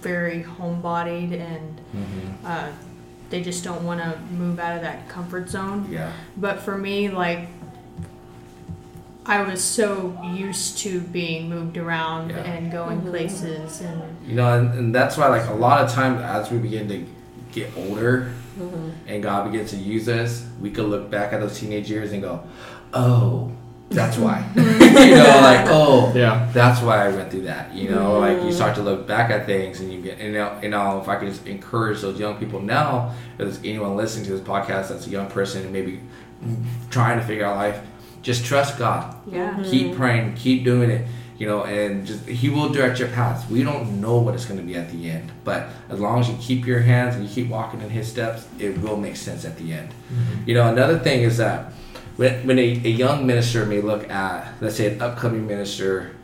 very 0.02 0.42
homebodied 0.42 1.32
and 1.40 1.80
Mm-hmm. 1.96 2.46
uh, 2.46 2.68
they 3.30 3.42
just 3.42 3.62
don't 3.62 3.84
want 3.84 4.00
to 4.00 4.18
move 4.32 4.58
out 4.58 4.74
of 4.76 4.82
that 4.82 5.08
comfort 5.08 5.48
zone. 5.48 5.86
Yeah. 5.90 6.12
But 6.36 6.60
for 6.60 6.76
me, 6.76 7.08
like, 7.08 7.48
I 9.26 9.42
was 9.42 9.62
so 9.62 10.18
used 10.34 10.78
to 10.78 11.00
being 11.00 11.48
moved 11.48 11.76
around 11.76 12.30
Yeah. 12.30 12.38
and 12.38 12.72
going 12.72 13.02
places, 13.02 13.80
and 13.82 14.02
You 14.26 14.34
know, 14.34 14.58
and, 14.58 14.74
and 14.78 14.94
that's 14.94 15.16
why, 15.16 15.28
like, 15.28 15.48
a 15.48 15.54
lot 15.54 15.84
of 15.84 15.92
times 15.92 16.20
as 16.22 16.50
we 16.50 16.58
begin 16.58 16.88
to 16.88 17.06
get 17.52 17.70
older 17.76 18.32
and 19.06 19.22
God 19.22 19.50
begins 19.50 19.70
to 19.70 19.76
use 19.76 20.08
us, 20.08 20.44
we 20.60 20.70
could 20.70 20.84
look 20.86 21.10
back 21.10 21.32
at 21.32 21.40
those 21.40 21.58
teenage 21.58 21.90
years 21.90 22.12
and 22.12 22.20
go, 22.22 22.42
oh, 22.92 23.52
that's 23.90 24.16
why. 24.16 24.48
you 24.56 25.14
know, 25.16 25.40
like, 25.42 25.66
oh, 25.68 26.12
Yeah. 26.14 26.48
that's 26.52 26.80
why 26.80 27.06
I 27.06 27.08
went 27.08 27.30
through 27.30 27.42
that. 27.42 27.74
You 27.74 27.90
know, 27.90 28.18
like 28.20 28.42
you 28.42 28.52
start 28.52 28.74
to 28.76 28.82
look 28.82 29.06
back 29.06 29.30
at 29.30 29.46
things 29.46 29.80
and 29.80 29.92
you 29.92 30.00
get, 30.00 30.18
and 30.18 30.32
know, 30.32 30.58
and 30.62 30.70
now 30.70 31.00
if 31.00 31.08
I 31.08 31.16
could 31.16 31.28
just 31.28 31.46
encourage 31.46 32.00
those 32.00 32.18
young 32.18 32.36
people 32.36 32.60
now, 32.60 33.14
if 33.32 33.38
there's 33.38 33.58
anyone 33.58 33.96
listening 33.96 34.24
to 34.26 34.32
this 34.32 34.40
podcast 34.40 34.88
that's 34.88 35.06
a 35.06 35.10
young 35.10 35.28
person 35.28 35.62
and 35.62 35.72
maybe 35.72 36.00
trying 36.90 37.18
to 37.18 37.24
figure 37.24 37.44
out 37.44 37.56
life, 37.56 37.80
just 38.22 38.44
trust 38.44 38.78
God. 38.78 39.14
yeah, 39.26 39.50
mm-hmm. 39.52 39.62
Keep 39.70 39.96
praying, 39.96 40.34
keep 40.34 40.62
doing 40.62 40.90
it, 40.90 41.06
you 41.38 41.46
know, 41.46 41.64
and 41.64 42.06
just 42.06 42.26
He 42.26 42.48
will 42.50 42.68
direct 42.68 42.98
your 42.98 43.08
paths. 43.08 43.48
We 43.50 43.62
don't 43.62 44.00
know 44.00 44.18
what 44.18 44.34
it's 44.34 44.44
going 44.44 44.60
to 44.60 44.66
be 44.66 44.76
at 44.76 44.90
the 44.90 45.10
end, 45.10 45.32
but 45.42 45.68
as 45.88 45.98
long 45.98 46.20
as 46.20 46.28
you 46.28 46.36
keep 46.38 46.66
your 46.66 46.80
hands 46.80 47.16
and 47.16 47.26
you 47.26 47.30
keep 47.34 47.48
walking 47.48 47.80
in 47.80 47.90
His 47.90 48.06
steps, 48.08 48.46
it 48.58 48.78
will 48.82 48.96
make 48.96 49.16
sense 49.16 49.44
at 49.44 49.56
the 49.56 49.72
end. 49.72 49.88
Mm-hmm. 49.90 50.48
You 50.48 50.54
know, 50.54 50.68
another 50.70 50.98
thing 50.98 51.22
is 51.22 51.38
that 51.38 51.72
when, 52.16 52.46
when 52.46 52.58
a, 52.58 52.62
a 52.62 52.90
young 52.90 53.26
minister 53.26 53.66
may 53.66 53.80
look 53.80 54.08
at, 54.10 54.54
let's 54.60 54.76
say, 54.76 54.92
an 54.94 55.02
upcoming 55.02 55.46
minister, 55.46 56.14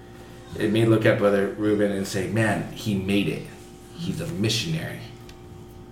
it 0.58 0.70
may 0.72 0.84
look 0.84 1.06
at 1.06 1.18
Brother 1.18 1.48
Ruben 1.48 1.92
and 1.92 2.06
say, 2.06 2.28
"Man, 2.28 2.72
he 2.72 2.94
made 2.94 3.28
it. 3.28 3.46
He's 3.94 4.20
a 4.20 4.26
missionary. 4.26 5.00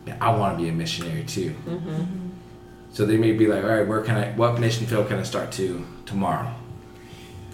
Man, 0.07 0.18
I 0.20 0.34
want 0.36 0.59
to 0.59 0.62
be 0.62 0.68
a 0.68 0.72
missionary 0.72 1.24
too." 1.24 1.55
Mm-hmm. 1.66 2.24
So 2.95 3.05
they 3.05 3.16
may 3.16 3.32
be 3.32 3.49
like, 3.49 3.64
all 3.64 3.70
right, 3.70 3.86
where 3.86 4.03
can 4.03 4.16
I, 4.16 4.30
what 4.36 4.61
mission 4.61 4.86
field 4.86 5.09
can 5.09 5.18
I 5.18 5.24
start 5.24 5.51
to 5.53 5.84
tomorrow? 6.07 6.55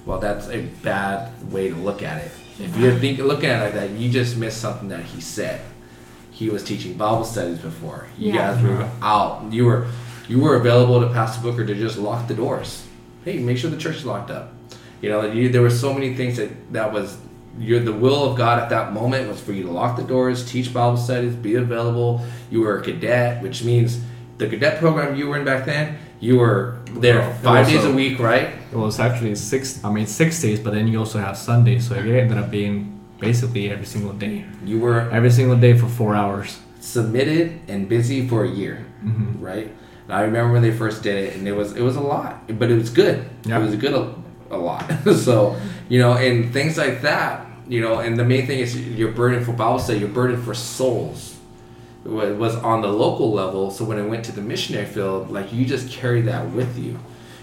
Well, 0.05 0.19
that's 0.19 0.49
a 0.49 0.61
bad 0.83 1.51
way 1.51 1.71
to 1.71 1.77
look 1.77 2.03
at 2.03 2.23
it. 2.23 2.31
If 2.59 2.77
you're 2.77 2.95
thinking, 2.95 3.25
looking 3.25 3.49
at 3.49 3.63
it 3.63 3.65
like 3.65 3.75
that, 3.75 3.91
you 3.99 4.11
just 4.11 4.37
missed 4.37 4.61
something 4.61 4.89
that 4.91 5.03
he 5.03 5.23
said. 5.23 5.63
He 6.31 6.51
was 6.51 6.63
teaching 6.63 6.93
Bible 6.93 7.25
studies 7.25 7.59
before. 7.59 8.07
You 8.19 8.35
Yeah. 8.35 8.53
guys 8.53 8.63
were 8.63 8.69
mm-hmm. 8.69 9.03
out. 9.03 9.51
You 9.51 9.65
were, 9.65 9.87
you 10.31 10.39
were 10.45 10.55
available 10.63 10.99
to 11.05 11.09
pass 11.19 11.31
the 11.37 11.43
book 11.47 11.59
or 11.59 11.67
to 11.67 11.75
just 11.75 11.97
lock 11.99 12.21
the 12.29 12.35
doors. 12.45 12.71
Hey, 13.25 13.39
make 13.49 13.59
sure 13.59 13.69
the 13.77 13.83
church 13.87 13.97
is 13.97 14.07
locked 14.07 14.31
up. 14.39 14.47
You 15.03 15.09
know, 15.11 15.21
you, 15.37 15.49
there 15.55 15.63
were 15.69 15.77
so 15.87 15.93
many 15.93 16.11
things 16.19 16.37
that 16.41 16.51
that 16.73 16.89
was 16.97 17.19
you're 17.59 17.81
the 17.81 17.93
will 18.05 18.23
of 18.31 18.39
God 18.45 18.57
at 18.63 18.69
that 18.71 18.93
moment 19.01 19.29
was 19.29 19.41
for 19.47 19.53
you 19.53 19.65
to 19.69 19.73
lock 19.81 19.93
the 19.97 20.05
doors, 20.15 20.39
teach 20.55 20.73
Bible 20.73 20.97
studies, 20.97 21.35
be 21.35 21.55
available. 21.57 22.11
You 22.53 22.61
were 22.65 22.79
a 22.79 22.83
cadet, 22.83 23.43
which 23.43 23.59
means 23.71 23.89
the 24.39 24.47
cadet 24.49 24.79
program 24.79 25.17
you 25.19 25.27
were 25.29 25.37
in 25.41 25.45
back 25.45 25.63
then, 25.67 25.99
you 26.21 26.39
were 26.39 26.79
there 27.05 27.19
Well, 27.21 27.33
five 27.49 27.67
days 27.67 27.85
a 27.85 27.93
week, 27.93 28.19
right? 28.21 28.49
It 28.73 28.77
was 28.87 29.01
actually 29.01 29.35
six. 29.35 29.83
I 29.85 29.91
mean, 29.97 30.07
six 30.07 30.41
days, 30.41 30.59
but 30.65 30.73
then 30.75 30.87
you 30.89 30.99
also 31.05 31.19
have 31.19 31.37
Sundays, 31.37 31.89
so 31.89 31.95
it 31.95 32.07
ended 32.07 32.39
up 32.39 32.51
being 32.51 32.75
basically 33.19 33.69
every 33.71 33.85
single 33.95 34.13
day, 34.15 34.37
You 34.65 34.79
were 34.85 35.11
every 35.11 35.31
single 35.39 35.57
day 35.67 35.75
for 35.77 35.89
four 36.01 36.15
hours. 36.15 36.51
submitted 36.81 37.47
and 37.69 37.89
busy 37.89 38.27
for 38.31 38.45
a 38.45 38.51
year, 38.61 38.77
Mm-hmm. 39.05 39.45
right? 39.51 39.69
And 40.11 40.19
I 40.19 40.23
remember 40.23 40.55
when 40.55 40.63
they 40.63 40.73
first 40.73 41.05
did 41.05 41.15
it, 41.17 41.37
and 41.37 41.47
it 41.47 41.53
was 41.53 41.77
it 41.77 41.83
was 41.83 41.95
a 41.95 42.01
lot, 42.01 42.59
but 42.59 42.69
it 42.69 42.75
was 42.75 42.91
good. 42.91 43.31
Yeah. 43.45 43.61
It 43.61 43.63
was 43.65 43.77
good 43.77 43.95
a, 43.95 44.13
a 44.51 44.59
lot. 44.59 44.91
so 45.15 45.57
you 45.89 46.01
know, 46.01 46.15
and 46.15 46.53
things 46.53 46.77
like 46.77 47.03
that, 47.03 47.47
you 47.69 47.81
know, 47.81 48.01
and 48.01 48.19
the 48.19 48.25
main 48.25 48.45
thing 48.45 48.59
is 48.59 48.77
your 48.77 49.13
burden 49.13 49.45
for 49.45 49.53
Bible 49.53 49.79
study, 49.79 50.01
your 50.01 50.09
burden 50.09 50.43
for 50.43 50.53
souls. 50.53 51.39
It 52.05 52.09
was 52.09 52.57
on 52.57 52.83
the 52.83 52.89
local 52.89 53.31
level, 53.31 53.71
so 53.71 53.85
when 53.85 53.99
it 53.99 54.09
went 54.09 54.25
to 54.25 54.33
the 54.33 54.41
missionary 54.41 54.87
field, 54.87 55.31
like 55.31 55.53
you 55.53 55.65
just 55.65 55.89
carry 55.89 56.23
that 56.23 56.51
with 56.51 56.77
you, 56.77 56.99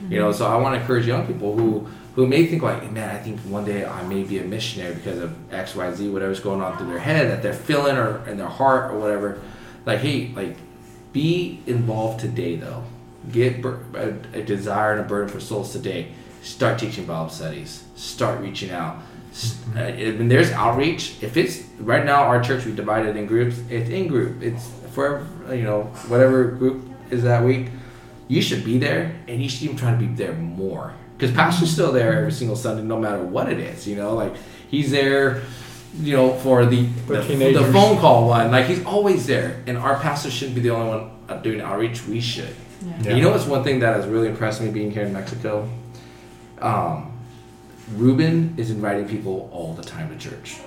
you 0.09 0.19
know. 0.19 0.31
Mm-hmm. 0.31 0.37
So 0.37 0.47
I 0.47 0.57
want 0.57 0.75
to 0.75 0.81
encourage 0.81 1.07
young 1.07 1.25
people 1.25 1.55
who 1.55 1.87
who 2.15 2.27
may 2.27 2.47
think 2.47 2.63
like, 2.63 2.91
man, 2.91 3.15
I 3.15 3.19
think 3.19 3.39
one 3.41 3.63
day 3.63 3.85
I 3.85 4.05
may 4.07 4.23
be 4.23 4.39
a 4.39 4.43
missionary 4.43 4.93
because 4.93 5.19
of 5.19 5.53
X, 5.53 5.73
Y, 5.73 5.93
Z, 5.93 6.09
whatever's 6.09 6.41
going 6.41 6.61
on 6.61 6.77
through 6.77 6.87
their 6.87 6.99
head 6.99 7.31
that 7.31 7.41
they're 7.41 7.53
feeling 7.53 7.95
or 7.95 8.27
in 8.27 8.37
their 8.37 8.47
heart 8.47 8.91
or 8.91 8.99
whatever. 8.99 9.39
Like, 9.85 9.99
hey, 9.99 10.33
like, 10.35 10.57
be 11.21 11.59
involved 11.65 12.19
today 12.19 12.55
though. 12.57 12.83
Get 13.31 13.61
bur- 13.61 13.79
a, 14.05 14.39
a 14.39 14.41
desire 14.43 14.91
and 14.93 15.01
a 15.01 15.03
burden 15.03 15.29
for 15.29 15.39
souls 15.39 15.71
today. 15.71 16.01
Start 16.43 16.77
teaching 16.79 17.05
Bible 17.05 17.29
studies. 17.29 17.83
Start 17.95 18.39
reaching 18.47 18.71
out. 18.81 18.95
S- 19.31 19.57
Uh, 19.75 19.79
and 20.19 20.29
there's 20.31 20.51
outreach. 20.63 21.03
If 21.21 21.35
it's 21.41 21.55
right 21.93 22.05
now, 22.05 22.19
our 22.31 22.39
church 22.47 22.61
we 22.65 22.71
divided 22.83 23.15
in 23.19 23.25
groups. 23.33 23.55
It's 23.69 23.89
in 23.89 24.07
group. 24.07 24.33
It's 24.49 24.63
for 24.95 25.07
you 25.59 25.63
know 25.69 25.79
whatever 26.11 26.37
group 26.61 26.77
is 27.15 27.21
that 27.23 27.41
week. 27.51 27.65
You 28.33 28.41
should 28.47 28.63
be 28.71 28.77
there, 28.87 29.03
and 29.29 29.41
you 29.43 29.47
should 29.49 29.63
even 29.67 29.77
try 29.83 29.91
to 29.91 29.97
be 29.97 30.07
there 30.21 30.33
more. 30.33 30.93
Because 31.17 31.31
pastor's 31.35 31.71
still 31.77 31.91
there 31.99 32.11
every 32.19 32.31
single 32.41 32.55
Sunday, 32.63 32.83
no 32.83 32.99
matter 33.05 33.23
what 33.35 33.45
it 33.53 33.59
is. 33.71 33.87
You 33.89 33.95
know, 34.01 34.11
like 34.23 34.33
he's 34.73 34.89
there. 34.91 35.41
You 35.99 36.15
know, 36.15 36.33
for 36.35 36.65
the 36.65 36.83
the, 37.07 37.35
the 37.53 37.59
phone 37.73 37.97
call 37.97 38.27
one, 38.27 38.51
like 38.51 38.65
he's 38.67 38.83
always 38.85 39.25
there. 39.25 39.63
And 39.67 39.77
our 39.77 39.99
pastor 39.99 40.29
shouldn't 40.29 40.55
be 40.55 40.61
the 40.61 40.69
only 40.69 40.89
one 40.89 41.11
uh, 41.27 41.37
doing 41.37 41.59
outreach. 41.61 42.05
We 42.05 42.19
should. 42.21 42.53
yeah. 42.85 42.93
And 42.93 43.05
You 43.17 43.23
know 43.23 43.31
what's 43.31 43.45
one 43.45 43.63
thing 43.63 43.79
that 43.79 43.95
has 43.95 44.05
really 44.05 44.27
impressed 44.27 44.61
me 44.61 44.69
being 44.69 44.91
here 44.91 45.03
in 45.03 45.13
Mexico? 45.13 45.67
Um, 46.61 47.11
Ruben 47.95 48.53
is 48.57 48.69
inviting 48.71 49.07
people 49.07 49.49
all 49.51 49.73
the 49.73 49.83
time 49.83 50.09
to 50.09 50.17
church. 50.17 50.57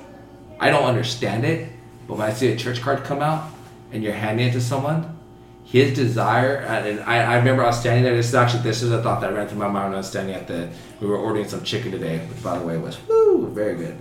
I 0.58 0.70
don't 0.70 0.84
understand 0.84 1.44
it, 1.44 1.68
but 2.08 2.18
when 2.18 2.26
I 2.28 2.32
see 2.32 2.48
a 2.52 2.56
church 2.56 2.80
card 2.80 3.04
come 3.04 3.20
out 3.20 3.50
and 3.92 4.02
you're 4.02 4.12
handing 4.12 4.48
it 4.48 4.52
to 4.52 4.60
someone, 4.60 5.16
his 5.64 5.94
desire, 5.94 6.56
and 6.56 7.00
I, 7.00 7.22
I 7.22 7.36
remember 7.36 7.62
I 7.62 7.66
was 7.68 7.78
standing 7.80 8.02
there. 8.02 8.16
This 8.16 8.28
is 8.28 8.34
actually 8.34 8.62
this 8.62 8.82
is 8.82 8.90
a 8.90 9.02
thought 9.02 9.20
that 9.20 9.32
ran 9.32 9.46
through 9.46 9.58
my 9.58 9.68
mind 9.68 9.86
when 9.86 9.94
I 9.94 9.98
was 9.98 10.08
standing 10.08 10.34
at 10.34 10.48
the. 10.48 10.68
We 11.00 11.06
were 11.06 11.16
ordering 11.16 11.48
some 11.48 11.62
chicken 11.62 11.92
today, 11.92 12.18
which 12.26 12.42
by 12.42 12.58
the 12.58 12.64
way 12.64 12.76
was 12.76 12.98
woo 13.08 13.48
very 13.54 13.76
good. 13.76 13.96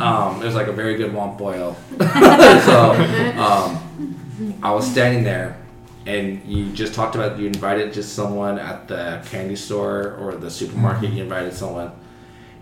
Um, 0.00 0.42
it 0.42 0.44
was 0.44 0.54
like 0.54 0.66
a 0.66 0.72
very 0.72 0.96
good 0.96 1.12
womp 1.12 1.38
boil. 1.38 1.76
so 1.98 2.92
um, 3.40 4.58
I 4.62 4.70
was 4.72 4.90
standing 4.90 5.24
there, 5.24 5.58
and 6.04 6.44
you 6.44 6.70
just 6.72 6.94
talked 6.94 7.14
about 7.14 7.38
you 7.38 7.46
invited 7.46 7.92
just 7.92 8.14
someone 8.14 8.58
at 8.58 8.88
the 8.88 9.22
candy 9.26 9.56
store 9.56 10.16
or 10.20 10.36
the 10.36 10.50
supermarket. 10.50 11.12
You 11.12 11.22
invited 11.22 11.54
someone, 11.54 11.92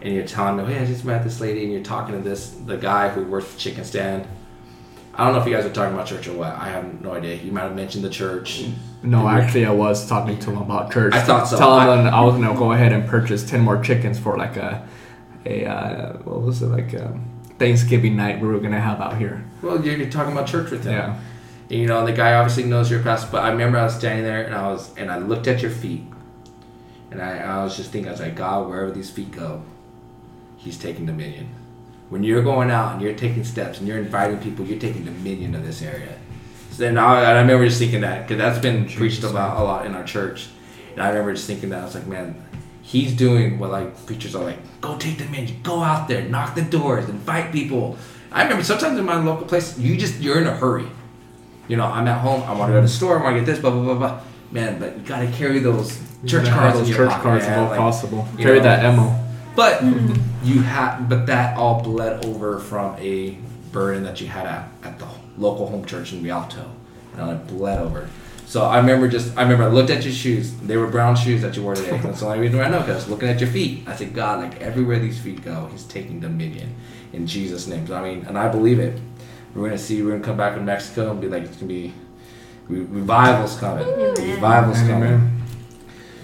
and 0.01 0.15
you're 0.15 0.27
telling 0.27 0.57
me, 0.65 0.73
"Hey, 0.73 0.81
I 0.81 0.87
just 0.87 1.05
met 1.05 1.25
this 1.25 1.41
lady," 1.41 1.65
and 1.65 1.73
you're 1.73 1.83
talking 1.83 2.15
to 2.15 2.21
this 2.21 2.51
the 2.51 2.77
guy 2.77 3.09
who 3.09 3.25
works 3.25 3.53
the 3.53 3.59
chicken 3.59 3.85
stand. 3.85 4.27
I 5.17 5.25
don't 5.25 5.35
know 5.35 5.41
if 5.41 5.47
you 5.47 5.55
guys 5.55 5.65
are 5.65 5.73
talking 5.73 5.95
about 5.95 6.09
church 6.09 6.27
or 6.27 6.33
what. 6.33 6.53
I 6.55 6.69
have 6.71 7.01
no 7.01 7.13
idea. 7.15 7.37
You 7.37 7.53
might 7.53 7.63
have 7.63 7.77
mentioned 7.77 8.05
the 8.05 8.11
church. 8.11 8.65
No, 9.03 9.29
actually, 9.29 9.65
I 9.65 9.71
was 9.71 10.09
talking 10.09 10.39
to 10.41 10.51
him 10.51 10.59
about 10.59 10.93
church. 10.93 11.15
I 11.15 11.23
thought 11.23 11.47
so. 11.47 11.57
Tell 11.57 11.79
him 11.81 12.07
I 12.07 12.21
was 12.25 12.35
gonna 12.35 12.59
go 12.59 12.73
ahead 12.73 12.93
and 12.93 13.07
purchase 13.07 13.49
ten 13.49 13.61
more 13.61 13.81
chickens 13.83 14.19
for 14.19 14.37
like 14.37 14.57
a, 14.57 14.87
a 15.47 15.67
uh, 15.67 16.13
what 16.19 16.43
was 16.43 16.63
it 16.63 16.67
like 16.67 16.93
a 16.93 17.19
Thanksgiving 17.59 18.17
night 18.17 18.41
we 18.41 18.49
were 18.49 18.59
gonna 18.59 18.81
have 18.81 19.01
out 19.01 19.17
here. 19.19 19.45
Well, 19.63 19.85
you're, 19.85 19.97
you're 19.97 20.11
talking 20.11 20.33
about 20.33 20.49
church 20.49 20.71
with 20.71 20.85
him. 20.85 20.93
Yeah. 20.93 21.21
And, 21.71 21.79
you 21.79 21.87
know, 21.87 22.05
the 22.05 22.13
guy 22.13 22.35
obviously 22.35 22.65
knows 22.65 22.91
your 22.91 23.03
past, 23.03 23.33
but 23.33 23.43
I 23.43 23.51
remember 23.51 23.79
I 23.79 23.85
was 23.85 23.95
standing 23.95 24.25
there 24.25 24.45
and 24.45 24.55
I 24.55 24.69
was 24.69 24.95
and 24.97 25.11
I 25.11 25.19
looked 25.19 25.47
at 25.47 25.63
your 25.63 25.71
feet, 25.71 26.05
and 27.11 27.23
I, 27.23 27.39
I 27.39 27.65
was 27.65 27.77
just 27.77 27.91
thinking, 27.91 28.09
I 28.09 28.13
was 28.13 28.21
like, 28.21 28.35
God, 28.35 28.69
wherever 28.69 28.91
these 28.91 29.11
feet 29.11 29.31
go, 29.31 29.63
He's 30.57 30.79
taking 30.79 31.07
dominion. 31.07 31.49
When 32.09 32.23
you're 32.23 32.43
going 32.43 32.71
out 32.71 32.93
and 32.93 33.03
you're 33.03 33.15
taking 33.15 33.45
steps 33.45 33.79
and 33.79 33.89
you're 33.89 33.99
inviting 33.99 34.39
people, 34.39 34.65
you're 34.65 34.79
taking 34.79 35.05
dominion 35.05 35.55
of 35.55 35.65
this 35.65 35.83
area. 35.83 36.19
So 36.71 36.83
then 36.83 36.99
I, 36.99 37.23
I 37.23 37.41
remember 37.41 37.67
just 37.67 37.79
thinking 37.79 38.01
that 38.01 38.27
because 38.27 38.39
that's 38.39 38.59
been 38.59 38.89
preached 38.89 39.25
about 39.25 39.59
a 39.59 39.63
lot 39.63 39.87
in 39.87 39.95
our 39.95 40.05
church, 40.05 40.49
and 40.93 41.03
I 41.03 41.09
remember 41.09 41.35
just 41.35 41.47
thinking 41.47 41.71
that 41.71 41.81
I 41.81 41.85
was 41.85 41.95
like, 41.95 42.07
man, 42.07 42.35
he's 42.85 43.17
doing 43.17 43.59
what 43.59 43.71
like 43.71 44.07
preachers 44.07 44.37
are 44.37 44.45
like, 44.45 44.59
go 44.81 44.97
take 44.97 45.19
the 45.19 45.25
dominion, 45.25 45.59
go 45.63 45.81
out 45.83 46.07
there, 46.07 46.23
knock 46.29 46.55
the 46.55 46.63
doors, 46.63 47.09
invite 47.09 47.51
people. 47.51 47.97
I 48.31 48.43
remember 48.43 48.63
sometimes 48.63 48.99
in 48.99 49.05
my 49.05 49.17
local 49.17 49.47
place, 49.47 49.79
you 49.79 49.97
just 49.97 50.21
you're 50.21 50.41
in 50.41 50.47
a 50.47 50.55
hurry. 50.55 50.87
You 51.67 51.77
know, 51.79 51.87
I'm 51.87 52.07
at 52.07 52.21
home, 52.21 52.43
I 52.43 52.53
want 52.53 52.69
to 52.69 52.75
go 52.75 52.81
to 52.81 52.83
the 52.83 52.89
store, 52.89 53.19
I 53.19 53.23
want 53.23 53.35
to 53.37 53.41
get 53.41 53.47
this, 53.47 53.59
blah 53.59 53.71
blah 53.71 53.83
blah 53.83 53.95
blah. 53.95 54.21
Man, 54.51 54.79
but 54.79 54.97
you 54.97 55.03
gotta 55.03 55.31
carry 55.33 55.59
those 55.59 55.99
church 56.27 56.45
You 56.45 56.51
gotta 56.51 56.51
cards 56.51 56.79
those 56.79 56.97
church 56.97 57.09
pocket, 57.09 57.23
cards 57.23 57.45
man, 57.47 57.53
if 57.53 57.59
all 57.59 57.71
like- 57.71 57.79
possible. 57.79 58.29
Carry 58.39 58.59
know. 58.59 58.65
that 58.65 58.85
ammo. 58.85 59.19
but 59.57 59.81
mm-hmm. 59.81 60.47
you 60.47 60.61
had, 60.61 61.09
but 61.09 61.27
that 61.27 61.57
all 61.57 61.83
bled 61.83 62.25
over 62.27 62.59
from 62.59 62.97
a 62.99 63.39
burden 63.73 64.05
that 64.05 64.21
you 64.21 64.29
had 64.29 64.47
at, 64.47 64.69
at 64.83 64.99
the 64.99 65.07
local 65.39 65.67
home 65.67 65.85
church 65.85 66.13
in 66.13 66.23
Rialto, 66.23 66.71
and 67.17 67.31
it 67.31 67.47
bled 67.47 67.81
over. 67.81 68.09
So 68.55 68.63
I 68.63 68.77
remember 68.77 69.09
just, 69.09 69.37
I 69.37 69.43
remember 69.43 69.65
I 69.65 69.67
looked 69.67 69.91
at 69.91 70.05
your 70.05 70.13
shoes. 70.13 70.55
They 70.59 70.77
were 70.77 70.87
brown 70.87 71.17
shoes 71.17 71.43
that 71.43 71.57
you 71.57 71.65
wore 71.65 71.75
today. 71.75 71.99
That's 71.99 72.21
the 72.21 72.27
only 72.27 72.39
reason 72.39 72.61
why 72.61 72.67
I 72.67 72.71
know 72.71 72.79
because 72.79 72.93
I 72.93 72.99
was 72.99 73.09
looking 73.09 73.29
at 73.29 73.41
your 73.41 73.51
feet. 73.51 73.83
I 73.89 73.97
said, 73.97 74.15
God, 74.15 74.45
like 74.45 74.61
everywhere 74.61 75.01
these 75.01 75.19
feet 75.19 75.43
go, 75.43 75.69
He's 75.73 75.83
taking 75.83 76.21
dominion 76.21 76.73
in 77.13 77.27
Jesus' 77.27 77.67
name. 77.67 77.85
So, 77.89 77.97
I 77.97 78.03
mean, 78.05 78.25
and 78.27 78.39
I 78.39 78.47
believe 78.47 78.79
it. 78.79 79.01
We're 79.57 79.65
gonna 79.65 79.77
see. 79.77 80.05
We're 80.05 80.13
gonna 80.13 80.23
come 80.23 80.37
back 80.37 80.55
from 80.55 80.67
Mexico 80.67 81.11
and 81.11 81.21
be 81.21 81.27
like, 81.27 81.43
it's 81.43 81.57
gonna 81.57 81.67
be 81.67 81.95
re- 82.69 82.83
revivals 82.83 83.59
coming. 83.59 83.89
Revivals 83.89 84.79
coming 84.83 85.15
Amen. 85.15 85.43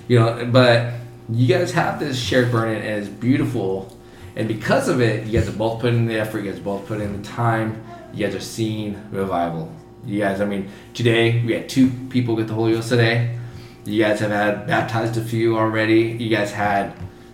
you 0.06 0.20
know 0.20 0.48
but 0.52 0.92
you 1.30 1.48
guys 1.48 1.72
have 1.72 1.98
this 1.98 2.16
shared 2.16 2.52
burden 2.52 2.76
and 2.76 3.02
it's 3.02 3.08
beautiful 3.08 3.96
and 4.36 4.46
because 4.46 4.88
of 4.88 5.00
it 5.00 5.26
you 5.26 5.36
guys 5.36 5.48
are 5.48 5.58
both 5.58 5.80
putting 5.80 5.98
in 5.98 6.06
the 6.06 6.20
effort 6.20 6.44
you 6.44 6.52
guys 6.52 6.60
both 6.60 6.86
put 6.86 7.00
in 7.00 7.20
the 7.20 7.28
time 7.28 7.82
you 8.14 8.24
guys 8.24 8.36
are 8.36 8.40
seeing 8.40 9.00
revival 9.10 9.72
you 10.06 10.18
guys 10.20 10.40
i 10.40 10.44
mean 10.44 10.68
today 10.94 11.42
we 11.44 11.52
had 11.52 11.68
two 11.68 11.90
people 12.08 12.36
get 12.36 12.46
the 12.48 12.54
holy 12.54 12.72
ghost 12.72 12.88
today 12.88 13.36
you 13.84 14.02
guys 14.02 14.20
have 14.20 14.30
had 14.30 14.66
baptized 14.66 15.16
a 15.16 15.24
few 15.24 15.56
already 15.56 16.00
you 16.18 16.28
guys 16.34 16.52
had 16.52 16.86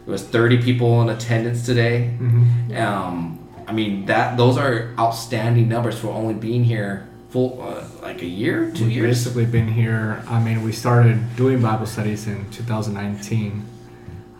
it 0.07 0.11
was 0.11 0.23
30 0.23 0.63
people 0.63 1.03
in 1.03 1.09
attendance 1.09 1.65
today 1.67 2.11
Mhm. 2.21 2.77
um, 2.81 3.39
i 3.67 3.73
mean 3.73 4.07
that 4.07 4.37
those 4.37 4.57
are 4.59 4.91
outstanding 4.99 5.69
numbers 5.69 5.99
for 5.99 6.09
only 6.09 6.35
being 6.35 6.65
here 6.65 7.07
full 7.31 7.61
uh, 7.63 7.85
like 8.03 8.23
a 8.23 8.27
year 8.27 8.71
two 8.71 8.85
We've 8.85 8.93
years 8.99 9.25
basically 9.25 9.47
been 9.47 9.67
here. 9.67 10.23
I 10.29 10.39
mean, 10.41 10.63
we 10.63 10.71
started 10.71 11.19
doing 11.37 11.61
Bible 11.61 11.85
studies 11.87 12.29
in 12.29 12.49
2019. 12.53 13.65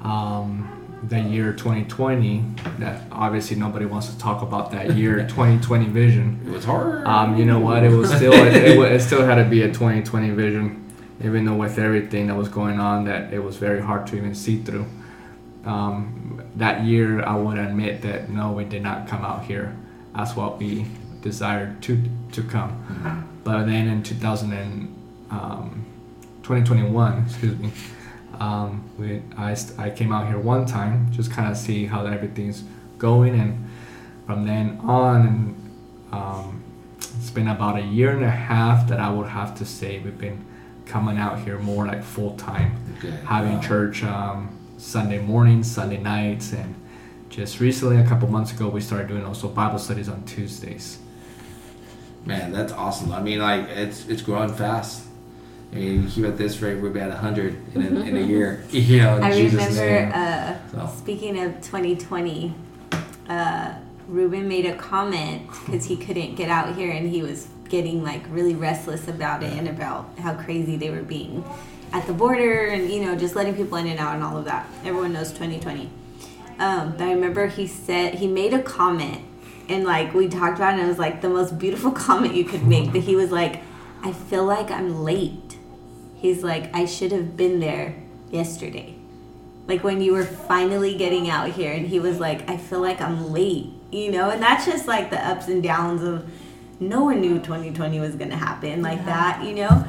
Um, 0.03 0.86
the 1.03 1.21
year 1.21 1.53
2020. 1.53 2.45
That 2.79 3.03
obviously 3.13 3.57
nobody 3.57 3.85
wants 3.87 4.09
to 4.13 4.19
talk 4.19 4.43
about 4.43 4.71
that 4.73 4.95
year 4.95 5.19
2020 5.29 5.87
vision. 5.87 6.41
it 6.47 6.51
was 6.51 6.65
hard 6.65 7.07
Um, 7.07 7.37
you 7.37 7.45
know 7.45 7.59
what? 7.61 7.83
It 7.85 7.91
was 7.91 8.11
still 8.13 8.33
it, 8.33 8.77
wa- 8.79 8.85
it 8.85 9.01
still 9.01 9.25
had 9.25 9.37
to 9.37 9.45
be 9.45 9.63
a 9.63 9.69
2020 9.69 10.31
vision, 10.31 10.85
even 11.23 11.45
though 11.45 11.55
with 11.57 11.79
everything 11.79 12.27
that 12.29 12.37
was 12.37 12.49
going 12.49 12.81
on, 12.81 13.05
that 13.05 13.33
it 13.33 13.41
was 13.43 13.57
very 13.57 13.81
hard 13.81 14.07
to 14.09 14.17
even 14.17 14.35
see 14.35 14.63
through. 14.63 14.87
Um, 15.65 16.43
that 16.57 16.85
year, 16.85 17.23
I 17.25 17.37
would 17.37 17.59
admit 17.59 18.03
that 18.03 18.31
no, 18.31 18.53
we 18.53 18.65
did 18.65 18.83
not 18.83 19.09
come 19.09 19.25
out 19.25 19.45
here 19.45 19.75
as 20.15 20.35
what 20.37 20.59
we 20.59 20.87
desired 21.23 21.83
to 21.83 22.03
to 22.33 22.43
come. 22.43 23.29
But 23.45 23.65
then 23.67 23.89
in 23.89 24.03
2000 24.03 24.53
and, 24.53 24.95
um, 25.31 25.85
2021, 26.43 27.25
excuse 27.27 27.59
me, 27.59 27.71
um, 28.41 28.89
we 28.99 29.23
I, 29.37 29.57
I 29.79 29.91
came 29.91 30.13
out 30.13 30.27
here 30.29 30.39
one 30.39 30.67
time 30.67 31.11
just 31.13 31.31
kind 31.31 31.51
of 31.51 31.57
see 31.57 31.87
how 31.87 32.05
everything's 32.07 32.63
going, 32.99 33.39
and 33.39 33.69
from 34.27 34.47
then 34.47 34.79
on, 34.83 35.27
and 35.27 35.71
um, 36.13 36.63
it's 37.19 37.31
been 37.31 37.49
about 37.49 37.77
a 37.79 37.83
year 37.83 38.11
and 38.11 38.25
a 38.25 38.31
half 38.31 38.89
that 38.89 39.01
I 39.01 39.11
would 39.11 39.29
have 39.29 39.57
to 39.59 39.65
say 39.65 39.99
we've 39.99 40.19
been 40.19 40.45
coming 40.87 41.19
out 41.19 41.41
here 41.41 41.59
more 41.59 41.87
like 41.87 42.03
full 42.03 42.37
time, 42.37 42.77
Okay. 42.99 43.11
having 43.25 43.61
church 43.61 44.03
um, 44.05 44.57
Sunday 44.79 45.19
mornings, 45.21 45.71
Sunday 45.71 45.99
nights, 45.99 46.53
and 46.53 46.75
just 47.29 47.61
recently, 47.61 47.97
a 47.99 48.07
couple 48.07 48.29
months 48.29 48.53
ago, 48.53 48.69
we 48.69 48.81
started 48.81 49.09
doing 49.09 49.25
also 49.25 49.49
Bible 49.49 49.79
studies 49.79 50.09
on 50.09 50.23
Tuesdays. 50.25 50.99
Man, 52.25 52.51
that's 52.53 52.73
awesome. 52.73 53.13
I 53.13 53.21
mean, 53.21 53.39
like 53.41 53.69
it's 53.69 54.09
it's 54.09 54.23
growing 54.23 54.53
fast. 54.53 55.06
I 55.73 55.77
mean, 55.77 56.03
you 56.05 56.09
keep 56.09 56.25
at 56.25 56.39
this 56.39 56.61
rate, 56.63 56.81
we'll 56.81 56.93
be 56.93 57.01
at 57.01 57.11
hundred 57.13 57.57
in 57.75 57.83
a, 57.83 58.01
in 58.01 58.17
a 58.17 58.21
year. 58.27 58.65
You 58.71 58.99
know, 59.03 59.21
I 59.23 59.33
Jesus' 59.33 59.79
remember, 59.79 60.15
uh, 60.17 60.71
So. 60.71 60.95
speaking 60.97 61.39
of 61.41 61.55
2020, 61.61 62.55
uh, 63.29 63.75
Ruben 64.09 64.47
made 64.49 64.67
a 64.67 64.77
comment 64.77 65.49
because 65.49 65.85
he 65.85 65.97
couldn't 65.97 66.37
get 66.37 66.49
out 66.49 66.75
here 66.77 66.93
and 66.93 67.09
he 67.09 67.23
was 67.23 67.49
getting 67.69 68.05
like 68.05 68.23
really 68.31 68.55
restless 68.55 69.09
about 69.09 69.43
it 69.43 69.53
and 69.53 69.67
about 69.69 70.09
how 70.21 70.35
crazy 70.35 70.77
they 70.77 70.91
were 70.91 71.03
being 71.03 71.45
at 71.93 72.07
the 72.07 72.13
border 72.13 72.67
and 72.67 72.89
you 72.91 73.05
know 73.05 73.17
just 73.17 73.35
letting 73.35 73.55
people 73.57 73.77
in 73.79 73.87
and 73.89 73.99
out 73.99 74.15
and 74.15 74.23
all 74.23 74.37
of 74.37 74.45
that. 74.45 74.69
Everyone 74.85 75.13
knows 75.13 75.31
2020. 75.33 75.91
Um, 76.59 76.93
but 76.93 77.03
I 77.03 77.13
remember 77.13 77.49
he 77.49 77.67
said 77.67 78.15
he 78.15 78.27
made 78.29 78.55
a 78.55 78.63
comment 78.63 79.23
and 79.69 79.85
like 79.85 80.15
we 80.15 80.29
talked 80.29 80.57
about 80.57 80.75
it 80.75 80.79
and 80.79 80.83
it 80.83 80.89
was 80.89 80.99
like 80.99 81.21
the 81.21 81.29
most 81.29 81.59
beautiful 81.59 81.91
comment 82.07 82.35
you 82.35 82.45
could 82.45 82.67
make. 82.67 82.93
But 82.93 83.03
he 83.03 83.17
was 83.17 83.31
like, 83.33 83.63
"I 84.03 84.13
feel 84.13 84.45
like 84.45 84.71
I'm 84.71 85.03
late." 85.03 85.46
He's 86.17 86.43
like, 86.43 86.75
"I 86.75 86.87
should 86.87 87.13
have 87.13 87.37
been 87.37 87.61
there 87.61 87.95
yesterday." 88.31 88.97
like 89.69 89.83
when 89.83 90.01
you 90.01 90.13
were 90.13 90.25
finally 90.25 90.97
getting 90.97 91.29
out 91.29 91.51
here 91.51 91.73
and 91.73 91.87
he 91.87 91.99
was 91.99 92.21
like 92.21 92.49
i 92.49 92.57
feel 92.57 92.81
like 92.81 93.01
i'm 93.01 93.33
late 93.33 93.73
you 93.93 94.11
know? 94.11 94.31
And 94.31 94.43
that's 94.43 94.67
just 94.67 94.87
like 94.87 95.11
the 95.11 95.27
ups 95.27 95.49
and 95.49 95.63
downs 95.63 96.03
of 96.03 96.29
no 96.81 97.05
one 97.05 97.21
knew 97.21 97.39
2020 97.39 98.01
was 98.01 98.15
going 98.17 98.31
to 98.31 98.37
happen 98.37 98.83
like 98.83 99.05
that 99.07 99.45
you 99.45 99.55
know? 99.55 99.85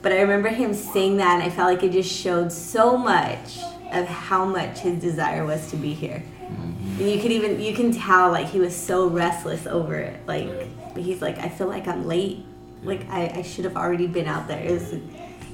But 0.00 0.12
i 0.12 0.20
remember 0.20 0.48
him 0.48 0.74
saying 0.74 1.18
that 1.18 1.34
and 1.34 1.42
i 1.42 1.54
felt 1.54 1.72
like 1.72 1.82
it 1.82 1.92
just 1.92 2.12
showed 2.12 2.50
so 2.50 2.96
much 2.96 3.58
of 3.92 4.06
how 4.06 4.44
much 4.44 4.78
his 4.78 5.00
desire 5.00 5.44
was 5.44 5.70
to 5.70 5.76
be 5.76 5.92
here. 5.92 6.22
Mm-hmm. 6.40 7.00
And 7.00 7.10
you 7.10 7.20
could 7.20 7.30
even 7.30 7.60
you 7.60 7.74
can 7.74 7.92
tell 7.92 8.30
like 8.30 8.46
he 8.48 8.58
was 8.58 8.74
so 8.74 9.06
restless 9.06 9.66
over 9.66 9.94
it. 9.94 10.26
Like 10.26 10.48
he's 10.96 11.20
like 11.20 11.38
i 11.38 11.48
feel 11.48 11.68
like 11.68 11.86
i'm 11.86 12.06
late. 12.06 12.44
Like 12.82 13.08
i, 13.10 13.28
I 13.36 13.42
should 13.42 13.64
have 13.64 13.76
already 13.76 14.06
been 14.06 14.26
out 14.26 14.48
there. 14.48 14.60
It 14.60 14.72
was 14.72 14.94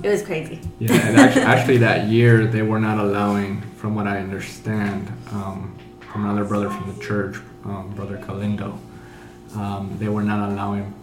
it 0.03 0.09
was 0.09 0.23
crazy 0.23 0.61
Yeah, 0.79 0.95
and 0.95 1.17
actually, 1.17 1.43
actually, 1.55 1.77
that 1.79 2.09
year 2.09 2.47
they 2.47 2.63
were 2.63 2.81
not 2.81 2.99
allowing, 2.99 3.61
from 3.77 3.95
what 3.95 4.07
I 4.07 4.19
understand, 4.19 5.13
um, 5.31 5.77
from 6.01 6.25
another 6.25 6.45
brother 6.45 6.71
from 6.71 6.95
the 6.95 7.03
church, 7.03 7.37
um, 7.65 7.93
Brother 7.95 8.17
Galindo, 8.17 8.79
um, 9.55 9.97
they 9.99 10.09
were 10.09 10.23
not 10.23 10.51
allowing 10.51 10.95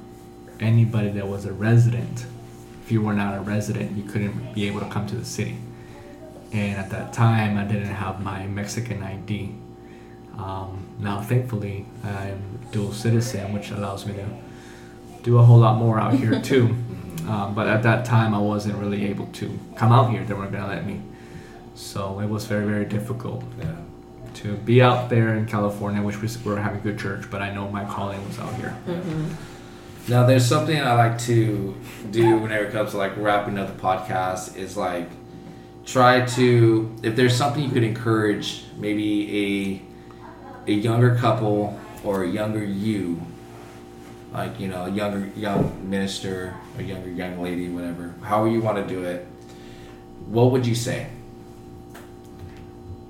anybody 0.59 1.09
that 1.09 1.27
was 1.27 1.45
a 1.45 1.53
resident. 1.53 2.25
If 2.83 2.91
you 2.91 3.01
were 3.01 3.13
not 3.13 3.37
a 3.37 3.41
resident, 3.41 3.97
you 3.97 4.03
couldn't 4.03 4.53
be 4.53 4.67
able 4.67 4.79
to 4.79 4.89
come 4.89 5.07
to 5.07 5.15
the 5.15 5.25
city. 5.25 5.57
And 6.51 6.77
at 6.77 6.89
that 6.91 7.11
time, 7.11 7.57
I 7.57 7.65
didn't 7.65 7.93
have 7.93 8.21
my 8.21 8.45
Mexican 8.47 9.03
ID. 9.03 9.55
Um, 10.37 10.85
now, 10.99 11.21
thankfully, 11.21 11.85
I'm 12.03 12.59
dual 12.71 12.93
citizen, 12.93 13.53
which 13.53 13.71
allows 13.71 14.05
me 14.05 14.13
to 14.13 14.25
do 15.23 15.39
a 15.39 15.43
whole 15.43 15.57
lot 15.57 15.77
more 15.77 15.99
out 15.99 16.13
here 16.13 16.39
too. 16.41 16.75
Um, 17.27 17.55
but 17.55 17.67
at 17.67 17.83
that 17.83 18.05
time, 18.05 18.33
I 18.33 18.39
wasn't 18.39 18.75
really 18.75 19.05
able 19.05 19.27
to 19.27 19.59
come 19.75 19.91
out 19.91 20.11
here. 20.11 20.23
They 20.23 20.33
weren't 20.33 20.51
gonna 20.51 20.67
let 20.67 20.85
me. 20.85 21.01
So 21.75 22.19
it 22.19 22.27
was 22.27 22.45
very, 22.45 22.65
very 22.65 22.85
difficult 22.85 23.43
yeah. 23.59 23.75
to 24.35 24.55
be 24.57 24.81
out 24.81 25.09
there 25.09 25.35
in 25.35 25.45
California, 25.45 26.01
which 26.01 26.21
we 26.21 26.29
were 26.43 26.57
having 26.57 26.81
good 26.81 26.97
church, 26.97 27.29
but 27.29 27.41
I 27.41 27.53
know 27.53 27.69
my 27.69 27.83
calling 27.85 28.25
was 28.27 28.39
out 28.39 28.53
here. 28.55 28.75
Now, 30.07 30.25
there's 30.25 30.45
something 30.45 30.79
I 30.79 30.93
like 30.93 31.17
to 31.21 31.75
do 32.11 32.37
whenever 32.37 32.65
it 32.65 32.71
comes 32.71 32.91
to 32.91 32.97
like 32.97 33.17
wrapping 33.17 33.57
up 33.57 33.75
the 33.75 33.81
podcast 33.81 34.55
is 34.55 34.77
like 34.77 35.09
try 35.85 36.25
to 36.25 36.95
if 37.03 37.15
there's 37.15 37.35
something 37.35 37.63
you 37.63 37.69
could 37.69 37.83
encourage 37.83 38.63
maybe 38.77 39.81
a 40.67 40.71
a 40.71 40.73
younger 40.73 41.15
couple 41.15 41.79
or 42.03 42.23
a 42.23 42.27
younger 42.27 42.63
you 42.63 43.21
like 44.35 44.59
you 44.59 44.67
know 44.67 44.85
a 44.85 44.89
younger 44.89 45.31
young 45.35 45.89
minister 45.89 46.53
a 46.77 46.83
younger 46.83 47.09
young 47.09 47.41
lady 47.41 47.69
whatever 47.69 48.13
however 48.21 48.49
you 48.49 48.61
want 48.61 48.77
to 48.77 48.85
do 48.93 49.03
it 49.03 49.25
what 50.27 50.51
would 50.51 50.65
you 50.65 50.75
say? 50.75 51.07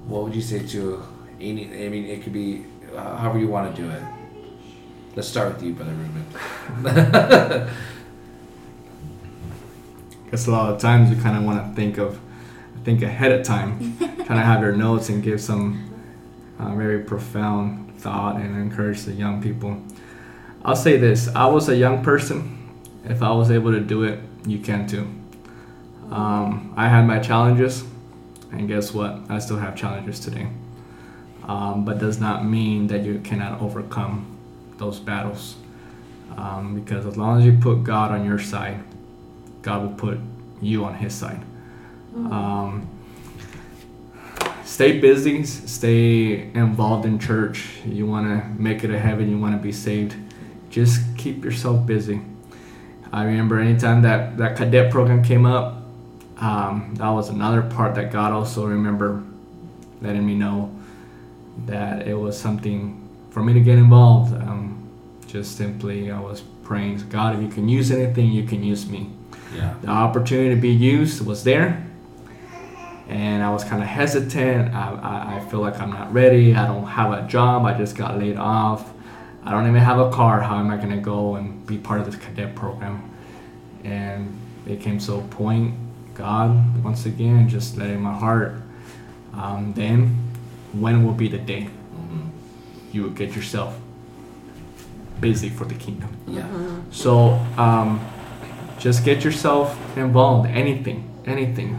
What 0.08 0.24
would 0.24 0.36
you 0.36 0.42
say 0.42 0.66
to 0.68 1.04
any 1.40 1.66
i 1.86 1.90
mean 1.90 2.06
it 2.06 2.24
could 2.24 2.34
be 2.34 2.66
uh, 2.96 3.18
however 3.18 3.40
you 3.40 3.48
want 3.48 3.76
to 3.76 3.82
do 3.82 3.90
it. 3.90 4.04
Let's 5.16 5.28
start 5.28 5.54
with 5.54 5.64
you 5.64 5.74
brother 5.74 5.94
ruben. 5.94 7.70
Because 10.26 10.48
a 10.48 10.52
lot 10.52 10.74
of 10.74 10.82
times 10.82 11.12
you 11.12 11.22
kind 11.22 11.38
of 11.38 11.44
want 11.44 11.66
to 11.66 11.76
think 11.76 11.98
of 11.98 12.20
think 12.84 13.02
ahead 13.02 13.32
of 13.32 13.46
time. 13.46 13.98
Kind 13.98 14.40
of 14.40 14.46
have 14.46 14.62
your 14.62 14.76
notes 14.76 15.10
and 15.10 15.22
give 15.24 15.40
some 15.40 15.90
uh, 16.60 16.74
very 16.76 17.04
profound 17.04 17.96
thought 18.00 18.38
and 18.38 18.58
encourage 18.58 19.04
the 19.04 19.14
young 19.14 19.42
people 19.42 19.82
i'll 20.66 20.76
say 20.76 20.98
this 20.98 21.30
i 21.36 21.46
was 21.46 21.70
a 21.70 21.76
young 21.76 22.04
person. 22.04 22.52
If 23.06 23.22
i 23.22 23.32
was 23.32 23.52
able 23.52 23.72
to 23.72 23.80
do 23.80 24.04
it 24.04 24.20
you 24.46 24.60
can 24.60 24.88
too. 24.88 25.08
Um, 26.12 26.74
i 26.76 26.88
had 26.88 27.06
my 27.06 27.20
challenges 27.20 27.84
and 28.52 28.68
guess 28.68 28.94
what? 28.94 29.20
I 29.30 29.40
still 29.40 29.58
have 29.58 29.76
challenges 29.76 30.20
today. 30.20 30.48
Um, 31.44 31.86
but 31.86 32.00
does 32.00 32.20
not 32.20 32.46
mean 32.46 32.88
that 32.88 33.04
you 33.04 33.20
cannot 33.20 33.62
overcome 33.62 34.38
those 34.78 35.00
battles. 35.00 35.56
Um, 36.38 36.80
because 36.80 37.06
as 37.06 37.18
long 37.18 37.40
as 37.40 37.46
you 37.46 37.58
put 37.58 37.84
god 37.84 38.12
on 38.12 38.26
your 38.26 38.40
side 38.40 38.84
god 39.66 39.82
will 39.82 39.98
put 39.98 40.20
you 40.62 40.86
on 40.86 40.94
his 40.94 41.14
side. 41.14 41.42
Um, 42.16 42.88
stay 44.64 45.00
busy, 45.00 45.44
stay 45.44 46.52
involved 46.54 47.06
in 47.06 47.20
church. 47.20 47.82
You 47.86 48.06
want 48.06 48.28
to 48.28 48.48
make 48.62 48.84
it 48.84 48.92
a 48.92 49.00
heaven, 49.00 49.30
you 49.30 49.40
want 49.40 49.56
to 49.56 49.62
be 49.62 49.72
saved. 49.72 50.16
Just 50.76 51.00
keep 51.16 51.46
yourself 51.46 51.86
busy. 51.88 52.20
I 53.10 53.24
remember 53.24 53.60
anytime 53.60 54.02
that 54.02 54.36
that 54.40 54.58
cadet 54.58 54.92
program 54.92 55.24
came 55.24 55.46
up, 55.46 55.86
um, 56.36 56.96
that 56.96 57.08
was 57.12 57.30
another 57.30 57.62
part 57.62 57.96
that 57.96 58.12
God 58.12 58.34
also 58.34 58.66
remember 58.66 59.24
letting 60.02 60.26
me 60.26 60.36
know 60.36 60.78
that 61.66 62.06
it 62.06 62.16
was 62.16 62.38
something 62.38 63.08
for 63.30 63.42
me 63.42 63.54
to 63.54 63.62
get 63.62 63.78
involved. 63.78 64.34
Um, 64.34 64.90
just 65.28 65.56
simply, 65.56 66.12
I 66.12 66.20
was 66.20 66.42
praying, 66.66 67.08
God, 67.08 67.38
if 67.38 67.42
you 67.42 67.48
can 67.48 67.70
use 67.70 67.90
anything, 67.90 68.34
you 68.34 68.44
can 68.44 68.62
use 68.62 68.90
me. 68.90 69.12
yeah 69.56 69.76
The 69.82 69.88
opportunity 69.88 70.54
to 70.56 70.60
be 70.60 70.72
used 70.72 71.26
was 71.26 71.46
there, 71.46 71.88
and 73.08 73.42
I 73.42 73.50
was 73.50 73.64
kind 73.64 73.82
of 73.82 73.88
hesitant. 73.88 74.76
I, 74.76 74.92
I, 74.92 75.36
I 75.38 75.50
feel 75.50 75.62
like 75.62 75.80
I'm 75.80 75.92
not 75.92 76.12
ready. 76.12 76.54
I 76.54 76.68
don't 76.68 76.86
have 76.86 77.14
a 77.14 77.26
job. 77.30 77.64
I 77.64 77.78
just 77.78 77.96
got 77.96 78.20
laid 78.20 78.36
off. 78.36 78.92
I 79.46 79.52
don't 79.52 79.68
even 79.68 79.82
have 79.82 80.00
a 80.00 80.10
car. 80.12 80.42
How 80.42 80.58
am 80.58 80.72
I 80.72 80.78
going 80.78 80.90
to 80.90 80.98
go 80.98 81.36
and 81.36 81.66
be 81.68 81.78
part 81.78 82.00
of 82.02 82.06
this 82.08 82.16
cadet 82.16 82.56
program? 82.56 83.10
And 83.84 84.36
it 84.66 84.82
came 84.82 84.98
to 85.00 85.16
a 85.16 85.22
point, 85.22 85.76
God, 86.16 86.84
once 86.84 87.06
again, 87.06 87.48
just 87.48 87.78
letting 87.78 88.02
my 88.02 88.14
heart. 88.14 88.56
Um, 89.34 89.74
then, 89.76 90.16
when 90.74 91.06
will 91.06 91.14
be 91.14 91.28
the 91.28 91.38
day 91.38 91.68
Mhm. 91.96 92.30
you 92.92 93.04
will 93.04 93.10
get 93.12 93.36
yourself 93.36 93.78
busy 95.22 95.50
for 95.50 95.66
the 95.66 95.76
kingdom? 95.76 96.10
yeah 96.28 96.48
So 96.92 97.40
um, 97.58 98.00
just 98.80 99.04
get 99.06 99.24
yourself 99.24 99.78
involved. 99.98 100.50
Anything, 100.50 101.04
anything. 101.26 101.78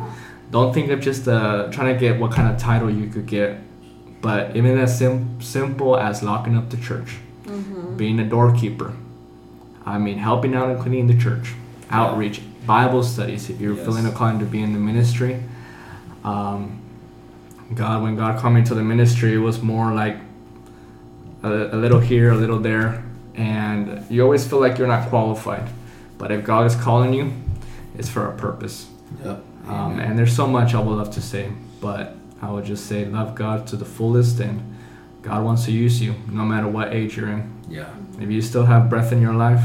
Don't 0.51 0.73
think 0.73 0.91
of 0.91 1.01
just 1.01 1.27
uh, 1.27 1.69
trying 1.71 1.93
to 1.95 1.99
get 2.01 2.21
what 2.21 2.31
kind 2.33 2.49
of 2.53 2.59
title 2.59 2.91
you 2.91 3.09
could 3.09 3.27
get, 3.27 3.59
but 4.23 4.55
even 4.57 4.79
as 4.79 4.97
sim- 4.99 5.41
simple 5.41 5.97
as 5.97 6.23
locking 6.23 6.57
up 6.57 6.71
the 6.71 6.77
church, 6.77 7.17
being 7.97 8.18
a 8.20 8.24
doorkeeper. 8.24 8.92
I 9.84 9.99
mean, 9.99 10.18
helping 10.18 10.55
out 10.55 10.68
and 10.70 10.80
cleaning 10.80 11.07
the 11.07 11.16
church, 11.18 11.55
outreach, 11.90 12.40
Bible 12.66 13.03
studies. 13.05 13.49
If 13.49 13.61
you're 13.61 13.74
Yes. 13.76 13.84
feeling 13.86 14.05
inclined 14.05 14.40
to 14.40 14.47
be 14.47 14.61
in 14.62 14.72
the 14.72 14.78
ministry, 14.80 15.42
um, 16.24 16.78
God, 17.74 18.03
when 18.03 18.16
God 18.16 18.38
called 18.40 18.55
me 18.55 18.64
to 18.64 18.74
the 18.74 18.82
ministry, 18.82 19.34
it 19.34 19.38
was 19.38 19.62
more 19.62 19.92
like 19.92 20.16
a, 21.42 21.49
a 21.49 21.76
little 21.76 22.01
here, 22.01 22.30
a 22.32 22.36
little 22.36 22.59
there, 22.59 23.05
and 23.34 24.05
you 24.11 24.22
always 24.22 24.47
feel 24.47 24.61
like 24.61 24.78
you're 24.78 24.88
not 24.88 25.09
qualified. 25.09 25.68
But 26.18 26.32
if 26.32 26.44
God 26.44 26.66
is 26.66 26.74
calling 26.74 27.12
you, 27.12 27.32
it's 27.99 28.09
for 28.09 28.26
a 28.26 28.32
purpose. 28.36 28.88
yep 29.24 29.42
Um, 29.68 29.99
and 30.01 30.18
there's 30.18 30.34
so 30.34 30.47
much 30.47 30.74
I 30.74 30.80
would 30.80 30.97
love 30.97 31.12
to 31.14 31.20
say, 31.20 31.51
but 31.80 32.14
I 32.42 32.51
would 32.51 32.64
just 32.64 32.86
say 32.86 33.05
love 33.05 33.34
God 33.34 33.66
to 33.68 33.76
the 33.76 33.84
fullest, 33.84 34.40
and 34.40 34.61
God 35.22 35.44
wants 35.44 35.64
to 35.66 35.72
use 35.72 36.01
you 36.03 36.14
no 36.30 36.44
matter 36.44 36.68
what 36.68 36.92
age 36.92 37.16
you're 37.16 37.28
in. 37.28 37.53
Yeah 37.69 37.89
If 38.21 38.31
you 38.31 38.41
still 38.43 38.64
have 38.67 38.89
breath 38.89 39.12
in 39.12 39.21
your 39.21 39.35
life, 39.35 39.64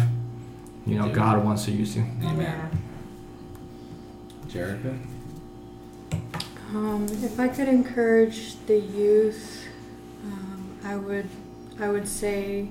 you 0.86 0.97
know 0.97 1.08
Yeah. 1.08 1.14
God 1.14 1.43
wants 1.45 1.66
to 1.66 1.72
use 1.72 1.95
you. 1.95 2.06
amen 2.24 2.70
Jerica? 4.47 4.97
Um, 6.74 7.06
if 7.10 7.39
I 7.39 7.47
could 7.47 7.68
encourage 7.68 8.56
the 8.66 8.80
youth, 8.80 9.66
um, 10.24 10.78
I 10.84 10.95
would, 10.95 11.28
I 11.80 11.89
would 11.89 12.08
say, 12.08 12.70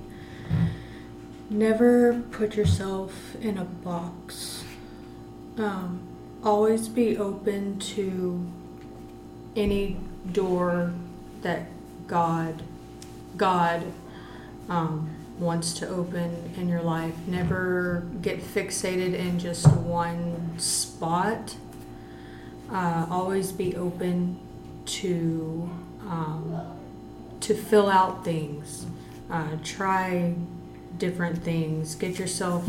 never 1.49 2.21
put 2.31 2.55
yourself 2.55 3.35
in 3.41 3.57
a 3.57 3.65
box. 3.65 4.63
Um, 5.57 6.01
always 6.43 6.87
be 6.87 7.17
open 7.17 7.77
to 7.79 8.43
any 9.55 9.97
door 10.31 10.93
that 11.41 11.67
God, 12.07 12.63
God, 13.37 13.83
um, 14.69 15.09
wants 15.41 15.73
to 15.73 15.87
open 15.89 16.53
in 16.55 16.69
your 16.69 16.81
life. 16.81 17.15
Never 17.27 18.07
get 18.21 18.41
fixated 18.41 19.13
in 19.13 19.39
just 19.39 19.67
one 19.67 20.57
spot. 20.57 21.55
Uh, 22.71 23.05
always 23.09 23.51
be 23.51 23.75
open 23.75 24.39
to 24.85 25.69
um, 26.07 26.61
to 27.41 27.53
fill 27.55 27.89
out 27.89 28.23
things. 28.23 28.85
Uh, 29.29 29.57
try 29.63 30.33
different 30.97 31.43
things. 31.43 31.95
Get 31.95 32.19
yourself 32.19 32.67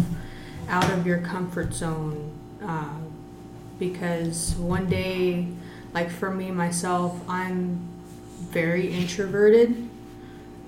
out 0.68 0.91
of 0.91 1.07
your 1.07 1.18
comfort 1.18 1.75
zone 1.75 2.33
uh, 2.64 2.95
because 3.79 4.55
one 4.55 4.89
day 4.89 5.49
like 5.93 6.09
for 6.09 6.31
me 6.31 6.51
myself 6.51 7.20
i'm 7.29 7.89
very 8.51 8.93
introverted. 8.93 9.89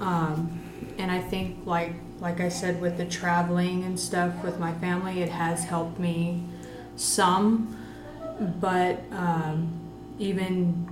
Um, 0.01 0.64
and 0.99 1.11
i 1.11 1.21
think 1.21 1.57
like 1.67 1.93
like 2.21 2.41
i 2.41 2.49
said 2.49 2.81
with 2.81 2.97
the 2.97 3.05
traveling 3.05 3.85
and 3.85 3.99
stuff 3.99 4.43
with 4.43 4.59
my 4.59 4.73
family 4.75 5.23
it 5.23 5.29
has 5.31 5.65
helped 5.65 5.99
me 5.99 6.43
some. 6.97 7.77
But 8.61 9.01
um, 9.13 9.73
even 10.19 10.89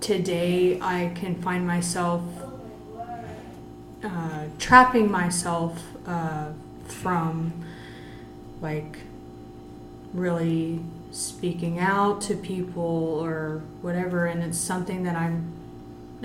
today 0.00 0.80
I 0.80 1.12
can 1.14 1.40
find 1.42 1.66
myself 1.66 2.22
uh, 4.04 4.44
trapping 4.58 5.10
myself 5.10 5.82
uh, 6.06 6.48
from 6.84 7.52
like 8.60 9.00
really 10.14 10.80
speaking 11.10 11.78
out 11.78 12.20
to 12.22 12.34
people 12.34 13.20
or 13.22 13.62
whatever. 13.82 14.26
And 14.26 14.42
it's 14.42 14.58
something 14.58 15.02
that 15.04 15.16
I'm 15.16 15.52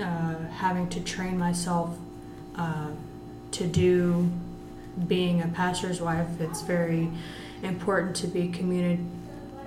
uh, 0.00 0.48
having 0.48 0.88
to 0.90 1.00
train 1.00 1.38
myself 1.38 1.98
uh, 2.56 2.88
to 3.52 3.66
do 3.66 4.30
being 5.06 5.40
a 5.40 5.48
pastor's 5.48 6.00
wife 6.02 6.28
it's 6.38 6.60
very 6.60 7.10
important 7.62 8.14
to 8.14 8.26
be 8.26 8.48
communi- 8.48 9.06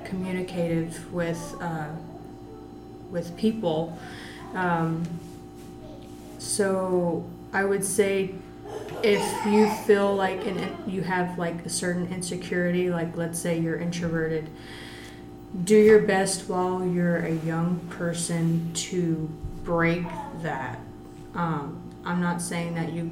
communicative 0.03 1.11
with 1.11 1.55
uh, 1.61 1.87
with 3.09 3.35
people. 3.37 3.97
Um, 4.53 5.03
so 6.37 7.25
I 7.53 7.65
would 7.65 7.83
say 7.83 8.35
if 9.03 9.45
you 9.45 9.69
feel 9.85 10.15
like 10.15 10.45
an, 10.45 10.75
you 10.87 11.01
have 11.01 11.37
like 11.37 11.65
a 11.65 11.69
certain 11.69 12.11
insecurity, 12.13 12.89
like 12.89 13.15
let's 13.15 13.39
say 13.39 13.59
you're 13.59 13.77
introverted, 13.77 14.49
do 15.63 15.77
your 15.77 16.01
best 16.01 16.49
while 16.49 16.85
you're 16.85 17.17
a 17.17 17.33
young 17.33 17.79
person 17.89 18.71
to 18.73 19.29
break 19.63 20.05
that. 20.41 20.79
Um, 21.33 21.81
I'm 22.05 22.21
not 22.21 22.41
saying 22.41 22.75
that 22.75 22.93
you 22.93 23.11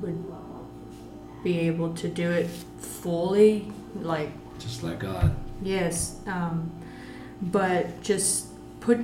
would 0.00 0.24
be 1.42 1.60
able 1.60 1.94
to 1.94 2.08
do 2.08 2.30
it 2.30 2.48
fully, 2.48 3.72
like 3.96 4.30
Just 4.58 4.82
like 4.82 4.98
God. 4.98 5.34
Yes, 5.62 6.20
um, 6.26 6.70
but 7.40 8.02
just 8.02 8.48
put 8.80 9.00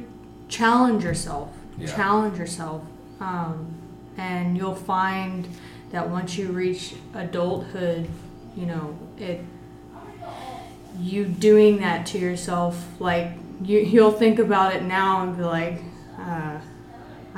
challenge 0.48 1.04
yourself. 1.04 1.54
Yeah. 1.78 1.86
Challenge 1.86 2.38
yourself, 2.38 2.82
um, 3.20 3.74
and 4.16 4.56
you'll 4.56 4.74
find 4.74 5.48
that 5.92 6.08
once 6.08 6.36
you 6.36 6.48
reach 6.52 6.94
adulthood, 7.14 8.08
you 8.56 8.66
know, 8.66 8.98
it 9.18 9.40
you 10.98 11.24
doing 11.24 11.78
that 11.78 12.06
to 12.06 12.18
yourself, 12.18 12.86
like 13.00 13.32
you 13.62 13.80
you'll 13.80 14.12
think 14.12 14.38
about 14.38 14.74
it 14.74 14.82
now 14.82 15.22
and 15.22 15.36
be 15.36 15.42
like, 15.42 15.82
uh, 16.18 16.58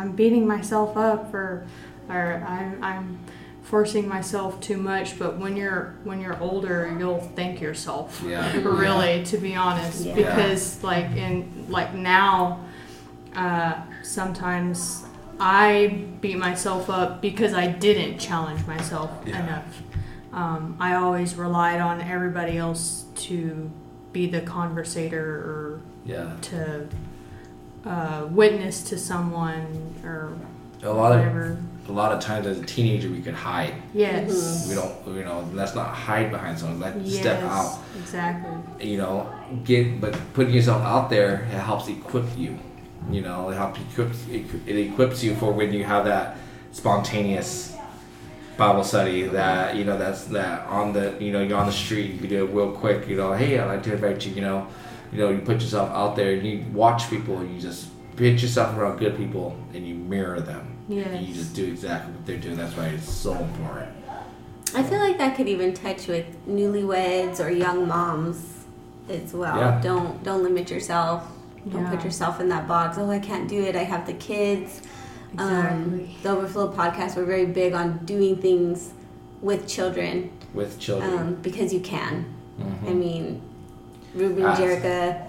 I'm 0.03 0.13
beating 0.13 0.47
myself 0.47 0.97
up 0.97 1.33
or 1.33 1.65
or 2.09 2.45
I'm 2.47 2.83
I'm 2.83 3.19
forcing 3.63 4.09
myself 4.09 4.61
too 4.61 4.77
much. 4.77 5.19
But 5.19 5.39
when 5.39 5.57
you're 5.57 5.95
when 6.05 6.21
you're 6.21 6.39
older, 6.41 6.95
you'll 6.99 7.21
thank 7.37 7.61
yourself. 7.61 8.21
Yeah. 8.27 8.53
Really, 8.63 9.25
to 9.27 9.39
be 9.39 9.55
honest, 9.55 10.05
Yeah. 10.05 10.15
because 10.15 10.83
like 10.83 11.11
in 11.17 11.67
like 11.69 11.95
now, 11.95 12.65
uh, 13.37 13.75
sometimes 14.03 15.05
I 15.39 16.05
beat 16.21 16.39
myself 16.39 16.91
up 16.91 17.23
because 17.23 17.55
I 17.55 17.67
didn't 17.69 18.19
challenge 18.19 18.67
myself 18.67 19.11
Yeah. 19.25 19.43
enough. 19.43 19.83
Um, 20.33 20.77
I 20.81 20.95
always 20.95 21.35
relied 21.37 21.81
on 21.81 22.01
everybody 22.01 22.57
else 22.59 23.05
to 23.29 23.71
be 24.13 24.27
the 24.27 24.41
conversator 24.41 25.25
or 25.25 25.81
Yeah. 26.05 26.33
to 26.43 26.87
uh, 27.87 28.27
witness 28.31 28.83
to 28.85 28.99
someone 28.99 29.95
or 30.05 30.33
A 30.83 30.91
lot 30.91 31.13
of 31.13 31.59
a 31.89 31.93
lot 31.93 32.13
of 32.13 32.21
times 32.21 32.47
as 32.47 32.61
a 32.61 32.65
teenager 32.65 33.09
we 33.11 33.21
could 33.21 33.35
hide. 33.35 33.75
Yes. 33.93 34.69
We 34.69 34.75
don't 34.77 34.95
you 35.17 35.25
know, 35.25 35.49
let's 35.53 35.75
not 35.75 35.89
hide 35.89 36.31
behind 36.31 36.59
someone. 36.59 36.79
Let's 36.81 36.99
Yes. 36.99 37.21
step 37.21 37.43
out. 37.43 37.79
Exactly. 38.01 38.89
you 38.91 38.99
know, 38.99 39.29
get 39.65 40.01
but 40.01 40.17
putting 40.35 40.55
yourself 40.55 40.83
out 40.83 41.11
there 41.11 41.35
it 41.51 41.59
helps 41.71 41.89
equip 41.89 42.27
you. 42.39 42.59
You 43.11 43.23
know, 43.23 43.51
it 43.51 43.57
helps 43.57 43.81
equip 43.81 44.11
it 44.67 44.77
equips 44.77 45.25
you 45.25 45.35
for 45.35 45.53
when 45.53 45.73
you 45.73 45.83
have 45.85 46.05
that 46.05 46.37
spontaneous 46.71 47.75
Bible 48.57 48.85
study 48.85 49.23
that 49.23 49.77
you 49.77 49.85
know 49.85 49.97
that's 49.99 50.25
that 50.25 50.67
on 50.67 50.93
the 50.93 51.17
you 51.19 51.33
know 51.33 51.43
you're 51.43 51.59
on 51.59 51.67
the 51.67 51.73
street 51.73 52.21
you 52.21 52.29
do 52.29 52.45
it 52.45 52.51
real 52.53 52.71
quick 52.71 53.09
you 53.09 53.17
know 53.17 53.33
hey 53.33 53.59
I'd 53.59 53.67
like 53.67 53.83
to 53.85 53.95
invite 53.95 54.25
you 54.27 54.33
you 54.35 54.41
know 54.43 54.67
you 55.13 55.19
know 55.19 55.31
you 55.31 55.39
put 55.41 55.61
yourself 55.61 55.91
out 55.91 56.17
there 56.17 56.33
and 56.35 56.47
you 56.47 56.65
watch 56.73 57.09
people 57.11 57.39
and 57.39 57.55
you 57.55 57.61
just 57.61 57.89
put 58.17 58.25
yourself 58.43 58.77
around 58.77 58.99
good 58.99 59.17
people 59.17 59.57
and 59.75 59.87
you 59.87 59.95
mirror 59.95 60.41
them 60.41 60.67
and 60.89 61.27
you 61.27 61.35
just 61.35 61.55
do 61.55 61.65
exactly 61.65 62.13
what 62.13 62.27
they're 62.27 62.39
doing 62.39 62.57
that's 62.57 62.77
why 62.77 62.87
it's 62.87 63.09
so 63.11 63.35
important 63.35 63.91
I 64.75 64.83
feel 64.83 65.01
like 65.01 65.19
that 65.19 65.37
could 65.37 65.49
even 65.49 65.75
touch 65.75 66.07
with 66.07 66.25
newlyweds 66.49 67.45
or 67.45 67.51
young 67.51 67.87
moms 67.87 68.65
as 69.07 69.35
well. 69.35 69.57
Yeah. 69.59 69.81
Don't 69.83 70.23
don't 70.25 70.43
limit 70.43 70.71
yourself. 70.71 71.29
Don't 71.71 71.87
put 71.91 72.03
yourself 72.03 72.41
in 72.41 72.49
that 72.49 72.67
box. 72.67 72.97
Oh, 72.99 73.11
I 73.11 73.19
can't 73.19 73.47
do 73.51 73.63
it. 73.63 73.77
I 73.77 73.85
have 73.85 74.07
the 74.07 74.15
kids. 74.15 74.81
Um, 75.37 75.51
Exactly. 76.01 76.17
the 76.23 76.29
Overflow 76.31 76.73
podcast, 76.73 77.17
we're 77.17 77.27
very 77.27 77.45
big 77.47 77.75
on 77.75 77.99
doing 78.07 78.37
things 78.37 78.93
with 79.43 79.69
children 79.69 80.31
with 80.55 80.79
children 80.79 81.19
um, 81.19 81.35
because 81.43 81.75
you 81.75 81.81
can. 81.81 82.25
Mhm. 82.59 82.91
I 82.91 82.95
mean, 82.95 83.43
Ruben 84.15 84.45
Ah. 84.45 84.55
Jerica 84.57 85.23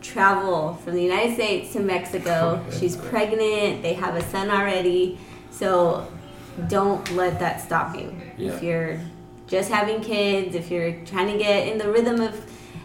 travel 0.00 0.74
from 0.84 0.94
the 0.94 1.02
United 1.02 1.34
States 1.34 1.72
to 1.72 1.80
Mexico. 1.80 2.64
She's 2.78 2.96
pregnant. 2.96 3.82
They 3.82 3.94
have 3.94 4.14
a 4.14 4.22
son 4.30 4.50
already. 4.50 5.18
So 5.50 6.06
don't 6.68 7.10
let 7.16 7.40
that 7.40 7.60
stop 7.60 7.96
you. 7.96 8.12
Yeah. 8.36 8.52
If 8.52 8.62
you're 8.62 9.00
just 9.46 9.70
having 9.70 10.00
kids, 10.00 10.54
if 10.54 10.70
you're 10.70 10.92
trying 11.04 11.32
to 11.32 11.38
get 11.38 11.68
in 11.68 11.78
the 11.78 11.90
rhythm 11.90 12.20
of 12.20 12.34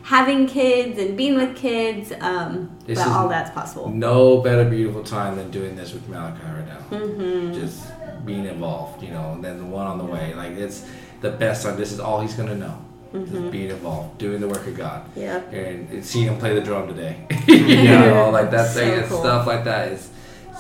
having 0.04 0.48
kids 0.48 0.98
and 1.00 1.16
being 1.16 1.36
with 1.36 1.56
kids, 1.56 2.12
um, 2.20 2.72
This 2.86 2.98
but 3.00 3.08
is- 3.08 3.14
all 3.14 3.30
that's 3.30 3.52
possible. 3.52 3.90
no 3.90 4.38
better 4.42 4.66
beautiful 4.66 5.04
time 5.04 5.36
than 5.38 5.50
doing 5.52 5.76
this 5.76 5.94
with 5.94 6.08
Malachi 6.10 6.40
right 6.46 6.68
now 6.68 6.98
Mm-hmm. 6.98 7.54
just 7.54 7.86
being 8.26 8.46
involved, 8.46 9.02
you 9.04 9.10
know, 9.12 9.34
and 9.34 9.44
then 9.44 9.58
the 9.60 9.66
one 9.66 9.86
on 9.88 9.98
the 9.98 10.04
way. 10.06 10.34
Like 10.36 10.54
it's 10.58 10.86
the 11.22 11.30
best 11.32 11.64
time. 11.64 11.78
This 11.78 11.92
is 11.92 12.00
all 12.00 12.22
he's 12.22 12.34
gonna 12.34 12.56
know. 12.56 12.76
Just 13.14 13.52
being 13.52 13.70
involved, 13.70 14.18
doing 14.18 14.42
the 14.42 14.48
work 14.48 14.66
of 14.66 14.76
God, 14.76 15.08
Yeah. 15.16 15.38
and, 15.52 15.88
and 15.92 16.04
seeing 16.04 16.26
him 16.28 16.38
play 16.40 16.56
the 16.56 16.62
drum 16.62 16.88
today. 16.88 17.28
you 17.48 17.84
know, 17.84 18.32
like 18.32 18.50
that 18.52 18.72
So 18.72 18.80
thing 18.80 19.00
and 19.00 19.08
cool. 19.08 19.20
stuff 19.20 19.46
like 19.46 19.64
that 19.66 19.92
is 19.92 20.10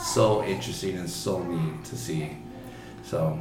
so 0.03 0.43
interesting 0.43 0.97
and 0.97 1.09
so 1.09 1.41
neat 1.41 1.83
to 1.85 1.97
see. 1.97 2.37
So, 3.03 3.39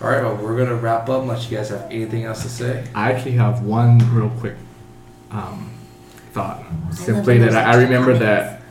all 0.00 0.08
right, 0.08 0.22
well, 0.22 0.36
we're 0.36 0.56
gonna 0.56 0.74
wrap 0.76 1.08
up. 1.10 1.20
Unless 1.22 1.50
you 1.50 1.56
guys 1.58 1.68
have 1.68 1.82
anything 1.90 2.24
else 2.24 2.42
to 2.42 2.48
say. 2.48 2.86
I 2.94 3.12
actually 3.12 3.32
have 3.32 3.62
one 3.62 3.98
real 4.14 4.30
quick 4.40 4.56
um, 5.30 5.70
thought. 6.32 6.64
Simply 6.92 7.38
when 7.38 7.50
that 7.50 7.68
I, 7.68 7.72
I 7.72 7.82
remember 7.82 8.16
that 8.18 8.62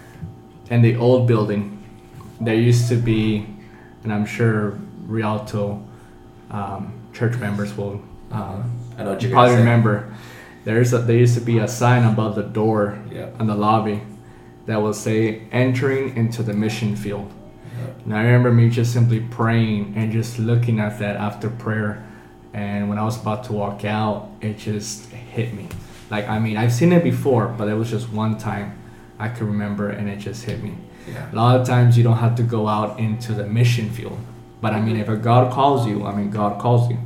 in 0.72 0.82
the 0.82 0.96
old 0.96 1.28
building, 1.28 1.84
there 2.42 2.56
used 2.56 2.90
to 2.90 2.96
be, 2.96 3.46
and 4.04 4.12
I'm 4.12 4.26
sure 4.26 4.80
Rialto 5.06 5.84
um, 6.50 6.94
church 7.14 7.38
members 7.38 7.76
will 7.78 8.02
um, 8.32 8.72
I 8.98 9.04
know 9.04 9.12
what 9.12 9.24
you 9.24 9.30
probably 9.30 9.56
remember. 9.56 10.14
There's 10.66 10.94
a, 10.94 11.00
there 11.00 11.18
used 11.18 11.36
to 11.36 11.42
be 11.42 11.60
a 11.60 11.68
sign 11.68 12.04
above 12.04 12.36
the 12.36 12.44
door 12.44 13.00
in 13.12 13.48
the 13.48 13.56
lobby 13.56 14.02
that 14.66 14.82
will 14.82 14.94
say 14.94 15.48
"Entering 15.52 16.16
into 16.16 16.44
the 16.44 16.54
mission 16.54 16.96
field." 16.96 17.32
And 18.06 18.16
I 18.16 18.24
remember 18.24 18.52
me 18.52 18.70
just 18.70 18.94
simply 18.94 19.20
praying 19.20 19.94
and 19.96 20.12
just 20.12 20.40
looking 20.40 20.80
at 20.80 21.00
that 21.00 21.16
after 21.16 21.50
prayer. 21.50 22.06
And 22.54 22.90
when 22.90 22.98
I 22.98 23.04
was 23.04 23.22
about 23.22 23.44
to 23.46 23.54
walk 23.54 23.86
out, 23.86 24.30
it 24.42 24.58
just 24.58 25.10
hit 25.12 25.54
me. 25.54 25.68
Like, 26.10 26.28
I 26.28 26.40
mean, 26.40 26.58
I've 26.58 26.74
seen 26.74 26.92
it 26.92 27.04
before, 27.04 27.48
but 27.48 27.68
it 27.68 27.76
was 27.76 27.90
just 27.90 28.12
one 28.12 28.38
time 28.38 28.82
I 29.20 29.30
could 29.30 29.48
remember 29.48 29.90
and 29.90 30.10
it 30.10 30.18
just 30.18 30.44
hit 30.44 30.64
me. 30.64 30.76
Yeah. 31.08 31.32
A 31.32 31.36
lot 31.36 31.60
of 31.60 31.68
times 31.68 31.98
you 31.98 32.04
don't 32.04 32.18
have 32.18 32.36
to 32.36 32.44
go 32.44 32.68
out 32.68 33.00
into 33.00 33.34
the 33.34 33.46
mission 33.46 33.90
field. 33.92 34.18
But 34.62 34.74
I 34.74 34.82
mean, 34.82 34.98
if 34.98 35.08
a 35.08 35.16
God 35.16 35.54
calls 35.54 35.86
you, 35.86 36.06
I 36.06 36.16
mean, 36.16 36.32
God 36.32 36.60
calls 36.60 36.90
you. 36.90 36.98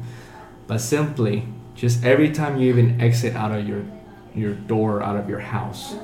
But 0.68 0.80
simply, 0.80 1.46
just 1.76 2.04
every 2.04 2.32
time 2.32 2.58
you 2.60 2.70
even 2.70 3.00
exit 3.02 3.36
out 3.36 3.52
of 3.52 3.68
your, 3.68 3.84
your 4.36 4.54
door, 4.54 5.04
out 5.04 5.16
of 5.18 5.28
your 5.30 5.40
house, 5.40 5.96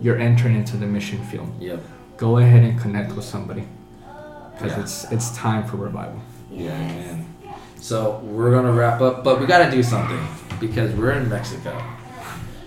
you're 0.00 0.18
entering 0.18 0.54
into 0.56 0.76
the 0.76 0.86
mission 0.86 1.22
field 1.24 1.52
Yep. 1.60 1.80
go 2.16 2.38
ahead 2.38 2.62
and 2.64 2.78
connect 2.80 3.12
with 3.14 3.24
somebody 3.24 3.64
because 4.54 4.72
Yeah. 4.72 4.80
it's 4.82 5.12
it's 5.12 5.36
time 5.36 5.64
for 5.66 5.76
revival. 5.76 6.20
Yeah, 6.50 6.68
man. 6.78 7.26
So 7.80 8.20
we're 8.24 8.50
gonna 8.52 8.72
wrap 8.72 9.00
up, 9.00 9.22
but 9.24 9.40
we 9.40 9.46
gotta 9.46 9.70
do 9.70 9.82
something 9.82 10.20
because 10.60 10.92
we're 10.94 11.12
in 11.12 11.28
Mexico. 11.28 11.80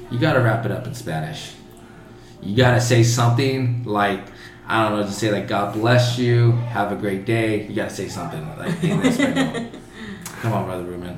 You 0.09 0.19
gotta 0.19 0.41
wrap 0.41 0.65
it 0.65 0.71
up 0.71 0.85
in 0.87 0.93
Spanish. 0.93 1.53
You 2.41 2.55
gotta 2.55 2.81
say 2.81 3.03
something 3.03 3.83
like 3.85 4.21
I 4.67 4.83
don't 4.87 4.97
know, 4.99 5.03
just 5.05 5.19
say 5.19 5.31
like 5.31 5.47
God 5.47 5.73
bless 5.73 6.17
you, 6.17 6.51
have 6.73 6.91
a 6.91 6.95
great 6.95 7.25
day. 7.25 7.65
You 7.67 7.75
gotta 7.75 7.93
say 7.93 8.07
something 8.07 8.45
like 8.57 8.83
in. 8.83 9.01
Come 10.41 10.53
on, 10.53 10.65
brother 10.65 10.83
Ruben. 10.83 11.17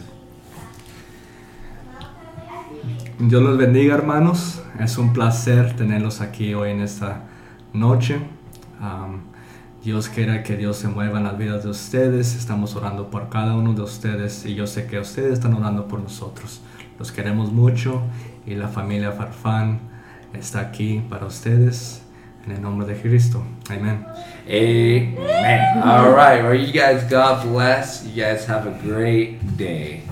Dios 3.26 3.42
los 3.42 3.58
bendiga, 3.58 3.96
hermanos. 3.96 4.62
Es 4.80 4.98
un 4.98 5.14
placer 5.14 5.78
tenerlos 5.78 6.20
aquí 6.20 6.54
hoy 6.54 6.72
en 6.72 6.82
esta 6.82 7.22
noche. 7.72 8.20
Am, 8.82 9.22
Dios 9.82 10.10
quiera 10.10 10.44
que 10.44 10.58
Dios 10.58 10.76
se 10.76 10.90
mueva 10.90 11.20
en 11.20 11.24
las 11.24 11.38
vidas 11.38 11.64
de 11.64 11.70
ustedes. 11.70 12.36
Estamos 12.36 12.76
orando 12.76 13.10
por 13.10 13.30
cada 13.30 13.56
uno 13.56 13.74
de 13.74 13.82
ustedes 13.82 14.46
y 14.46 14.56
yo 14.56 14.68
sé 14.68 14.88
que 14.88 15.00
ustedes 15.00 15.34
están 15.34 15.54
orando 15.54 15.88
por 15.88 16.02
nosotros. 16.02 16.60
Los 17.00 17.14
queremos 17.14 17.54
mucho 17.54 18.02
y 18.46 18.56
la 18.56 18.68
familia 18.68 19.14
Farfán 19.14 19.80
está 20.34 20.60
aquí 20.60 21.02
para 21.10 21.26
ustedes 21.26 22.02
en 22.46 22.52
el 22.52 22.62
nombre 22.62 22.86
de 22.86 23.02
Cristo. 23.02 23.42
Amén. 23.70 24.06
Amen. 24.46 25.82
All 25.82 26.14
right, 26.14 26.44
well, 26.44 26.56
you 26.56 26.74
guys, 26.74 27.10
God 27.10 27.50
bless. 27.50 28.04
You 28.04 28.22
guys 28.22 28.46
have 28.50 28.68
a 28.68 28.78
great 28.86 29.40
day. 29.58 30.03